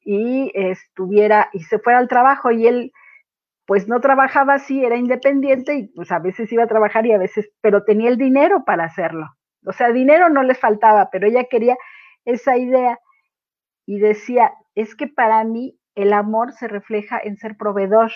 y 0.00 0.50
estuviera 0.54 1.48
y 1.52 1.60
se 1.62 1.78
fuera 1.78 1.98
al 1.98 2.08
trabajo 2.08 2.50
y 2.50 2.66
él 2.66 2.92
pues 3.66 3.86
no 3.86 4.00
trabajaba 4.00 4.54
así, 4.54 4.82
era 4.82 4.96
independiente 4.96 5.74
y 5.74 5.88
pues 5.88 6.10
a 6.10 6.18
veces 6.18 6.50
iba 6.50 6.62
a 6.64 6.68
trabajar 6.68 7.04
y 7.04 7.12
a 7.12 7.18
veces, 7.18 7.50
pero 7.60 7.84
tenía 7.84 8.08
el 8.08 8.16
dinero 8.16 8.64
para 8.64 8.84
hacerlo. 8.84 9.26
O 9.66 9.72
sea, 9.72 9.92
dinero 9.92 10.30
no 10.30 10.42
le 10.42 10.54
faltaba, 10.54 11.10
pero 11.12 11.26
ella 11.26 11.44
quería 11.44 11.76
esa 12.24 12.56
idea 12.56 12.98
y 13.88 14.00
decía, 14.00 14.52
es 14.74 14.94
que 14.94 15.06
para 15.06 15.42
mí 15.44 15.80
el 15.94 16.12
amor 16.12 16.52
se 16.52 16.68
refleja 16.68 17.18
en 17.18 17.38
ser 17.38 17.56
proveedor, 17.56 18.12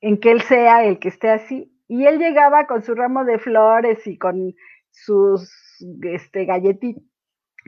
en 0.00 0.18
que 0.18 0.32
él 0.32 0.42
sea 0.42 0.84
el 0.84 0.98
que 0.98 1.06
esté 1.06 1.30
así. 1.30 1.72
Y 1.86 2.04
él 2.06 2.18
llegaba 2.18 2.66
con 2.66 2.82
su 2.82 2.96
ramo 2.96 3.24
de 3.24 3.38
flores 3.38 4.04
y 4.08 4.18
con 4.18 4.52
sus 4.90 5.48
este, 6.02 6.44
galletitas, 6.44 7.04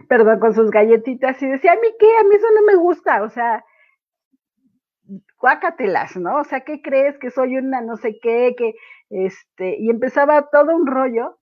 perdón, 0.09 0.41
con 0.41 0.53
sus 0.53 0.73
galletitas 0.73 1.41
y 1.41 1.47
decía, 1.47 1.75
a 1.75 1.77
mí 1.77 1.87
qué, 2.01 2.09
a 2.19 2.25
mí 2.25 2.35
eso 2.35 2.49
no 2.57 2.67
me 2.67 2.75
gusta, 2.75 3.23
o 3.23 3.29
sea, 3.29 3.65
cuácatelas, 5.39 6.17
¿no? 6.17 6.39
O 6.39 6.45
sea, 6.45 6.63
¿qué 6.63 6.83
crees 6.83 7.17
que 7.19 7.31
soy 7.31 7.57
una 7.57 7.83
no 7.83 7.97
sé 7.97 8.19
qué, 8.21 8.57
que 8.59 8.75
este, 9.11 9.77
y 9.79 9.91
empezaba 9.91 10.51
todo 10.51 10.75
un 10.75 10.89
rollo 10.89 11.39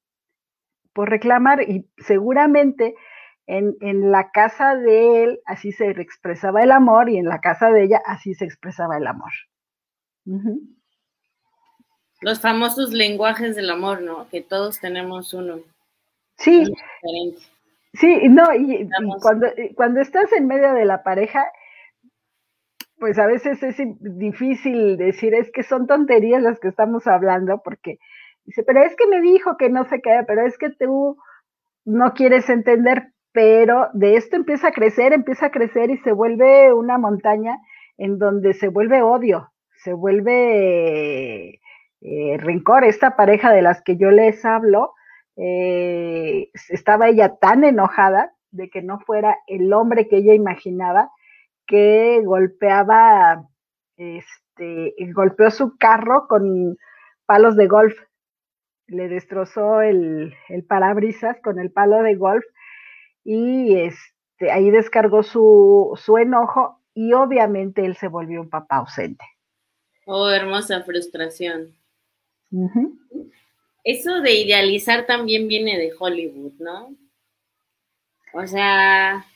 por 0.93 1.09
reclamar 1.09 1.63
y 1.63 1.91
seguramente 1.97 2.95
en, 3.49 3.77
en, 3.81 4.13
la 4.13 4.31
casa 4.31 4.77
de 4.77 5.25
él 5.25 5.41
así 5.47 5.73
se 5.73 5.91
expresaba 5.91 6.63
el 6.63 6.71
amor 6.71 7.09
y 7.09 7.17
en 7.17 7.25
la 7.27 7.41
casa 7.41 7.71
de 7.71 7.85
ella 7.85 8.01
así 8.05 8.35
se 8.35 8.45
expresaba 8.45 8.99
el 8.99 9.07
amor. 9.07 9.33
Los 12.21 12.41
famosos 12.41 12.93
lenguajes 12.93 13.57
del 13.57 13.71
amor, 13.71 14.03
¿no? 14.03 14.29
Que 14.29 14.43
todos 14.43 14.79
tenemos 14.79 15.33
uno. 15.33 15.61
Sí. 16.37 16.65
Sí, 17.95 18.29
no, 18.29 18.55
y, 18.55 18.89
cuando, 19.21 19.47
cuando 19.75 20.01
estás 20.01 20.31
en 20.35 20.47
medio 20.47 20.75
de 20.75 20.85
la 20.85 21.03
pareja, 21.03 21.51
pues 22.99 23.19
a 23.19 23.27
veces 23.27 23.63
es 23.63 23.77
difícil 23.99 24.99
decir, 24.99 25.35
es 25.35 25.51
que 25.51 25.63
son 25.63 25.87
tonterías 25.87 26.43
las 26.43 26.61
que 26.61 26.69
estamos 26.69 27.07
hablando, 27.07 27.63
porque 27.63 27.99
dice, 28.45 28.63
pero 28.63 28.83
es 28.83 28.95
que 28.95 29.07
me 29.07 29.23
dijo 29.23 29.57
que 29.57 29.71
no 29.71 29.89
se 29.89 30.03
queda, 30.03 30.25
pero 30.27 30.47
es 30.47 30.59
que 30.59 30.71
tú 30.71 31.17
no 31.87 32.13
quieres 32.13 32.49
entender, 32.51 33.13
pero 33.39 33.89
de 33.93 34.17
esto 34.17 34.35
empieza 34.35 34.67
a 34.67 34.73
crecer, 34.73 35.13
empieza 35.13 35.47
a 35.47 35.51
crecer 35.53 35.91
y 35.91 35.99
se 35.99 36.11
vuelve 36.11 36.73
una 36.73 36.99
montaña 36.99 37.57
en 37.97 38.19
donde 38.19 38.53
se 38.53 38.67
vuelve 38.67 39.01
odio, 39.01 39.53
se 39.85 39.93
vuelve 39.93 41.61
eh, 42.01 42.37
rencor. 42.39 42.83
Esta 42.83 43.15
pareja 43.15 43.53
de 43.53 43.63
las 43.63 43.81
que 43.83 43.97
yo 43.97 44.11
les 44.11 44.45
hablo, 44.45 44.93
eh, 45.37 46.51
estaba 46.69 47.07
ella 47.07 47.37
tan 47.37 47.63
enojada 47.63 48.33
de 48.51 48.71
que 48.71 48.83
no 48.83 48.99
fuera 48.99 49.39
el 49.47 49.73
hombre 49.73 50.09
que 50.09 50.17
ella 50.17 50.35
imaginaba, 50.35 51.13
que 51.65 52.21
golpeaba, 52.25 53.45
este, 53.99 54.97
golpeó 55.15 55.53
su 55.53 55.79
carro 55.79 56.27
con 56.27 56.77
palos 57.25 57.55
de 57.55 57.69
golf. 57.69 57.97
Le 58.89 59.07
destrozó 59.07 59.81
el, 59.81 60.35
el 60.49 60.65
parabrisas 60.65 61.41
con 61.41 61.61
el 61.61 61.71
palo 61.71 62.03
de 62.03 62.17
golf 62.17 62.45
y 63.31 63.77
este, 63.77 64.51
ahí 64.51 64.71
descargó 64.71 65.23
su, 65.23 65.99
su 66.03 66.17
enojo 66.17 66.81
y 66.95 67.13
obviamente 67.13 67.85
él 67.85 67.95
se 67.95 68.09
volvió 68.09 68.41
un 68.41 68.49
papá 68.49 68.77
ausente. 68.77 69.25
Oh, 70.07 70.31
hermosa 70.31 70.83
frustración. 70.83 71.75
Eso 73.85 74.21
de 74.23 74.33
idealizar 74.33 75.05
también 75.05 75.47
viene 75.47 75.77
de 75.77 75.93
Hollywood, 75.99 76.55
¿no? 76.59 76.97
O 78.33 78.47
sea, 78.47 79.27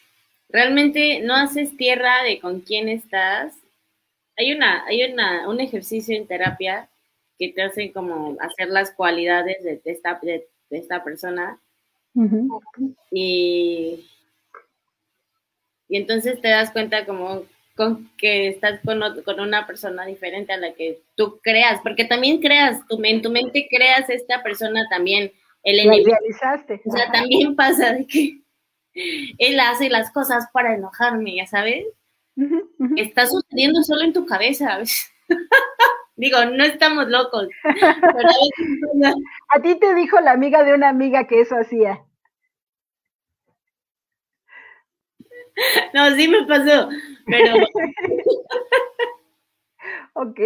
realmente 0.49 1.20
no 1.20 1.34
haces 1.34 1.76
tierra 1.76 2.22
de 2.22 2.40
con 2.40 2.61
quién 2.61 2.88
estás. 2.88 3.55
Hay 4.38 4.53
una, 4.53 4.86
hay 4.86 5.05
una, 5.12 5.47
un 5.51 5.61
ejercicio 5.61 6.16
en 6.16 6.26
terapia 6.26 6.88
que 7.38 7.53
te 7.53 7.62
hace 7.62 7.93
como 7.93 8.38
hacer 8.40 8.68
las 8.68 8.93
cualidades 8.93 9.62
de, 9.62 9.82
esta, 9.84 10.18
de, 10.22 10.49
esta 10.70 11.05
persona. 11.05 11.61
Y, 13.11 14.07
y 15.89 15.97
entonces 15.97 16.41
te 16.41 16.49
das 16.49 16.71
cuenta 16.71 17.07
como 17.07 17.45
con 17.75 18.11
que 18.17 18.49
estás 18.49 18.81
con, 18.85 19.01
con 19.25 19.41
una 19.41 19.67
persona 19.67 20.05
diferente 20.05 20.53
a 20.53 20.59
la 20.59 20.75
que 20.75 21.03
tú 21.17 21.41
creas, 21.43 21.81
porque 21.83 22.05
también 22.05 22.41
creas, 22.41 22.87
tu, 22.87 23.03
en 23.03 23.23
tu 23.23 23.31
mente 23.31 23.67
creas 23.71 24.11
esta 24.11 24.43
persona 24.43 24.87
también, 24.91 25.33
el 25.63 25.81
enemigo. 25.81 26.13
O 26.85 26.93
sea, 26.93 27.11
también 27.11 27.57
pasa 27.57 27.93
de 27.93 28.07
que 28.07 28.43
él 29.39 29.59
hace 29.61 29.89
las 29.89 30.11
cosas 30.11 30.47
para 30.53 30.75
enojarme, 30.75 31.37
ya 31.37 31.47
sabes. 31.47 31.87
Está 32.97 33.27
sucediendo 33.27 33.83
solo 33.83 34.03
en 34.03 34.13
tu 34.13 34.27
cabeza, 34.27 34.79
Digo, 36.23 36.45
no 36.45 36.62
estamos 36.62 37.09
locos. 37.09 37.49
a, 39.49 39.61
ti 39.61 39.75
te 39.75 39.93
dijo 39.97 40.20
la 40.20 40.31
amiga 40.31 40.62
de 40.62 40.73
una 40.73 40.89
amiga 40.89 41.27
que 41.27 41.41
eso 41.41 41.57
hacía. 41.57 42.01
No, 45.93 46.14
sí 46.14 46.29
me 46.29 46.45
pasó, 46.45 46.91
pero. 47.27 47.57
ok. 50.12 50.41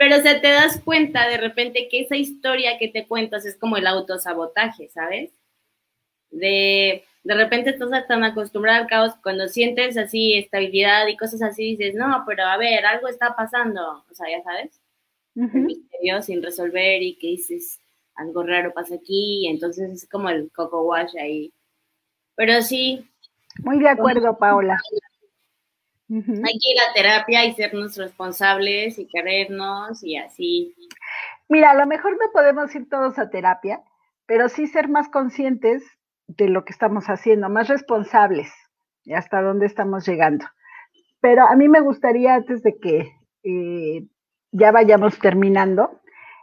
Pero 0.00 0.16
se 0.16 0.34
te 0.40 0.48
das 0.48 0.80
cuenta 0.80 1.28
de 1.28 1.36
repente 1.36 1.86
que 1.88 2.00
esa 2.00 2.16
historia 2.16 2.76
que 2.80 2.88
te 2.88 3.06
cuentas 3.06 3.46
es 3.46 3.56
como 3.56 3.76
el 3.76 3.86
autosabotaje, 3.86 4.88
¿sabes? 4.88 5.30
De 6.32 7.04
de 7.22 7.34
repente 7.34 7.70
estás 7.70 8.08
tan 8.08 8.24
acostumbrado 8.24 8.82
al 8.82 8.88
caos, 8.88 9.14
cuando 9.22 9.46
sientes 9.46 9.96
así 9.96 10.36
estabilidad 10.36 11.06
y 11.06 11.16
cosas 11.16 11.40
así, 11.40 11.76
dices, 11.76 11.94
no, 11.94 12.24
pero 12.26 12.44
a 12.44 12.58
ver, 12.58 12.84
algo 12.84 13.08
está 13.08 13.34
pasando, 13.34 14.04
o 14.10 14.14
sea, 14.14 14.28
ya 14.28 14.42
sabes, 14.42 14.78
misterio 15.34 16.22
sin 16.22 16.42
resolver 16.42 17.02
y 17.02 17.16
que 17.16 17.28
dices, 17.28 17.80
algo 18.14 18.44
raro 18.44 18.72
pasa 18.72 18.94
aquí, 18.94 19.44
y 19.44 19.48
entonces 19.48 19.90
es 19.90 20.08
como 20.08 20.28
el 20.28 20.50
coco 20.52 20.82
wash 20.82 21.16
ahí. 21.18 21.52
Pero 22.36 22.62
sí. 22.62 23.08
Muy 23.62 23.78
de 23.78 23.88
acuerdo, 23.88 24.36
Paola. 24.38 24.78
Hay 26.10 26.58
que 26.58 26.70
ir 26.70 26.80
a 26.80 26.92
terapia 26.94 27.44
y 27.44 27.54
sernos 27.54 27.96
responsables 27.96 28.98
y 28.98 29.06
querernos 29.06 30.02
y 30.04 30.16
así. 30.16 30.74
Mira, 31.48 31.70
a 31.70 31.74
lo 31.74 31.86
mejor 31.86 32.12
no 32.12 32.30
podemos 32.32 32.74
ir 32.74 32.88
todos 32.88 33.18
a 33.18 33.30
terapia, 33.30 33.82
pero 34.26 34.48
sí 34.48 34.66
ser 34.66 34.88
más 34.88 35.08
conscientes 35.08 35.82
de 36.26 36.48
lo 36.48 36.64
que 36.64 36.72
estamos 36.72 37.06
haciendo, 37.06 37.48
más 37.48 37.68
responsables 37.68 38.52
y 39.04 39.14
hasta 39.14 39.42
dónde 39.42 39.66
estamos 39.66 40.06
llegando. 40.06 40.46
Pero 41.20 41.46
a 41.46 41.56
mí 41.56 41.68
me 41.68 41.80
gustaría, 41.80 42.34
antes 42.34 42.62
de 42.62 42.76
que 42.78 43.12
eh, 43.42 44.06
ya 44.54 44.70
vayamos 44.70 45.18
terminando, 45.18 46.00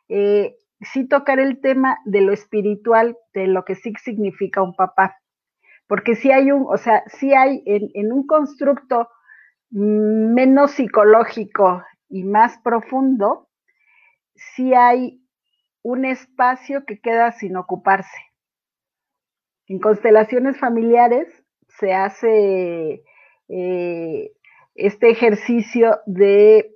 eh, 0.09 0.57
sí 0.81 1.07
tocar 1.07 1.39
el 1.39 1.61
tema 1.61 1.99
de 2.05 2.21
lo 2.21 2.33
espiritual, 2.33 3.17
de 3.33 3.47
lo 3.47 3.63
que 3.63 3.75
sí 3.75 3.93
significa 4.03 4.61
un 4.61 4.75
papá. 4.75 5.17
Porque 5.87 6.15
si 6.15 6.31
hay 6.31 6.51
un, 6.51 6.65
o 6.67 6.77
sea, 6.77 7.03
sí 7.07 7.33
hay 7.33 7.63
en, 7.65 7.89
en 7.93 8.11
un 8.11 8.27
constructo 8.27 9.09
menos 9.69 10.71
psicológico 10.71 11.83
y 12.09 12.23
más 12.23 12.59
profundo, 12.59 13.49
sí 14.35 14.73
hay 14.73 15.21
un 15.81 16.03
espacio 16.03 16.85
que 16.85 16.99
queda 16.99 17.31
sin 17.31 17.55
ocuparse. 17.55 18.17
En 19.67 19.79
constelaciones 19.79 20.59
familiares 20.59 21.27
se 21.79 21.93
hace 21.93 23.03
eh, 23.47 24.31
este 24.75 25.09
ejercicio 25.09 25.99
de 26.05 26.70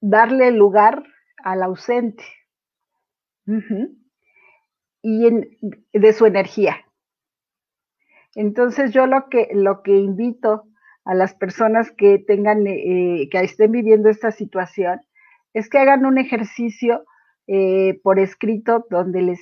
darle 0.00 0.50
lugar 0.50 1.02
al 1.42 1.62
ausente. 1.62 2.24
Y 5.02 5.28
de 5.92 6.12
su 6.12 6.26
energía. 6.26 6.76
Entonces 8.34 8.92
yo 8.92 9.06
lo 9.06 9.28
que, 9.28 9.48
lo 9.52 9.82
que 9.82 9.96
invito 9.96 10.64
a 11.04 11.14
las 11.14 11.34
personas 11.34 11.90
que 11.90 12.18
tengan, 12.18 12.66
eh, 12.66 13.28
que 13.30 13.40
estén 13.40 13.72
viviendo 13.72 14.08
esta 14.08 14.30
situación, 14.30 15.00
es 15.52 15.68
que 15.68 15.78
hagan 15.78 16.06
un 16.06 16.18
ejercicio 16.18 17.04
eh, 17.48 17.98
por 18.04 18.20
escrito 18.20 18.86
donde 18.90 19.22
les, 19.22 19.40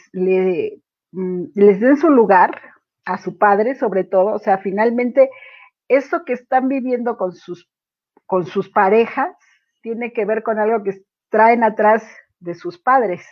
mm, 1.13 1.45
les 1.55 1.81
den 1.81 1.97
su 1.99 2.09
lugar, 2.09 2.63
a 3.05 3.19
su 3.19 3.37
padre 3.39 3.75
sobre 3.75 4.05
todo, 4.05 4.35
o 4.35 4.39
sea, 4.39 4.59
finalmente 4.59 5.31
esto 5.89 6.25
que 6.25 6.35
están 6.35 6.69
viviendo 6.69 7.17
con 7.17 7.33
sus, 7.33 7.69
con 8.27 8.47
sus 8.47 8.69
parejas 8.69 9.35
tiene 9.81 10.13
que 10.13 10.25
ver 10.25 10.43
con 10.43 10.59
algo 10.59 10.83
que 10.83 11.03
traen 11.31 11.65
atrás 11.65 12.03
de 12.41 12.55
sus 12.55 12.79
padres. 12.79 13.27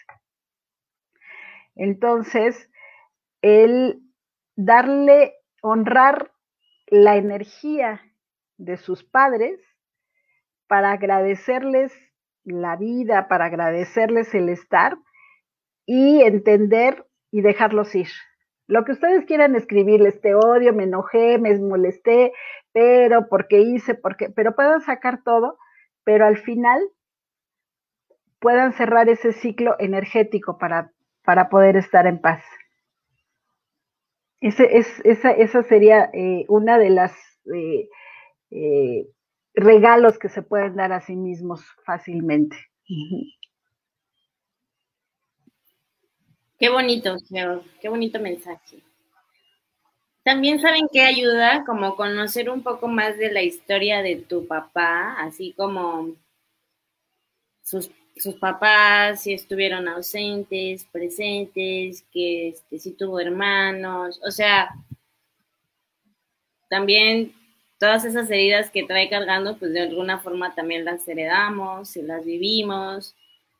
Entonces, 1.74 2.70
el 3.42 4.02
darle, 4.56 5.34
honrar 5.62 6.32
la 6.88 7.16
energía 7.16 8.00
de 8.56 8.76
sus 8.76 9.04
padres 9.04 9.60
para 10.66 10.92
agradecerles 10.92 11.92
la 12.44 12.76
vida, 12.76 13.28
para 13.28 13.46
agradecerles 13.46 14.34
el 14.34 14.48
estar 14.48 14.96
y 15.84 16.22
entender 16.22 17.06
y 17.30 17.40
dejarlos 17.40 17.94
ir. 17.94 18.08
Lo 18.68 18.84
que 18.84 18.92
ustedes 18.92 19.24
quieran 19.26 19.54
escribirles, 19.54 20.20
te 20.20 20.34
odio, 20.34 20.72
me 20.72 20.84
enojé, 20.84 21.38
me 21.38 21.56
molesté, 21.58 22.32
pero 22.72 23.28
porque 23.28 23.60
hice, 23.60 23.94
porque, 23.94 24.30
pero 24.30 24.56
puedan 24.56 24.80
sacar 24.80 25.22
todo, 25.22 25.58
pero 26.06 26.24
al 26.24 26.38
final 26.38 26.80
puedan 28.38 28.72
cerrar 28.74 29.08
ese 29.08 29.32
ciclo 29.32 29.74
energético 29.80 30.56
para, 30.56 30.92
para 31.24 31.48
poder 31.48 31.76
estar 31.76 32.06
en 32.06 32.20
paz. 32.20 32.44
Esa 34.40 35.62
sería 35.64 36.08
eh, 36.14 36.44
una 36.48 36.78
de 36.78 36.90
las 36.90 37.12
eh, 37.52 37.88
eh, 38.52 39.08
regalos 39.54 40.16
que 40.20 40.28
se 40.28 40.42
pueden 40.42 40.76
dar 40.76 40.92
a 40.92 41.00
sí 41.00 41.16
mismos 41.16 41.64
fácilmente. 41.84 42.56
Qué 46.56 46.68
bonito, 46.68 47.16
qué 47.80 47.88
bonito 47.88 48.20
mensaje. 48.20 48.80
También 50.26 50.60
saben 50.60 50.88
que 50.92 51.02
ayuda 51.02 51.62
como 51.64 51.94
conocer 51.94 52.50
un 52.50 52.64
poco 52.64 52.88
más 52.88 53.16
de 53.16 53.30
la 53.30 53.44
historia 53.44 54.02
de 54.02 54.16
tu 54.16 54.44
papá, 54.44 55.12
así 55.20 55.52
como 55.56 56.16
sus, 57.62 57.92
papás, 58.40 59.22
si 59.22 59.34
estuvieron 59.34 59.86
ausentes, 59.86 60.84
presentes, 60.86 62.04
que 62.10 62.48
este, 62.48 62.80
si 62.80 62.90
tuvo 62.94 63.20
hermanos, 63.20 64.20
o 64.26 64.32
sea, 64.32 64.70
también 66.68 67.32
todas 67.78 68.04
esas 68.04 68.28
heridas 68.28 68.72
que 68.72 68.82
trae 68.82 69.08
cargando, 69.08 69.56
pues 69.56 69.72
de 69.74 69.82
alguna 69.82 70.18
forma 70.18 70.56
también 70.56 70.84
las 70.84 71.06
heredamos 71.06 71.96
y 71.96 72.02
las 72.02 72.24
vivimos. 72.24 73.14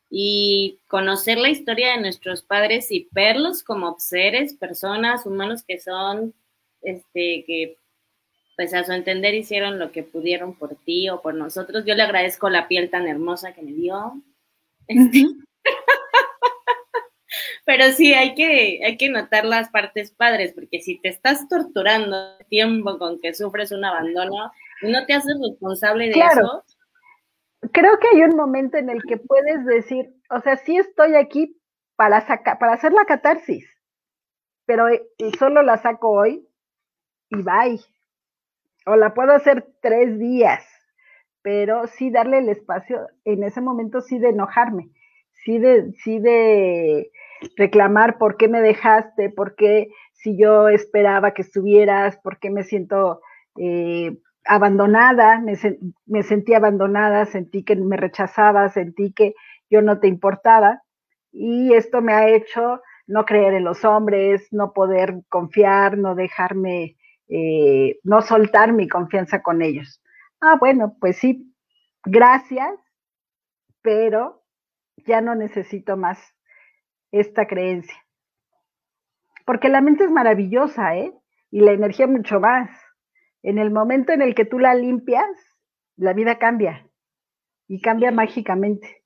Y 0.09 0.79
conocer 0.89 1.37
la 1.37 1.49
historia 1.49 1.93
de 1.93 2.01
nuestros 2.01 2.41
padres 2.41 2.91
y 2.91 3.07
verlos 3.11 3.63
como 3.63 3.95
seres, 3.99 4.53
personas, 4.53 5.25
humanos 5.25 5.63
que 5.65 5.79
son, 5.79 6.33
este, 6.87 7.43
que 7.45 7.77
pues 8.55 8.73
a 8.73 8.83
su 8.83 8.91
entender 8.91 9.35
hicieron 9.35 9.77
lo 9.77 9.91
que 9.91 10.03
pudieron 10.03 10.55
por 10.55 10.75
ti 10.75 11.09
o 11.09 11.21
por 11.21 11.35
nosotros. 11.35 11.85
Yo 11.85 11.93
le 11.93 12.01
agradezco 12.01 12.49
la 12.49 12.67
piel 12.67 12.89
tan 12.89 13.07
hermosa 13.07 13.53
que 13.53 13.61
me 13.61 13.71
dio. 13.71 14.19
Este, 14.87 15.25
pero 17.65 17.91
sí, 17.91 18.13
hay 18.13 18.33
que, 18.33 18.79
hay 18.83 18.97
que 18.97 19.09
notar 19.09 19.45
las 19.45 19.69
partes 19.69 20.11
padres, 20.11 20.53
porque 20.53 20.79
si 20.79 20.99
te 20.99 21.09
estás 21.09 21.47
torturando 21.47 22.37
el 22.39 22.45
tiempo 22.47 22.97
con 22.97 23.19
que 23.19 23.35
sufres 23.35 23.71
un 23.71 23.85
abandono 23.85 24.51
no 24.81 25.05
te 25.05 25.13
haces 25.13 25.35
responsable 25.41 26.05
de 26.05 26.11
eso. 26.11 26.63
Creo 27.73 27.99
que 27.99 28.07
hay 28.13 28.21
un 28.21 28.35
momento 28.35 28.77
en 28.77 28.89
el 28.89 29.01
que 29.03 29.17
puedes 29.17 29.65
decir, 29.65 30.13
o 30.29 30.39
sea, 30.41 30.57
sí 30.57 30.77
estoy 30.77 31.15
aquí 31.15 31.59
para, 31.95 32.25
sacar, 32.25 32.59
para 32.59 32.73
hacer 32.73 32.93
la 32.93 33.05
catarsis, 33.05 33.67
pero 34.65 34.87
eh, 34.87 35.01
solo 35.37 35.63
la 35.63 35.77
saco 35.77 36.11
hoy 36.11 36.46
y 37.29 37.41
bye. 37.41 37.79
O 38.85 38.95
la 38.95 39.13
puedo 39.13 39.33
hacer 39.33 39.67
tres 39.81 40.17
días, 40.17 40.63
pero 41.41 41.87
sí 41.87 42.09
darle 42.09 42.39
el 42.39 42.49
espacio, 42.49 43.07
en 43.25 43.43
ese 43.43 43.61
momento 43.61 44.01
sí 44.01 44.17
de 44.17 44.29
enojarme, 44.29 44.89
sí 45.43 45.59
de, 45.59 45.91
sí 46.03 46.19
de 46.19 47.11
reclamar 47.57 48.17
por 48.17 48.37
qué 48.37 48.47
me 48.47 48.61
dejaste, 48.61 49.29
por 49.29 49.55
qué 49.55 49.89
si 50.13 50.37
yo 50.37 50.69
esperaba 50.69 51.31
que 51.31 51.41
estuvieras, 51.41 52.17
por 52.17 52.39
qué 52.39 52.49
me 52.49 52.63
siento 52.63 53.21
eh, 53.57 54.17
abandonada, 54.45 55.39
me, 55.39 55.53
me, 56.05 56.23
sentí 56.23 56.53
abandonada, 56.53 57.25
sentí 57.25 57.63
que 57.63 57.75
me 57.75 57.97
rechazaba, 57.97 58.69
sentí 58.69 59.13
que 59.13 59.35
yo 59.69 59.81
no 59.81 59.99
te 59.99 60.07
importaba 60.07 60.81
y 61.31 61.73
esto 61.73 62.01
me 62.01 62.13
ha 62.13 62.29
hecho 62.29 62.81
no 63.05 63.25
creer 63.25 63.53
en 63.53 63.63
los 63.63 63.85
hombres, 63.85 64.47
no 64.51 64.73
poder 64.73 65.21
confiar, 65.29 65.97
no 65.97 66.15
dejarme, 66.15 66.96
eh, 67.29 67.99
no 68.03 68.21
soltar 68.21 68.73
mi 68.73 68.87
confianza 68.87 69.41
con 69.41 69.61
ellos. 69.61 70.01
Ah, 70.39 70.55
bueno, 70.59 70.95
pues 70.99 71.17
sí, 71.17 71.53
gracias, 72.05 72.73
pero 73.81 74.43
ya 75.05 75.21
no 75.21 75.35
necesito 75.35 75.97
más 75.97 76.19
esta 77.11 77.47
creencia. 77.47 77.95
Porque 79.45 79.69
la 79.69 79.81
mente 79.81 80.03
es 80.03 80.11
maravillosa, 80.11 80.97
¿eh? 80.97 81.13
Y 81.51 81.61
la 81.61 81.71
energía 81.71 82.07
mucho 82.07 82.39
más. 82.39 82.69
En 83.43 83.57
el 83.57 83.71
momento 83.71 84.11
en 84.11 84.21
el 84.21 84.35
que 84.35 84.43
tú 84.43 84.59
la 84.59 84.75
limpias, 84.75 85.25
la 85.95 86.13
vida 86.13 86.37
cambia. 86.37 86.85
Y 87.67 87.81
cambia 87.81 88.11
mágicamente. 88.11 89.03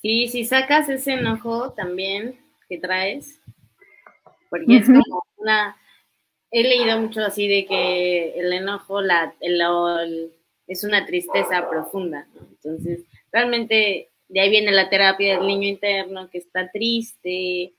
Sí, 0.00 0.28
si 0.28 0.44
sacas 0.44 0.88
ese 0.88 1.12
enojo 1.14 1.72
también 1.72 2.40
que 2.68 2.78
traes, 2.78 3.40
porque 4.48 4.78
es 4.78 4.86
como 4.86 5.19
una... 5.40 5.76
He 6.52 6.62
leído 6.62 6.98
mucho 6.98 7.20
así 7.20 7.46
de 7.46 7.64
que 7.64 8.32
el 8.40 8.52
enojo 8.52 9.00
la, 9.00 9.34
es 10.66 10.84
una 10.84 11.06
tristeza 11.06 11.68
profunda, 11.68 12.26
¿no? 12.34 12.40
Entonces, 12.40 13.00
realmente 13.30 14.08
de 14.30 14.40
ahí 14.40 14.50
viene 14.50 14.70
la 14.72 14.88
terapia 14.88 15.36
del 15.36 15.46
niño 15.46 15.68
interno 15.68 16.28
que 16.30 16.38
está 16.38 16.70
triste, 16.70 17.72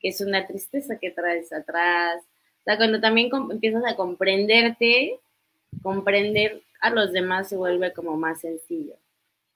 que 0.00 0.08
es 0.08 0.20
una 0.20 0.46
tristeza 0.46 0.98
que 0.98 1.10
traes 1.10 1.52
atrás. 1.52 2.22
O 2.60 2.64
sea, 2.64 2.76
cuando 2.76 3.00
también 3.00 3.30
empiezas 3.50 3.84
a 3.84 3.96
comprenderte, 3.96 5.18
comprender 5.82 6.62
a 6.80 6.90
los 6.90 7.12
demás 7.12 7.48
se 7.48 7.56
vuelve 7.56 7.92
como 7.92 8.16
más 8.16 8.40
sencillo. 8.40 8.94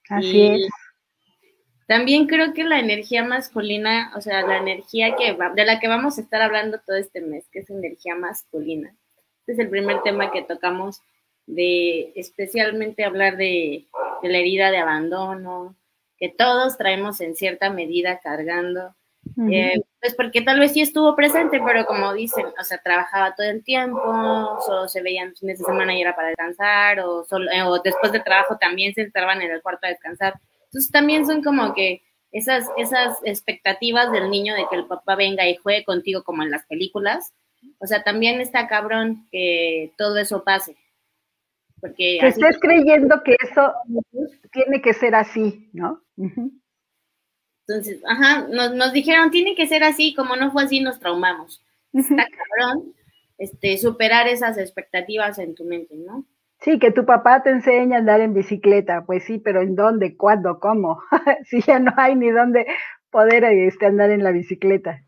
Así 0.09 0.47
es. 0.47 0.69
También 1.91 2.29
creo 2.29 2.53
que 2.55 2.63
la 2.63 2.79
energía 2.79 3.25
masculina, 3.25 4.13
o 4.15 4.21
sea, 4.21 4.47
la 4.47 4.59
energía 4.59 5.17
que 5.17 5.37
de 5.57 5.65
la 5.65 5.81
que 5.81 5.89
vamos 5.89 6.17
a 6.17 6.21
estar 6.21 6.41
hablando 6.41 6.79
todo 6.87 6.97
este 6.97 7.21
mes, 7.21 7.49
que 7.51 7.59
es 7.59 7.71
energía 7.71 8.15
masculina. 8.15 8.95
Este 9.41 9.55
es 9.55 9.59
el 9.59 9.71
primer 9.71 10.01
tema 10.03 10.31
que 10.31 10.43
tocamos 10.43 11.03
de 11.47 12.13
especialmente 12.15 13.05
hablar 13.05 13.37
de, 13.37 13.89
de 14.23 14.29
la 14.29 14.39
herida 14.39 14.71
de 14.71 14.79
abandono, 14.79 15.75
que 16.17 16.29
todos 16.29 16.79
traemos 16.79 17.21
en 17.21 17.35
cierta 17.35 17.71
medida 17.71 18.21
cargando. 18.21 18.95
Eh, 19.51 19.81
pues 20.01 20.15
porque 20.15 20.43
tal 20.43 20.61
vez 20.61 20.73
sí 20.73 20.83
estuvo 20.83 21.17
presente, 21.17 21.61
pero 21.67 21.87
como 21.87 22.15
dicen, 22.15 22.47
o 22.47 22.63
sea, 22.63 22.79
trabajaba 22.79 23.35
todo 23.35 23.49
el 23.49 23.65
tiempo, 23.65 24.61
solo 24.65 24.87
se 24.87 25.03
veían 25.03 25.35
fines 25.35 25.59
de 25.59 25.65
semana 25.65 25.93
y 25.93 26.03
era 26.03 26.15
para 26.15 26.29
descansar, 26.29 27.01
o, 27.01 27.25
solo, 27.25 27.51
eh, 27.51 27.65
o 27.65 27.81
después 27.81 28.13
de 28.13 28.21
trabajo 28.21 28.59
también 28.59 28.95
se 28.95 29.03
entraban 29.03 29.43
en 29.43 29.51
el 29.51 29.61
cuarto 29.61 29.89
a 29.89 29.91
descansar. 29.91 30.35
Entonces 30.71 30.91
también 30.93 31.27
son 31.27 31.43
como 31.43 31.75
que 31.75 32.03
esas, 32.31 32.69
esas 32.77 33.19
expectativas 33.25 34.13
del 34.13 34.31
niño 34.31 34.55
de 34.55 34.67
que 34.71 34.77
el 34.77 34.87
papá 34.87 35.17
venga 35.17 35.49
y 35.49 35.57
juegue 35.57 35.85
contigo 35.85 36.23
como 36.23 36.45
en 36.45 36.51
las 36.51 36.65
películas. 36.67 37.33
O 37.79 37.87
sea, 37.87 38.05
también 38.05 38.41
está 38.41 38.69
cabrón 38.69 39.27
que 39.33 39.93
todo 39.99 40.17
eso 40.17 40.45
pase. 40.45 40.77
Porque 41.81 42.19
que 42.21 42.29
estés 42.29 42.59
creyendo 42.61 43.23
que 43.25 43.37
eso 43.41 43.73
tiene 44.53 44.81
que 44.81 44.93
ser 44.95 45.15
así, 45.15 45.69
¿no? 45.73 46.03
Entonces, 47.67 48.01
ajá, 48.07 48.47
nos, 48.49 48.75
nos, 48.75 48.93
dijeron, 48.93 49.31
tiene 49.31 49.55
que 49.55 49.67
ser 49.67 49.83
así, 49.83 50.15
como 50.15 50.37
no 50.37 50.53
fue 50.53 50.65
así, 50.65 50.81
nos 50.81 51.01
traumamos. 51.01 51.65
Está 51.93 52.27
cabrón, 52.27 52.95
este, 53.39 53.79
superar 53.79 54.29
esas 54.29 54.59
expectativas 54.59 55.39
en 55.39 55.55
tu 55.55 55.65
mente, 55.65 55.97
¿no? 55.97 56.27
Sí, 56.63 56.79
que 56.79 56.91
tu 56.91 57.07
papá 57.07 57.43
te 57.43 57.51
enseña 57.51 57.97
a 57.97 58.01
andar 58.01 58.21
en 58.21 58.35
bicicleta, 58.35 59.05
pues 59.07 59.25
sí, 59.25 59.39
pero 59.39 59.63
¿en 59.63 59.77
dónde, 59.77 60.17
cuándo, 60.17 60.61
cómo? 60.61 61.03
si 61.47 61.63
ya 61.63 61.79
no 61.79 61.93
hay 61.97 62.15
ni 62.17 62.31
dónde 62.31 62.67
poder 63.11 63.45
este, 63.45 63.87
andar 63.87 64.11
en 64.11 64.23
la 64.23 64.31
bicicleta. 64.31 65.03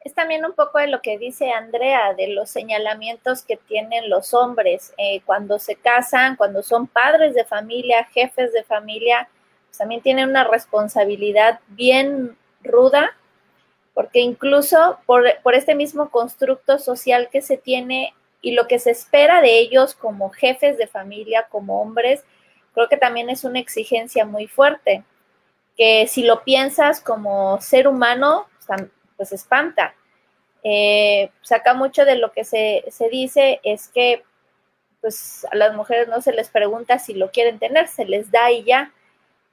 Es 0.00 0.12
también 0.12 0.44
un 0.44 0.52
poco 0.52 0.78
de 0.78 0.88
lo 0.88 1.00
que 1.00 1.18
dice 1.18 1.52
Andrea, 1.52 2.14
de 2.14 2.28
los 2.28 2.50
señalamientos 2.50 3.42
que 3.42 3.56
tienen 3.56 4.10
los 4.10 4.34
hombres 4.34 4.92
eh, 4.98 5.20
cuando 5.24 5.58
se 5.60 5.76
casan, 5.76 6.36
cuando 6.36 6.62
son 6.62 6.88
padres 6.88 7.34
de 7.34 7.44
familia, 7.44 8.04
jefes 8.12 8.52
de 8.52 8.64
familia, 8.64 9.28
pues 9.66 9.78
también 9.78 10.02
tienen 10.02 10.28
una 10.28 10.44
responsabilidad 10.44 11.60
bien 11.68 12.36
ruda, 12.62 13.16
porque 13.94 14.20
incluso 14.20 14.98
por, 15.06 15.24
por 15.44 15.54
este 15.54 15.76
mismo 15.76 16.10
constructo 16.10 16.78
social 16.78 17.28
que 17.30 17.40
se 17.40 17.56
tiene 17.56 18.12
y 18.44 18.52
lo 18.52 18.68
que 18.68 18.78
se 18.78 18.90
espera 18.90 19.40
de 19.40 19.58
ellos 19.58 19.94
como 19.94 20.28
jefes 20.28 20.76
de 20.76 20.86
familia, 20.86 21.46
como 21.48 21.80
hombres, 21.80 22.24
creo 22.74 22.88
que 22.88 22.98
también 22.98 23.30
es 23.30 23.42
una 23.42 23.58
exigencia 23.58 24.26
muy 24.26 24.46
fuerte, 24.46 25.02
que 25.78 26.06
si 26.06 26.24
lo 26.24 26.44
piensas 26.44 27.00
como 27.00 27.58
ser 27.62 27.88
humano, 27.88 28.46
pues 29.16 29.32
espanta. 29.32 29.94
Eh, 30.62 31.30
saca 31.40 31.72
mucho 31.72 32.04
de 32.04 32.16
lo 32.16 32.32
que 32.32 32.44
se, 32.44 32.84
dice 33.10 33.60
es 33.64 33.88
que 33.88 34.24
pues 35.00 35.46
a 35.50 35.56
las 35.56 35.74
mujeres 35.74 36.08
no 36.08 36.22
se 36.22 36.32
les 36.32 36.48
pregunta 36.48 36.98
si 36.98 37.12
lo 37.14 37.30
quieren 37.30 37.58
tener, 37.58 37.88
se 37.88 38.04
les 38.04 38.30
da 38.30 38.50
y 38.50 38.62
ya. 38.64 38.92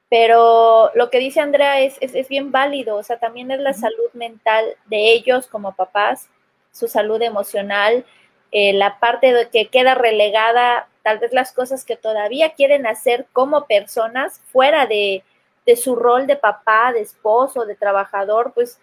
Pero 0.09 0.91
lo 0.95 1.09
que 1.09 1.19
dice 1.19 1.39
Andrea 1.39 1.79
es, 1.79 1.97
es, 2.01 2.27
bien 2.27 2.51
válido, 2.51 2.97
o 2.97 3.03
sea, 3.03 3.19
también 3.19 3.51
es 3.51 3.59
la 3.59 3.73
salud 3.73 4.11
mental 4.13 4.65
de 4.87 5.13
ellos 5.13 5.47
como 5.47 5.75
papás, 5.75 6.29
su 6.73 6.89
salud 6.89 7.21
emocional, 7.21 8.05
eh, 8.51 8.73
la 8.73 8.99
parte 8.99 9.33
de 9.33 9.49
que 9.49 9.67
queda 9.67 9.95
relegada 9.95 10.87
tal 11.03 11.19
vez 11.19 11.33
las 11.33 11.51
cosas 11.51 11.85
que 11.85 11.95
todavía 11.95 12.53
quieren 12.53 12.85
hacer 12.85 13.25
como 13.33 13.65
personas 13.65 14.41
fuera 14.51 14.85
de, 14.85 15.23
de 15.65 15.75
su 15.75 15.95
rol 15.95 16.27
de 16.27 16.35
papá, 16.35 16.91
de 16.93 17.01
esposo, 17.01 17.65
de 17.65 17.75
trabajador, 17.75 18.53
pues 18.53 18.79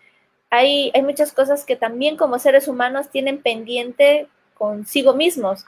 hay, 0.51 0.91
hay 0.95 1.03
muchas 1.03 1.33
cosas 1.33 1.65
que 1.65 1.77
también 1.77 2.17
como 2.17 2.39
seres 2.39 2.69
humanos 2.69 3.11
tienen 3.11 3.43
pendiente 3.43 4.29
consigo 4.55 5.15
mismos, 5.15 5.65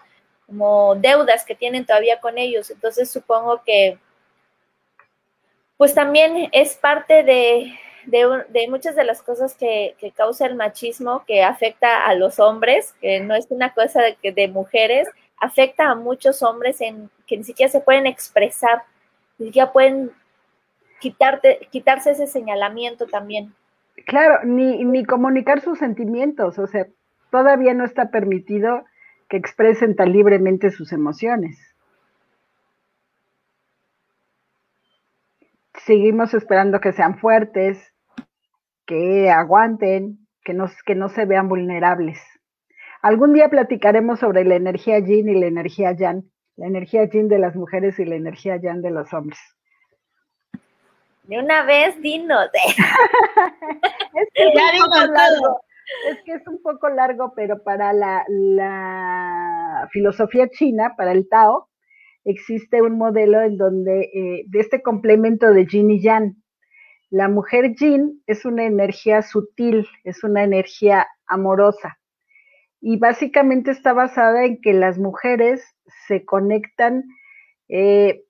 como 0.47 0.95
deudas 0.97 1.45
que 1.45 1.55
tienen 1.55 1.87
todavía 1.87 2.21
con 2.21 2.39
ellos. 2.39 2.71
Entonces 2.71 3.11
supongo 3.11 3.63
que 3.65 3.99
pues 5.77 5.95
también 5.95 6.49
es 6.53 6.75
parte 6.75 7.23
de, 7.23 7.73
de, 8.07 8.67
muchas 8.69 8.97
de 8.97 9.05
las 9.05 9.23
cosas 9.23 9.55
que, 9.55 9.95
que, 9.99 10.13
causa 10.13 10.47
el 10.47 10.55
machismo, 10.55 11.25
que 11.27 11.43
afecta 11.43 12.05
a 12.05 12.15
los 12.15 12.39
hombres, 12.39 12.95
que 13.01 13.21
no 13.21 13.35
es 13.35 13.47
una 13.51 13.73
cosa 13.75 14.03
de, 14.03 14.33
de 14.33 14.49
mujeres, 14.49 15.09
afecta 15.41 15.91
a 15.91 15.95
muchos 15.95 16.43
hombres 16.43 16.81
en 16.81 17.11
que 17.27 17.37
ni 17.37 17.45
siquiera 17.45 17.71
se 17.71 17.81
pueden 17.81 18.07
expresar, 18.07 18.83
ni 19.39 19.47
siquiera 19.47 19.73
pueden 19.73 20.13
quitarte, 21.01 21.67
quitarse 21.71 22.13
ese 22.13 22.27
señalamiento 22.27 23.07
también. 23.07 23.55
Claro, 24.07 24.45
ni, 24.45 24.85
ni 24.85 25.05
comunicar 25.05 25.61
sus 25.61 25.79
sentimientos, 25.79 26.59
o 26.59 26.67
sea, 26.67 26.87
todavía 27.31 27.75
no 27.75 27.85
está 27.85 28.11
permitido 28.11 28.85
que 29.29 29.37
expresen 29.37 29.97
tan 29.97 30.13
libremente 30.13 30.71
sus 30.71 30.93
emociones. 30.93 31.59
Seguimos 35.87 36.35
esperando 36.35 36.81
que 36.81 36.93
sean 36.93 37.19
fuertes, 37.19 37.90
que 38.91 39.31
aguanten, 39.31 40.27
que 40.43 40.53
no, 40.53 40.67
que 40.85 40.97
no 40.97 41.09
se 41.09 41.25
vean 41.25 41.49
vulnerables. 41.49 42.19
Algún 43.03 43.33
día 43.33 43.49
platicaremos 43.49 44.19
sobre 44.19 44.45
la 44.45 44.57
energía 44.57 44.99
yin 44.99 45.29
y 45.29 45.39
la 45.39 45.47
energía 45.47 45.93
yang, 45.93 46.25
la 46.57 46.67
energía 46.67 47.05
yin 47.05 47.29
de 47.29 47.39
las 47.39 47.55
mujeres 47.55 48.01
y 48.01 48.05
la 48.05 48.17
energía 48.17 48.57
yang 48.57 48.83
de 48.83 48.91
los 48.91 49.13
hombres. 49.13 49.39
De 51.23 51.39
una 51.39 51.63
vez, 51.63 52.01
dinos. 52.03 52.51
es, 54.15 54.29
que 54.35 54.43
es, 54.43 54.81
un 54.83 54.91
poco 54.91 55.07
largo, 55.07 55.61
es 56.11 56.23
que 56.25 56.33
es 56.33 56.49
un 56.49 56.61
poco 56.61 56.89
largo, 56.89 57.33
pero 57.37 57.63
para 57.63 57.93
la, 57.93 58.25
la 58.27 59.89
filosofía 59.93 60.49
china, 60.49 60.95
para 60.97 61.13
el 61.13 61.29
Tao, 61.29 61.69
existe 62.25 62.83
un 62.83 62.99
modelo 62.99 63.41
en 63.41 63.57
donde 63.57 64.11
eh, 64.13 64.45
de 64.49 64.59
este 64.59 64.83
complemento 64.83 65.53
de 65.53 65.65
yin 65.65 65.93
y 65.93 66.03
yang, 66.03 66.35
la 67.11 67.29
mujer 67.29 67.75
yin 67.75 68.23
es 68.27 68.45
una 68.45 68.65
energía 68.65 69.23
sutil, 69.23 69.87
es 70.05 70.23
una 70.23 70.45
energía 70.45 71.09
amorosa. 71.27 71.99
Y 72.81 72.99
básicamente 72.99 73.73
está 73.73 73.93
basada 73.93 74.45
en 74.45 74.61
que 74.61 74.73
las 74.73 74.97
mujeres 74.97 75.63
se 76.07 76.25
conectan, 76.25 77.05
eh, 77.69 78.25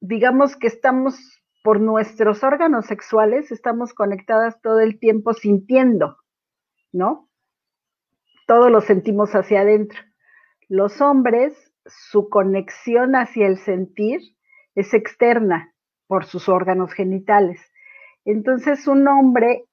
digamos 0.00 0.56
que 0.56 0.66
estamos 0.66 1.16
por 1.62 1.80
nuestros 1.80 2.42
órganos 2.42 2.86
sexuales, 2.86 3.52
estamos 3.52 3.94
conectadas 3.94 4.60
todo 4.60 4.80
el 4.80 4.98
tiempo 4.98 5.32
sintiendo, 5.32 6.16
¿no? 6.92 7.28
Todo 8.46 8.68
lo 8.68 8.80
sentimos 8.80 9.34
hacia 9.34 9.60
adentro. 9.60 10.00
Los 10.68 11.00
hombres, 11.00 11.72
su 11.86 12.28
conexión 12.28 13.14
hacia 13.14 13.46
el 13.46 13.58
sentir 13.58 14.20
es 14.74 14.92
externa 14.92 15.72
por 16.06 16.24
sus 16.24 16.48
órganos 16.48 16.92
genitales. 16.92 17.60
Entonces, 18.30 18.86
un 18.86 19.08
hombre, 19.08 19.64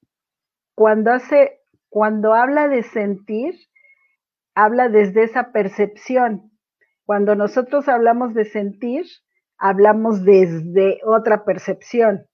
cuando 0.74 1.12
hace, 1.12 1.60
cuando 1.90 2.32
habla 2.32 2.68
de 2.68 2.84
sentir, 2.84 3.54
habla 4.54 4.88
desde 4.88 5.24
esa 5.24 5.52
percepción. 5.52 6.50
Cuando 7.04 7.34
nosotros 7.34 7.86
hablamos 7.86 8.32
de 8.32 8.46
sentir, 8.46 9.04
hablamos 9.58 10.24
desde 10.24 11.00
otra 11.04 11.44
percepción. 11.44 12.24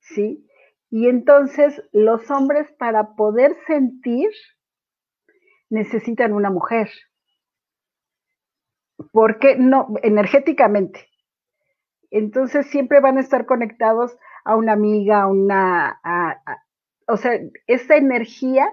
¿Sí? 0.00 0.44
Y 0.90 1.06
entonces 1.06 1.80
los 1.92 2.28
hombres 2.32 2.66
para 2.76 3.14
poder 3.14 3.54
sentir 3.68 4.30
necesitan 5.70 6.32
una 6.32 6.50
mujer. 6.50 6.90
Porque 9.12 9.54
no, 9.56 9.94
energéticamente. 10.02 11.06
Entonces 12.10 12.66
siempre 12.66 12.98
van 12.98 13.16
a 13.16 13.20
estar 13.20 13.46
conectados 13.46 14.16
a 14.48 14.56
una 14.56 14.72
amiga, 14.72 15.20
a 15.20 15.26
una, 15.26 16.00
o 17.06 17.18
sea, 17.18 17.38
esa 17.66 17.96
energía 17.96 18.66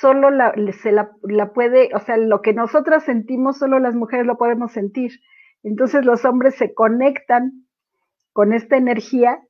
solo 0.00 0.30
la, 0.30 0.54
se 0.80 0.92
la, 0.92 1.10
la, 1.22 1.52
puede, 1.52 1.90
o 1.92 1.98
sea, 1.98 2.16
lo 2.16 2.40
que 2.40 2.52
nosotras 2.52 3.02
sentimos, 3.02 3.58
solo 3.58 3.80
las 3.80 3.96
mujeres 3.96 4.24
lo 4.24 4.38
podemos 4.38 4.70
sentir. 4.70 5.10
Entonces 5.64 6.04
los 6.04 6.24
hombres 6.24 6.54
se 6.54 6.72
conectan 6.72 7.66
con 8.32 8.52
esta 8.52 8.76
energía 8.76 9.40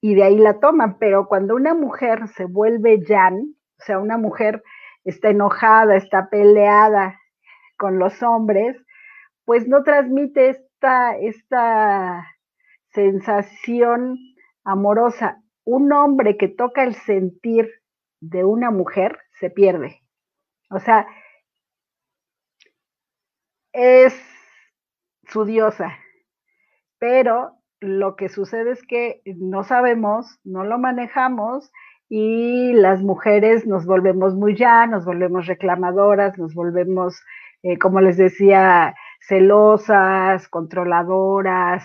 y 0.00 0.14
de 0.14 0.22
ahí 0.22 0.38
la 0.38 0.58
toman, 0.58 0.96
pero 0.98 1.28
cuando 1.28 1.54
una 1.54 1.74
mujer 1.74 2.28
se 2.28 2.46
vuelve 2.46 3.04
yan, 3.04 3.54
o 3.78 3.84
sea, 3.84 3.98
una 3.98 4.16
mujer 4.16 4.62
está 5.04 5.28
enojada, 5.28 5.96
está 5.96 6.30
peleada 6.30 7.20
con 7.76 7.98
los 7.98 8.22
hombres, 8.22 8.74
pues 9.44 9.68
no 9.68 9.82
transmite 9.82 10.48
esta, 10.48 11.14
esta 11.18 12.31
sensación 12.92 14.18
amorosa. 14.64 15.42
Un 15.64 15.92
hombre 15.92 16.36
que 16.36 16.48
toca 16.48 16.84
el 16.84 16.94
sentir 16.94 17.70
de 18.20 18.44
una 18.44 18.70
mujer 18.70 19.18
se 19.38 19.50
pierde. 19.50 20.02
O 20.70 20.78
sea, 20.78 21.06
es 23.72 24.14
su 25.28 25.44
diosa, 25.44 25.98
pero 26.98 27.56
lo 27.80 28.16
que 28.16 28.28
sucede 28.28 28.72
es 28.72 28.82
que 28.86 29.22
no 29.24 29.64
sabemos, 29.64 30.38
no 30.44 30.64
lo 30.64 30.78
manejamos 30.78 31.72
y 32.08 32.72
las 32.74 33.02
mujeres 33.02 33.66
nos 33.66 33.86
volvemos 33.86 34.34
muy 34.34 34.54
ya, 34.56 34.86
nos 34.86 35.04
volvemos 35.04 35.46
reclamadoras, 35.46 36.38
nos 36.38 36.54
volvemos, 36.54 37.20
eh, 37.62 37.78
como 37.78 38.00
les 38.00 38.18
decía, 38.18 38.94
celosas, 39.20 40.48
controladoras, 40.48 41.84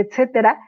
etcétera. 0.00 0.58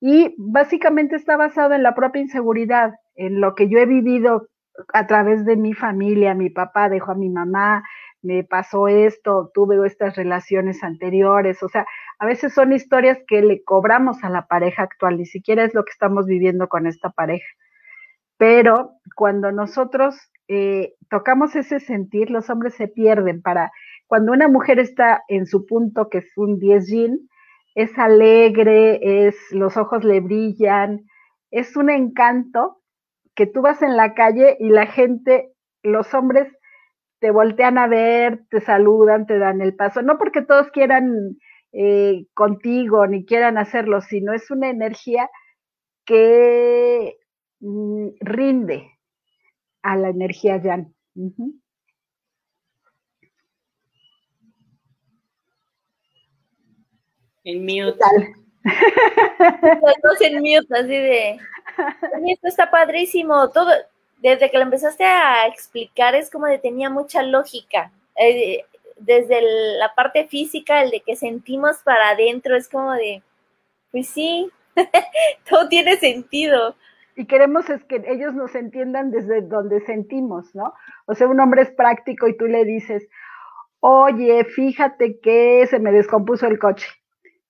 Y 0.00 0.34
básicamente 0.38 1.16
está 1.16 1.36
basado 1.36 1.74
en 1.74 1.82
la 1.82 1.94
propia 1.94 2.22
inseguridad, 2.22 2.94
en 3.14 3.40
lo 3.40 3.54
que 3.54 3.68
yo 3.68 3.78
he 3.78 3.86
vivido 3.86 4.48
a 4.92 5.06
través 5.06 5.44
de 5.44 5.56
mi 5.56 5.72
familia. 5.72 6.34
Mi 6.34 6.50
papá 6.50 6.88
dejó 6.88 7.12
a 7.12 7.16
mi 7.16 7.30
mamá, 7.30 7.82
me 8.22 8.44
pasó 8.44 8.88
esto, 8.88 9.50
tuve 9.54 9.84
estas 9.86 10.16
relaciones 10.16 10.82
anteriores. 10.82 11.62
O 11.62 11.68
sea, 11.68 11.86
a 12.18 12.26
veces 12.26 12.52
son 12.52 12.72
historias 12.72 13.18
que 13.26 13.42
le 13.42 13.62
cobramos 13.64 14.22
a 14.24 14.30
la 14.30 14.46
pareja 14.46 14.82
actual, 14.82 15.18
ni 15.18 15.26
siquiera 15.26 15.64
es 15.64 15.74
lo 15.74 15.84
que 15.84 15.92
estamos 15.92 16.26
viviendo 16.26 16.68
con 16.68 16.86
esta 16.86 17.10
pareja. 17.10 17.46
Pero 18.36 18.92
cuando 19.14 19.52
nosotros 19.52 20.16
eh, 20.48 20.94
tocamos 21.08 21.56
ese 21.56 21.80
sentir, 21.80 22.30
los 22.30 22.50
hombres 22.50 22.74
se 22.74 22.88
pierden 22.88 23.42
para, 23.42 23.72
cuando 24.06 24.32
una 24.32 24.48
mujer 24.48 24.78
está 24.78 25.22
en 25.28 25.46
su 25.46 25.66
punto, 25.66 26.08
que 26.08 26.18
es 26.18 26.32
un 26.36 26.58
10 26.58 26.86
yin, 26.86 27.28
es 27.76 27.96
alegre, 27.98 29.26
es, 29.28 29.36
los 29.52 29.76
ojos 29.76 30.02
le 30.02 30.20
brillan, 30.20 31.04
es 31.50 31.76
un 31.76 31.90
encanto 31.90 32.82
que 33.34 33.46
tú 33.46 33.60
vas 33.60 33.82
en 33.82 33.96
la 33.96 34.14
calle 34.14 34.56
y 34.58 34.70
la 34.70 34.86
gente, 34.86 35.52
los 35.82 36.14
hombres 36.14 36.48
te 37.20 37.30
voltean 37.30 37.76
a 37.76 37.86
ver, 37.86 38.44
te 38.48 38.62
saludan, 38.62 39.26
te 39.26 39.38
dan 39.38 39.60
el 39.60 39.76
paso, 39.76 40.00
no 40.00 40.16
porque 40.16 40.40
todos 40.40 40.70
quieran 40.70 41.36
eh, 41.72 42.24
contigo 42.32 43.06
ni 43.06 43.26
quieran 43.26 43.58
hacerlo, 43.58 44.00
sino 44.00 44.32
es 44.32 44.50
una 44.50 44.70
energía 44.70 45.28
que 46.06 47.18
mm, 47.60 48.08
rinde 48.20 48.90
a 49.82 49.96
la 49.96 50.08
energía 50.08 50.58
Jan. 50.62 50.94
En 57.46 57.62
mute. 57.62 58.34
Todos 60.02 60.20
en 60.20 60.40
mute, 60.40 60.66
así 60.74 60.88
de. 60.88 61.38
Esto 62.26 62.48
está 62.48 62.70
padrísimo. 62.72 63.50
Todo, 63.50 63.70
desde 64.18 64.50
que 64.50 64.58
lo 64.58 64.64
empezaste 64.64 65.04
a 65.04 65.46
explicar, 65.46 66.16
es 66.16 66.28
como 66.28 66.46
de 66.46 66.58
tenía 66.58 66.90
mucha 66.90 67.22
lógica. 67.22 67.92
Eh, 68.16 68.64
desde 68.98 69.78
la 69.78 69.94
parte 69.94 70.26
física, 70.26 70.82
el 70.82 70.90
de 70.90 71.00
que 71.02 71.14
sentimos 71.14 71.76
para 71.84 72.10
adentro, 72.10 72.56
es 72.56 72.68
como 72.68 72.92
de, 72.94 73.22
pues 73.92 74.08
sí, 74.08 74.50
todo 75.48 75.68
tiene 75.68 75.96
sentido. 75.98 76.74
Y 77.14 77.26
queremos 77.26 77.70
es 77.70 77.84
que 77.84 78.02
ellos 78.08 78.34
nos 78.34 78.56
entiendan 78.56 79.12
desde 79.12 79.42
donde 79.42 79.82
sentimos, 79.82 80.52
¿no? 80.52 80.74
O 81.06 81.14
sea, 81.14 81.28
un 81.28 81.38
hombre 81.38 81.62
es 81.62 81.70
práctico 81.70 82.26
y 82.26 82.36
tú 82.36 82.46
le 82.46 82.64
dices, 82.64 83.08
oye, 83.78 84.44
fíjate 84.44 85.20
que 85.20 85.64
se 85.70 85.78
me 85.78 85.92
descompuso 85.92 86.48
el 86.48 86.58
coche 86.58 86.88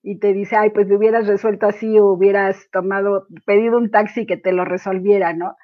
y 0.09 0.21
te 0.21 0.33
dice, 0.33 0.55
ay, 0.57 0.71
pues 0.71 0.87
lo 0.87 0.97
hubieras 0.97 1.27
resuelto 1.27 1.67
así 1.67 1.99
o 1.99 2.13
hubieras 2.13 2.69
tomado, 2.71 3.27
pedido 3.45 3.77
un 3.77 3.91
taxi 3.91 4.25
que 4.25 4.37
te 4.37 4.53
lo 4.53 4.65
resolviera, 4.65 5.33
¿no? 5.33 5.57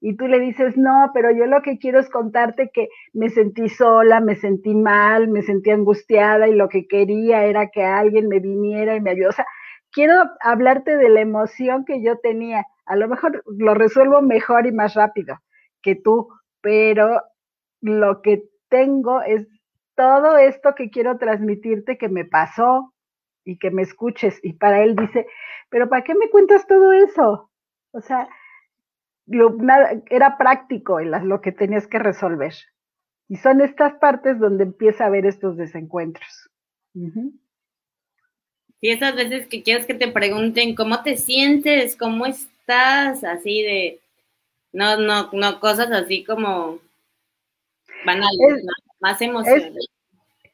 y 0.00 0.16
tú 0.16 0.28
le 0.28 0.38
dices, 0.38 0.76
no, 0.76 1.10
pero 1.12 1.30
yo 1.32 1.46
lo 1.46 1.60
que 1.62 1.78
quiero 1.78 1.98
es 1.98 2.08
contarte 2.08 2.70
que 2.72 2.88
me 3.12 3.30
sentí 3.30 3.68
sola, 3.68 4.20
me 4.20 4.36
sentí 4.36 4.74
mal, 4.74 5.28
me 5.28 5.42
sentí 5.42 5.70
angustiada 5.70 6.46
y 6.46 6.54
lo 6.54 6.68
que 6.68 6.86
quería 6.86 7.44
era 7.44 7.68
que 7.68 7.82
alguien 7.84 8.28
me 8.28 8.38
viniera 8.38 8.94
y 8.94 9.00
me 9.00 9.10
ayudara. 9.10 9.30
O 9.30 9.32
sea, 9.32 9.46
quiero 9.90 10.14
hablarte 10.40 10.96
de 10.96 11.08
la 11.08 11.20
emoción 11.20 11.84
que 11.84 12.00
yo 12.02 12.16
tenía. 12.18 12.64
A 12.86 12.94
lo 12.94 13.08
mejor 13.08 13.42
lo 13.46 13.74
resuelvo 13.74 14.22
mejor 14.22 14.66
y 14.66 14.72
más 14.72 14.94
rápido 14.94 15.40
que 15.82 15.96
tú, 15.96 16.28
pero 16.60 17.22
lo 17.80 18.22
que 18.22 18.44
tengo 18.68 19.22
es 19.22 19.48
todo 19.96 20.38
esto 20.38 20.74
que 20.76 20.90
quiero 20.90 21.18
transmitirte 21.18 21.98
que 21.98 22.08
me 22.08 22.24
pasó 22.24 22.94
y 23.48 23.56
que 23.56 23.70
me 23.70 23.80
escuches. 23.80 24.38
Y 24.42 24.52
para 24.52 24.84
él 24.84 24.94
dice, 24.94 25.26
pero 25.70 25.88
¿para 25.88 26.04
qué 26.04 26.14
me 26.14 26.28
cuentas 26.28 26.66
todo 26.66 26.92
eso? 26.92 27.50
O 27.92 28.00
sea, 28.02 28.28
era 30.10 30.36
práctico 30.36 31.00
lo 31.00 31.40
que 31.40 31.52
tenías 31.52 31.86
que 31.86 31.98
resolver. 31.98 32.52
Y 33.26 33.36
son 33.36 33.62
estas 33.62 33.94
partes 33.94 34.38
donde 34.38 34.64
empieza 34.64 35.04
a 35.04 35.06
haber 35.06 35.24
estos 35.24 35.56
desencuentros. 35.56 36.50
Y 38.80 38.90
esas 38.90 39.16
veces 39.16 39.46
que 39.48 39.62
quieres 39.62 39.86
que 39.86 39.94
te 39.94 40.08
pregunten 40.08 40.74
cómo 40.74 41.02
te 41.02 41.16
sientes, 41.16 41.96
cómo 41.96 42.26
estás, 42.26 43.24
así 43.24 43.62
de, 43.62 44.00
no, 44.72 44.98
no, 44.98 45.30
no, 45.32 45.58
cosas 45.58 45.90
así 45.90 46.22
como 46.22 46.80
banales, 48.04 48.66
más 49.00 49.22
emocionales. 49.22 49.88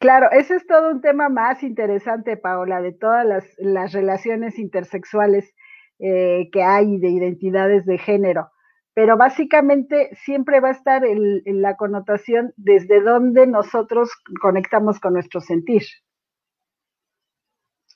Claro, 0.04 0.30
ese 0.32 0.56
es 0.56 0.66
todo 0.66 0.90
un 0.90 1.00
tema 1.00 1.30
más 1.30 1.62
interesante, 1.62 2.36
Paola, 2.36 2.82
de 2.82 2.92
todas 2.92 3.24
las, 3.56 3.92
relaciones 3.94 4.58
intersexuales 4.58 5.50
eh, 5.98 6.50
que 6.52 6.62
hay 6.62 6.98
de 6.98 7.08
identidades 7.08 7.86
de 7.86 7.96
género 7.96 8.50
pero 8.92 9.16
básicamente 9.16 10.14
siempre 10.14 10.60
va 10.60 10.68
a 10.68 10.72
estar 10.72 11.02
la 11.06 11.76
connotación 11.76 12.52
desde 12.58 13.00
donde 13.00 13.46
nosotros 13.46 14.10
conectamos 14.42 15.00
con 15.00 15.14
nuestro 15.14 15.40
sentir. 15.40 15.84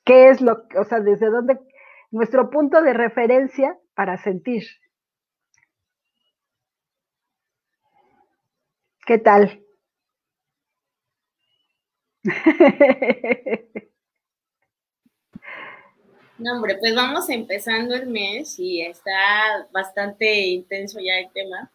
¿Qué 0.06 0.30
es 0.30 0.40
lo, 0.40 0.64
o 0.76 0.84
sea, 0.84 1.00
desde 1.00 1.26
dónde, 1.26 1.61
nuestro 2.11 2.48
punto 2.48 2.80
de 2.80 2.94
referencia 2.94 3.78
para 3.94 4.16
sentir? 4.16 4.64
¿Qué 9.06 9.18
tal? 9.18 9.67
No, 16.38 16.52
hombre, 16.54 16.76
pues 16.78 16.94
vamos 16.94 17.28
empezando 17.30 17.96
el 17.96 18.06
mes 18.06 18.58
y 18.60 18.80
está 18.80 19.66
bastante 19.72 20.46
intenso 20.46 21.00
ya 21.00 21.18
el 21.18 21.30
tema. 21.32 21.72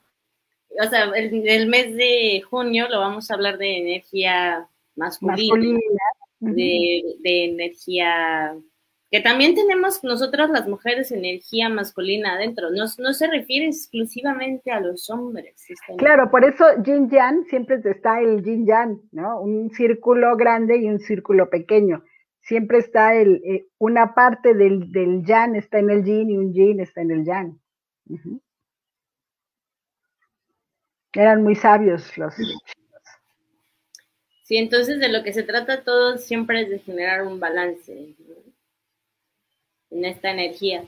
O 0.81 0.89
sea, 0.89 1.03
el, 1.15 1.67
mes 1.67 1.95
de 1.95 2.41
junio 2.49 2.87
lo 2.87 2.99
vamos 2.99 3.29
a 3.29 3.33
hablar 3.33 3.57
de 3.57 3.77
energía 3.77 4.67
masculina, 4.95 5.79
De, 6.39 7.17
energía 7.23 8.55
que 9.13 9.21
también 9.21 9.53
tenemos 9.53 10.03
nosotras 10.03 10.49
las 10.49 10.67
mujeres 10.67 11.11
energía 11.11 11.69
masculina 11.69 12.33
adentro, 12.33 12.71
no, 12.71 12.85
no 12.97 13.13
se 13.13 13.27
refiere 13.27 13.67
exclusivamente 13.67 14.71
a 14.71 14.79
los 14.79 15.07
hombres. 15.11 15.67
Claro, 15.99 16.31
por 16.31 16.43
eso 16.43 16.65
yin 16.83 17.11
yang 17.11 17.45
siempre 17.45 17.79
está 17.85 18.21
el 18.21 18.43
yin 18.43 18.65
yang, 18.65 18.99
¿no? 19.11 19.39
Un 19.39 19.69
círculo 19.69 20.35
grande 20.35 20.77
y 20.77 20.89
un 20.89 20.99
círculo 20.99 21.47
pequeño 21.51 22.03
siempre 22.41 22.79
está 22.79 23.13
el, 23.13 23.39
eh, 23.45 23.67
una 23.77 24.15
parte 24.15 24.55
del, 24.55 24.91
del 24.91 25.23
yan 25.23 25.55
está 25.57 25.77
en 25.77 25.91
el 25.91 26.03
yin 26.03 26.31
y 26.31 26.37
un 26.37 26.51
yin 26.51 26.79
está 26.79 27.01
en 27.01 27.11
el 27.11 27.23
yang. 27.23 27.59
Eran 31.13 31.43
muy 31.43 31.53
sabios 31.53 32.17
los 32.17 32.33
Sí, 34.41 34.57
entonces 34.57 34.99
de 34.99 35.09
lo 35.09 35.23
que 35.23 35.33
se 35.33 35.43
trata 35.43 35.83
todo 35.83 36.17
siempre 36.17 36.61
es 36.61 36.69
de 36.71 36.79
generar 36.79 37.27
un 37.27 37.39
balance 37.39 38.15
en 39.93 40.05
esta 40.05 40.31
energía. 40.31 40.83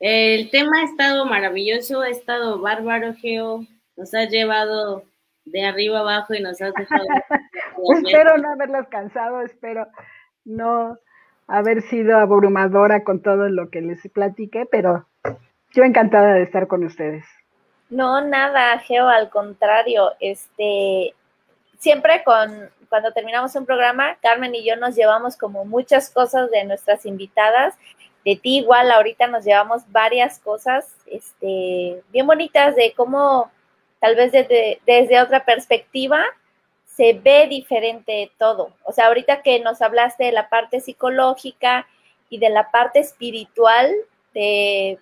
El 0.00 0.50
tema 0.50 0.80
ha 0.80 0.84
estado 0.84 1.26
maravilloso, 1.26 2.02
ha 2.02 2.08
estado 2.08 2.60
bárbaro, 2.60 3.14
Geo, 3.14 3.64
nos 3.96 4.14
ha 4.14 4.24
llevado 4.24 5.02
de 5.44 5.64
arriba 5.64 6.00
abajo 6.00 6.34
y 6.34 6.40
nos 6.40 6.60
has 6.60 6.72
dejado... 6.74 7.04
espero 8.04 8.38
no 8.38 8.52
haberlos 8.52 8.86
cansado, 8.88 9.42
espero 9.42 9.86
no 10.44 10.98
haber 11.46 11.82
sido 11.82 12.18
abrumadora 12.18 13.02
con 13.02 13.22
todo 13.22 13.48
lo 13.48 13.70
que 13.70 13.80
les 13.80 14.00
platiqué, 14.12 14.66
pero 14.70 15.06
yo 15.72 15.82
encantada 15.84 16.34
de 16.34 16.42
estar 16.42 16.68
con 16.68 16.84
ustedes. 16.84 17.24
No, 17.90 18.20
nada, 18.20 18.78
Geo, 18.80 19.08
al 19.08 19.30
contrario, 19.30 20.12
este, 20.20 21.14
siempre 21.78 22.22
con, 22.22 22.70
cuando 22.88 23.12
terminamos 23.12 23.54
un 23.56 23.64
programa, 23.64 24.16
Carmen 24.20 24.54
y 24.54 24.64
yo 24.64 24.76
nos 24.76 24.94
llevamos 24.94 25.36
como 25.36 25.64
muchas 25.64 26.10
cosas 26.10 26.50
de 26.50 26.64
nuestras 26.64 27.06
invitadas, 27.06 27.74
de 28.24 28.36
ti 28.36 28.58
igual, 28.58 28.90
ahorita 28.90 29.26
nos 29.26 29.44
llevamos 29.44 29.82
varias 29.90 30.38
cosas, 30.38 30.94
este, 31.06 32.02
bien 32.10 32.26
bonitas 32.26 32.76
de 32.76 32.92
cómo, 32.96 33.50
tal 34.00 34.16
vez 34.16 34.32
desde, 34.32 34.80
desde 34.86 35.20
otra 35.20 35.44
perspectiva, 35.44 36.24
se 36.98 37.12
ve 37.12 37.46
diferente 37.46 38.32
todo. 38.38 38.74
O 38.82 38.92
sea, 38.92 39.06
ahorita 39.06 39.42
que 39.42 39.60
nos 39.60 39.80
hablaste 39.82 40.24
de 40.24 40.32
la 40.32 40.48
parte 40.48 40.80
psicológica 40.80 41.86
y 42.28 42.38
de 42.38 42.50
la 42.50 42.72
parte 42.72 42.98
espiritual 42.98 43.94
de, 44.34 44.98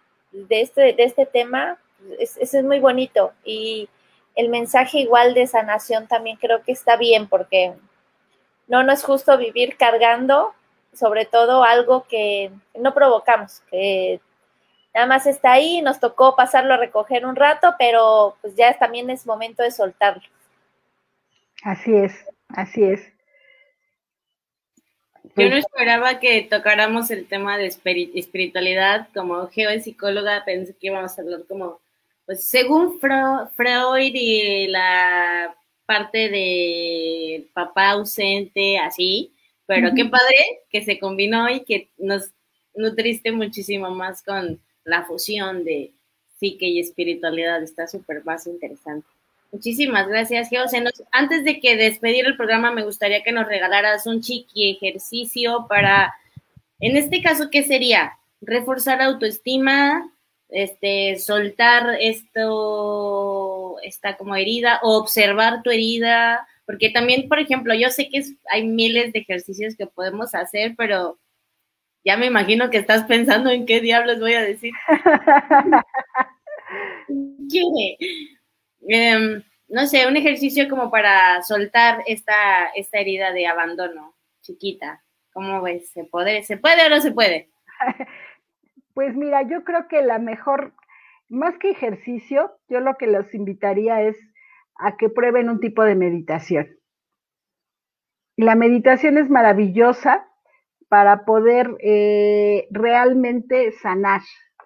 este, 0.50 0.92
de 0.92 1.04
este 1.04 1.24
tema, 1.24 1.78
eso 2.18 2.38
es, 2.40 2.64
muy 2.64 2.80
bonito. 2.80 3.32
Y 3.44 3.88
el 4.34 4.50
mensaje 4.50 4.98
igual 4.98 5.32
de 5.32 5.46
sanación 5.46 6.06
también 6.06 6.36
creo 6.36 6.62
que 6.62 6.72
está 6.72 6.96
bien 6.96 7.28
porque 7.28 7.72
no, 8.68 8.82
no 8.82 8.92
es 8.92 9.02
justo 9.02 9.38
vivir 9.38 9.78
cargando 9.78 10.52
sobre 10.96 11.24
todo 11.24 11.62
algo 11.62 12.06
que 12.08 12.50
no 12.74 12.94
provocamos, 12.94 13.60
que 13.70 14.20
nada 14.94 15.06
más 15.06 15.26
está 15.26 15.52
ahí, 15.52 15.82
nos 15.82 16.00
tocó 16.00 16.34
pasarlo 16.34 16.74
a 16.74 16.78
recoger 16.78 17.26
un 17.26 17.36
rato, 17.36 17.74
pero 17.78 18.36
pues 18.40 18.56
ya 18.56 18.76
también 18.78 19.10
es 19.10 19.26
momento 19.26 19.62
de 19.62 19.70
soltarlo. 19.70 20.22
Así 21.62 21.94
es, 21.94 22.14
así 22.48 22.82
es. 22.82 23.12
Yo 25.36 25.44
no 25.44 25.50
pues 25.50 25.66
esperaba 25.66 26.18
que 26.18 26.42
tocáramos 26.48 27.10
el 27.10 27.28
tema 27.28 27.58
de 27.58 27.66
espiritualidad 27.66 29.08
como 29.14 29.46
geopsicóloga, 29.48 30.44
pensé 30.46 30.74
que 30.74 30.86
íbamos 30.86 31.18
a 31.18 31.22
hablar 31.22 31.40
como, 31.46 31.80
pues 32.24 32.44
según 32.44 32.98
Freud 32.98 34.12
y 34.14 34.66
la 34.68 35.54
parte 35.84 36.30
de 36.30 37.48
papá 37.52 37.90
ausente, 37.90 38.78
así, 38.78 39.35
pero 39.66 39.90
qué 39.94 40.04
padre 40.04 40.36
que 40.70 40.84
se 40.84 40.98
combinó 40.98 41.50
y 41.50 41.64
que 41.64 41.88
nos 41.98 42.30
nutriste 42.74 43.32
muchísimo 43.32 43.90
más 43.90 44.22
con 44.22 44.60
la 44.84 45.04
fusión 45.04 45.64
de 45.64 45.92
psique 46.38 46.66
y 46.66 46.80
espiritualidad, 46.80 47.62
está 47.62 47.86
súper 47.86 48.24
más 48.24 48.46
interesante. 48.46 49.06
Muchísimas 49.50 50.06
gracias, 50.08 50.48
Geo. 50.48 50.64
antes 51.12 51.44
de 51.44 51.60
que 51.60 51.76
despedir 51.76 52.26
el 52.26 52.36
programa, 52.36 52.70
me 52.72 52.84
gustaría 52.84 53.22
que 53.22 53.32
nos 53.32 53.46
regalaras 53.46 54.06
un 54.06 54.20
chiqui 54.20 54.70
ejercicio 54.72 55.66
para, 55.68 56.14
en 56.80 56.96
este 56.96 57.22
caso, 57.22 57.48
¿qué 57.50 57.62
sería? 57.62 58.18
Reforzar 58.40 59.00
autoestima, 59.00 60.12
este, 60.50 61.18
soltar 61.18 61.96
esto, 62.00 63.76
esta 63.82 64.16
como 64.16 64.36
herida, 64.36 64.80
o 64.82 64.98
observar 64.98 65.62
tu 65.62 65.70
herida, 65.70 66.46
porque 66.66 66.90
también, 66.90 67.28
por 67.28 67.38
ejemplo, 67.38 67.74
yo 67.74 67.90
sé 67.90 68.08
que 68.08 68.22
hay 68.50 68.66
miles 68.66 69.12
de 69.12 69.20
ejercicios 69.20 69.76
que 69.76 69.86
podemos 69.86 70.34
hacer, 70.34 70.74
pero 70.76 71.18
ya 72.04 72.16
me 72.16 72.26
imagino 72.26 72.70
que 72.70 72.78
estás 72.78 73.04
pensando 73.04 73.50
en 73.50 73.66
qué 73.66 73.80
diablos 73.80 74.20
voy 74.20 74.34
a 74.34 74.42
decir. 74.42 74.72
Em, 78.88 79.42
no 79.68 79.86
sé, 79.86 80.06
un 80.06 80.16
ejercicio 80.16 80.68
como 80.68 80.90
para 80.90 81.42
soltar 81.42 82.02
esta, 82.06 82.68
esta 82.76 82.98
herida 82.98 83.32
de 83.32 83.46
abandono 83.46 84.14
chiquita. 84.42 85.02
¿Cómo 85.32 85.60
ves? 85.60 85.90
¿Se 85.90 86.04
puede, 86.04 86.44
¿Se 86.44 86.56
puede 86.56 86.86
o 86.86 86.88
no 86.88 87.00
se 87.00 87.12
puede? 87.12 87.48
Pues 88.94 89.14
mira, 89.14 89.42
yo 89.42 89.62
creo 89.62 89.88
que 89.88 90.00
la 90.00 90.18
mejor, 90.18 90.72
más 91.28 91.58
que 91.58 91.68
ejercicio, 91.68 92.58
yo 92.66 92.80
lo 92.80 92.96
que 92.96 93.06
los 93.06 93.34
invitaría 93.34 94.00
es 94.00 94.16
a 94.78 94.96
que 94.96 95.08
prueben 95.08 95.48
un 95.48 95.60
tipo 95.60 95.82
de 95.82 95.94
meditación. 95.94 96.68
La 98.36 98.54
meditación 98.54 99.16
es 99.18 99.30
maravillosa 99.30 100.26
para 100.88 101.24
poder 101.24 101.76
eh, 101.80 102.68
realmente 102.70 103.72
sanar, 103.72 104.20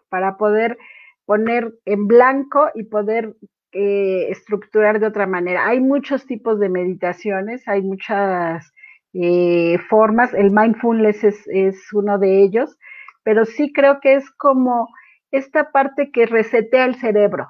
para 0.09 0.37
poder 0.37 0.77
poner 1.25 1.73
en 1.85 2.09
blanco 2.09 2.71
y 2.75 2.85
poder 2.85 3.37
eh, 3.73 4.27
estructurar 4.31 4.99
de 4.99 5.07
otra 5.07 5.27
manera. 5.27 5.69
Hay 5.69 5.81
muchos 5.81 6.27
tipos 6.27 6.59
de 6.59 6.69
meditaciones, 6.69 7.67
hay 7.69 7.83
muchas 7.83 8.73
eh, 9.13 9.79
formas, 9.89 10.35
el 10.35 10.51
mindfulness 10.51 11.23
es, 11.23 11.47
es, 11.47 11.93
uno 11.93 12.19
de 12.19 12.43
ellos, 12.43 12.77
pero 13.23 13.45
sí 13.45 13.73
creo 13.73 14.01
que 14.01 14.15
es 14.15 14.29
como 14.33 14.89
esta 15.31 15.71
parte 15.71 16.11
que 16.11 16.27
resetea 16.27 16.85
el 16.85 16.97
cerebro. 16.97 17.49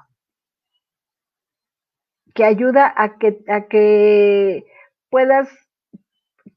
Que 2.33 2.43
ayuda 2.43 2.93
a 2.95 3.17
que, 3.17 3.43
a 3.47 3.67
que 3.67 4.65
puedas, 5.09 5.49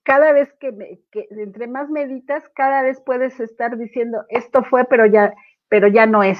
cada 0.03 0.33
vez 0.33 0.53
que, 0.61 1.01
que, 1.11 1.27
entre 1.31 1.67
más 1.67 1.91
meditas, 1.91 2.49
cada 2.55 2.83
vez 2.83 3.01
puedes 3.05 3.39
estar 3.41 3.77
diciendo, 3.77 4.25
esto 4.29 4.65
fue, 4.65 4.85
pero 4.85 5.07
ya, 5.07 5.35
pero 5.69 5.89
ya 5.89 6.07
no 6.07 6.23
es. 6.23 6.39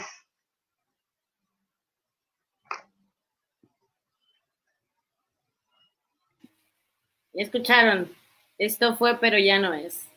Escucharon, 7.33 8.11
esto 8.59 8.97
fue, 8.97 9.19
pero 9.19 9.39
ya 9.39 9.59
no 9.59 9.75
es. 9.75 10.09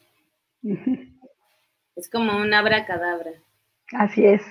es 1.95 2.09
como 2.11 2.38
un 2.38 2.53
abracadabra. 2.53 3.32
Así 3.93 4.26
es. 4.26 4.43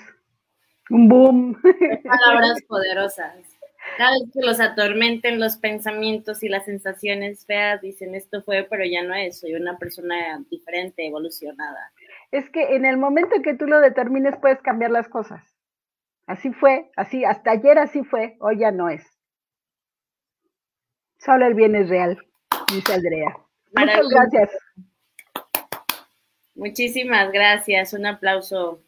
Un 0.90 1.08
boom. 1.08 1.62
Palabras 2.04 2.62
poderosas. 2.66 3.55
Cada 3.96 4.10
vez 4.12 4.30
que 4.32 4.40
los 4.40 4.60
atormenten 4.60 5.40
los 5.40 5.56
pensamientos 5.56 6.42
y 6.42 6.48
las 6.48 6.64
sensaciones 6.66 7.46
feas, 7.46 7.80
dicen 7.80 8.14
esto 8.14 8.42
fue, 8.42 8.66
pero 8.68 8.84
ya 8.84 9.02
no 9.02 9.14
es, 9.14 9.40
soy 9.40 9.54
una 9.54 9.78
persona 9.78 10.44
diferente, 10.50 11.06
evolucionada. 11.06 11.92
Es 12.30 12.50
que 12.50 12.76
en 12.76 12.84
el 12.84 12.98
momento 12.98 13.40
que 13.42 13.54
tú 13.54 13.66
lo 13.66 13.80
determines 13.80 14.36
puedes 14.36 14.60
cambiar 14.60 14.90
las 14.90 15.08
cosas. 15.08 15.42
Así 16.26 16.52
fue, 16.52 16.90
así, 16.96 17.24
hasta 17.24 17.52
ayer 17.52 17.78
así 17.78 18.02
fue, 18.02 18.36
hoy 18.40 18.58
ya 18.58 18.70
no 18.70 18.88
es. 18.90 19.04
Solo 21.18 21.46
el 21.46 21.54
bien 21.54 21.74
es 21.74 21.88
real, 21.88 22.18
dice 22.72 22.92
Andrea. 22.92 23.36
Muchas 23.72 24.08
gracias. 24.08 24.50
Muchísimas 26.54 27.32
gracias. 27.32 27.92
Un 27.92 28.06
aplauso 28.06 28.82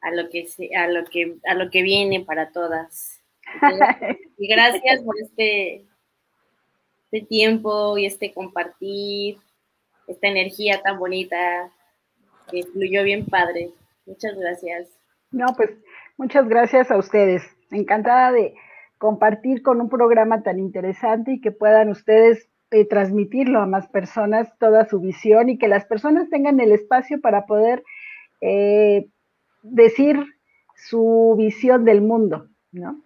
a 0.00 0.10
lo 0.10 0.28
que 0.28 0.46
a 0.76 0.88
lo 0.88 1.04
que 1.04 1.36
a 1.44 1.54
lo 1.54 1.70
que 1.70 1.82
viene 1.82 2.20
para 2.24 2.50
todas. 2.50 3.17
Y 4.38 4.48
gracias 4.48 5.02
por 5.02 5.14
este, 5.20 5.84
este 7.10 7.26
tiempo 7.26 7.98
y 7.98 8.06
este 8.06 8.32
compartir, 8.32 9.38
esta 10.06 10.28
energía 10.28 10.80
tan 10.82 10.98
bonita 10.98 11.70
que 12.50 12.62
fluyó 12.64 13.02
bien 13.02 13.26
padre. 13.26 13.70
Muchas 14.06 14.36
gracias. 14.38 14.88
No, 15.30 15.46
pues 15.56 15.70
muchas 16.16 16.48
gracias 16.48 16.90
a 16.90 16.96
ustedes. 16.96 17.42
Encantada 17.70 18.32
de 18.32 18.54
compartir 18.98 19.62
con 19.62 19.80
un 19.80 19.88
programa 19.88 20.42
tan 20.42 20.58
interesante 20.58 21.32
y 21.32 21.40
que 21.40 21.52
puedan 21.52 21.90
ustedes 21.90 22.48
eh, 22.70 22.84
transmitirlo 22.84 23.60
a 23.60 23.66
más 23.66 23.88
personas, 23.88 24.52
toda 24.58 24.86
su 24.88 25.00
visión 25.00 25.48
y 25.48 25.58
que 25.58 25.68
las 25.68 25.86
personas 25.86 26.28
tengan 26.30 26.60
el 26.60 26.72
espacio 26.72 27.20
para 27.20 27.46
poder 27.46 27.82
eh, 28.40 29.08
decir 29.62 30.22
su 30.76 31.34
visión 31.38 31.84
del 31.84 32.02
mundo, 32.02 32.48
¿no? 32.72 33.02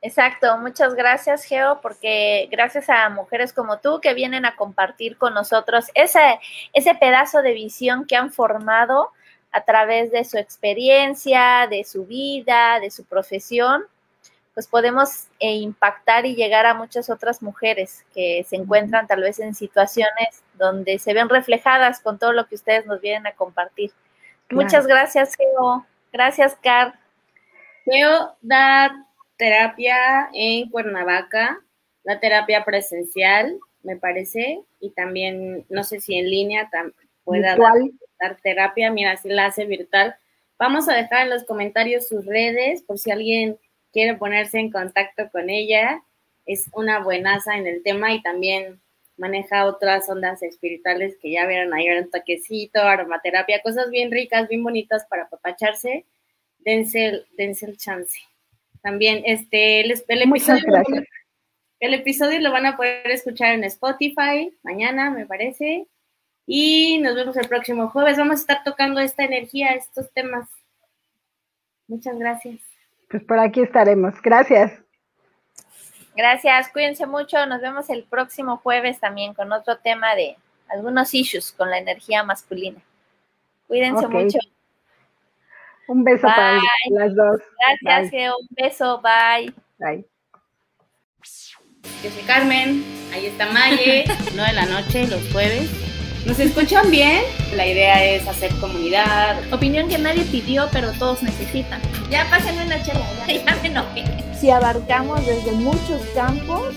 Exacto, 0.00 0.56
muchas 0.58 0.94
gracias 0.94 1.44
Geo, 1.44 1.80
porque 1.80 2.48
gracias 2.52 2.88
a 2.88 3.08
mujeres 3.08 3.52
como 3.52 3.78
tú 3.78 4.00
que 4.00 4.14
vienen 4.14 4.44
a 4.44 4.54
compartir 4.54 5.16
con 5.16 5.34
nosotros 5.34 5.86
ese, 5.94 6.38
ese 6.72 6.94
pedazo 6.94 7.42
de 7.42 7.52
visión 7.52 8.06
que 8.06 8.14
han 8.14 8.30
formado 8.30 9.10
a 9.50 9.62
través 9.62 10.12
de 10.12 10.24
su 10.24 10.38
experiencia, 10.38 11.66
de 11.68 11.82
su 11.82 12.04
vida, 12.06 12.78
de 12.80 12.90
su 12.90 13.04
profesión, 13.04 13.82
pues 14.54 14.66
podemos 14.66 15.26
eh, 15.40 15.54
impactar 15.54 16.26
y 16.26 16.34
llegar 16.34 16.66
a 16.66 16.74
muchas 16.74 17.10
otras 17.10 17.42
mujeres 17.42 18.04
que 18.14 18.44
se 18.48 18.56
encuentran 18.56 19.06
tal 19.06 19.22
vez 19.22 19.38
en 19.40 19.54
situaciones 19.54 20.42
donde 20.54 20.98
se 20.98 21.14
ven 21.14 21.28
reflejadas 21.28 22.00
con 22.00 22.18
todo 22.18 22.32
lo 22.32 22.46
que 22.46 22.56
ustedes 22.56 22.86
nos 22.86 23.00
vienen 23.00 23.26
a 23.26 23.32
compartir. 23.32 23.92
Muchas 24.50 24.86
gracias, 24.86 25.36
Geo. 25.36 25.86
Gracias, 26.12 26.56
Car. 26.62 26.98
Geo 27.90 28.36
da 28.42 29.06
terapia 29.36 30.28
en 30.34 30.68
Cuernavaca, 30.68 31.60
la 32.04 32.20
terapia 32.20 32.64
presencial, 32.64 33.58
me 33.82 33.96
parece, 33.96 34.60
y 34.80 34.90
también, 34.90 35.64
no 35.68 35.84
sé 35.84 36.00
si 36.00 36.16
en 36.16 36.28
línea 36.30 36.68
pueda 37.24 37.56
dar, 37.56 37.72
dar, 38.20 38.36
terapia, 38.42 38.90
mira, 38.90 39.16
si 39.16 39.28
la 39.28 39.46
hace 39.46 39.64
virtual. 39.64 40.16
Vamos 40.58 40.88
a 40.88 40.94
dejar 40.94 41.22
en 41.22 41.30
los 41.30 41.44
comentarios 41.44 42.08
sus 42.08 42.26
redes 42.26 42.82
por 42.82 42.98
si 42.98 43.10
alguien 43.10 43.58
quiere 43.92 44.16
ponerse 44.16 44.58
en 44.58 44.70
contacto 44.70 45.30
con 45.30 45.48
ella, 45.48 46.02
es 46.46 46.68
una 46.72 47.00
buenaza 47.00 47.56
en 47.56 47.66
el 47.66 47.82
tema 47.82 48.12
y 48.12 48.22
también 48.22 48.80
maneja 49.16 49.66
otras 49.66 50.08
ondas 50.08 50.42
espirituales 50.42 51.16
que 51.20 51.30
ya 51.30 51.46
vieron 51.46 51.74
ayer 51.74 52.02
un 52.02 52.10
toquecito, 52.10 52.80
aromaterapia, 52.80 53.62
cosas 53.62 53.90
bien 53.90 54.10
ricas, 54.10 54.48
bien 54.48 54.62
bonitas 54.62 55.04
para 55.06 55.24
apapacharse. 55.24 56.06
Dense, 56.58 57.24
dense 57.36 57.66
el 57.66 57.76
chance. 57.76 58.18
También 58.82 59.22
este 59.24 59.80
el, 59.80 59.90
episodio 59.90 60.62
el 61.80 61.94
episodio 61.94 62.40
lo 62.40 62.50
van 62.50 62.66
a 62.66 62.76
poder 62.76 63.10
escuchar 63.10 63.54
en 63.54 63.64
Spotify 63.64 64.56
mañana, 64.62 65.10
me 65.10 65.26
parece. 65.26 65.86
Y 66.46 66.98
nos 66.98 67.14
vemos 67.14 67.36
el 67.36 67.48
próximo 67.48 67.90
jueves. 67.90 68.16
Vamos 68.16 68.38
a 68.38 68.40
estar 68.40 68.64
tocando 68.64 69.00
esta 69.00 69.24
energía, 69.24 69.72
estos 69.72 70.10
temas. 70.12 70.48
Muchas 71.86 72.18
gracias. 72.18 72.60
Pues 73.10 73.22
por 73.24 73.38
aquí 73.38 73.60
estaremos. 73.60 74.14
Gracias. 74.22 74.72
Gracias, 76.16 76.68
cuídense 76.72 77.06
mucho. 77.06 77.46
Nos 77.46 77.60
vemos 77.60 77.88
el 77.90 78.02
próximo 78.02 78.56
jueves 78.56 78.98
también 78.98 79.34
con 79.34 79.52
otro 79.52 79.78
tema 79.78 80.14
de 80.14 80.36
algunos 80.68 81.14
issues 81.14 81.52
con 81.52 81.70
la 81.70 81.78
energía 81.78 82.24
masculina. 82.24 82.80
Cuídense 83.68 84.08
mucho. 84.08 84.38
Un 85.88 86.04
beso 86.04 86.26
para 86.26 86.60
las 86.90 87.16
dos. 87.16 87.40
Gracias, 87.82 88.10
Geo. 88.10 88.34
Un 88.38 88.48
beso. 88.50 89.02
Bye. 89.02 89.52
Bye. 89.78 90.06
Yo 92.02 92.10
soy 92.10 92.22
Carmen. 92.26 92.84
Ahí 93.12 93.26
está 93.26 93.46
Maye. 93.50 94.04
no 94.36 94.44
de 94.44 94.52
la 94.52 94.66
noche, 94.66 95.06
los 95.06 95.22
jueves. 95.32 95.70
¿Nos 96.26 96.38
escuchan 96.40 96.90
bien? 96.90 97.22
La 97.56 97.66
idea 97.66 98.04
es 98.04 98.28
hacer 98.28 98.52
comunidad. 98.60 99.40
Opinión 99.50 99.88
que 99.88 99.96
nadie 99.96 100.24
pidió, 100.24 100.68
pero 100.72 100.92
todos 100.92 101.22
necesitan. 101.22 101.80
Ya 102.10 102.28
pásenme 102.28 102.66
una 102.66 102.82
chela, 102.82 103.06
ya, 103.26 103.44
ya 103.46 103.56
me 103.62 103.68
enojé. 103.68 104.04
Si 104.38 104.50
abarcamos 104.50 105.26
desde 105.26 105.52
muchos 105.52 106.02
campos, 106.14 106.76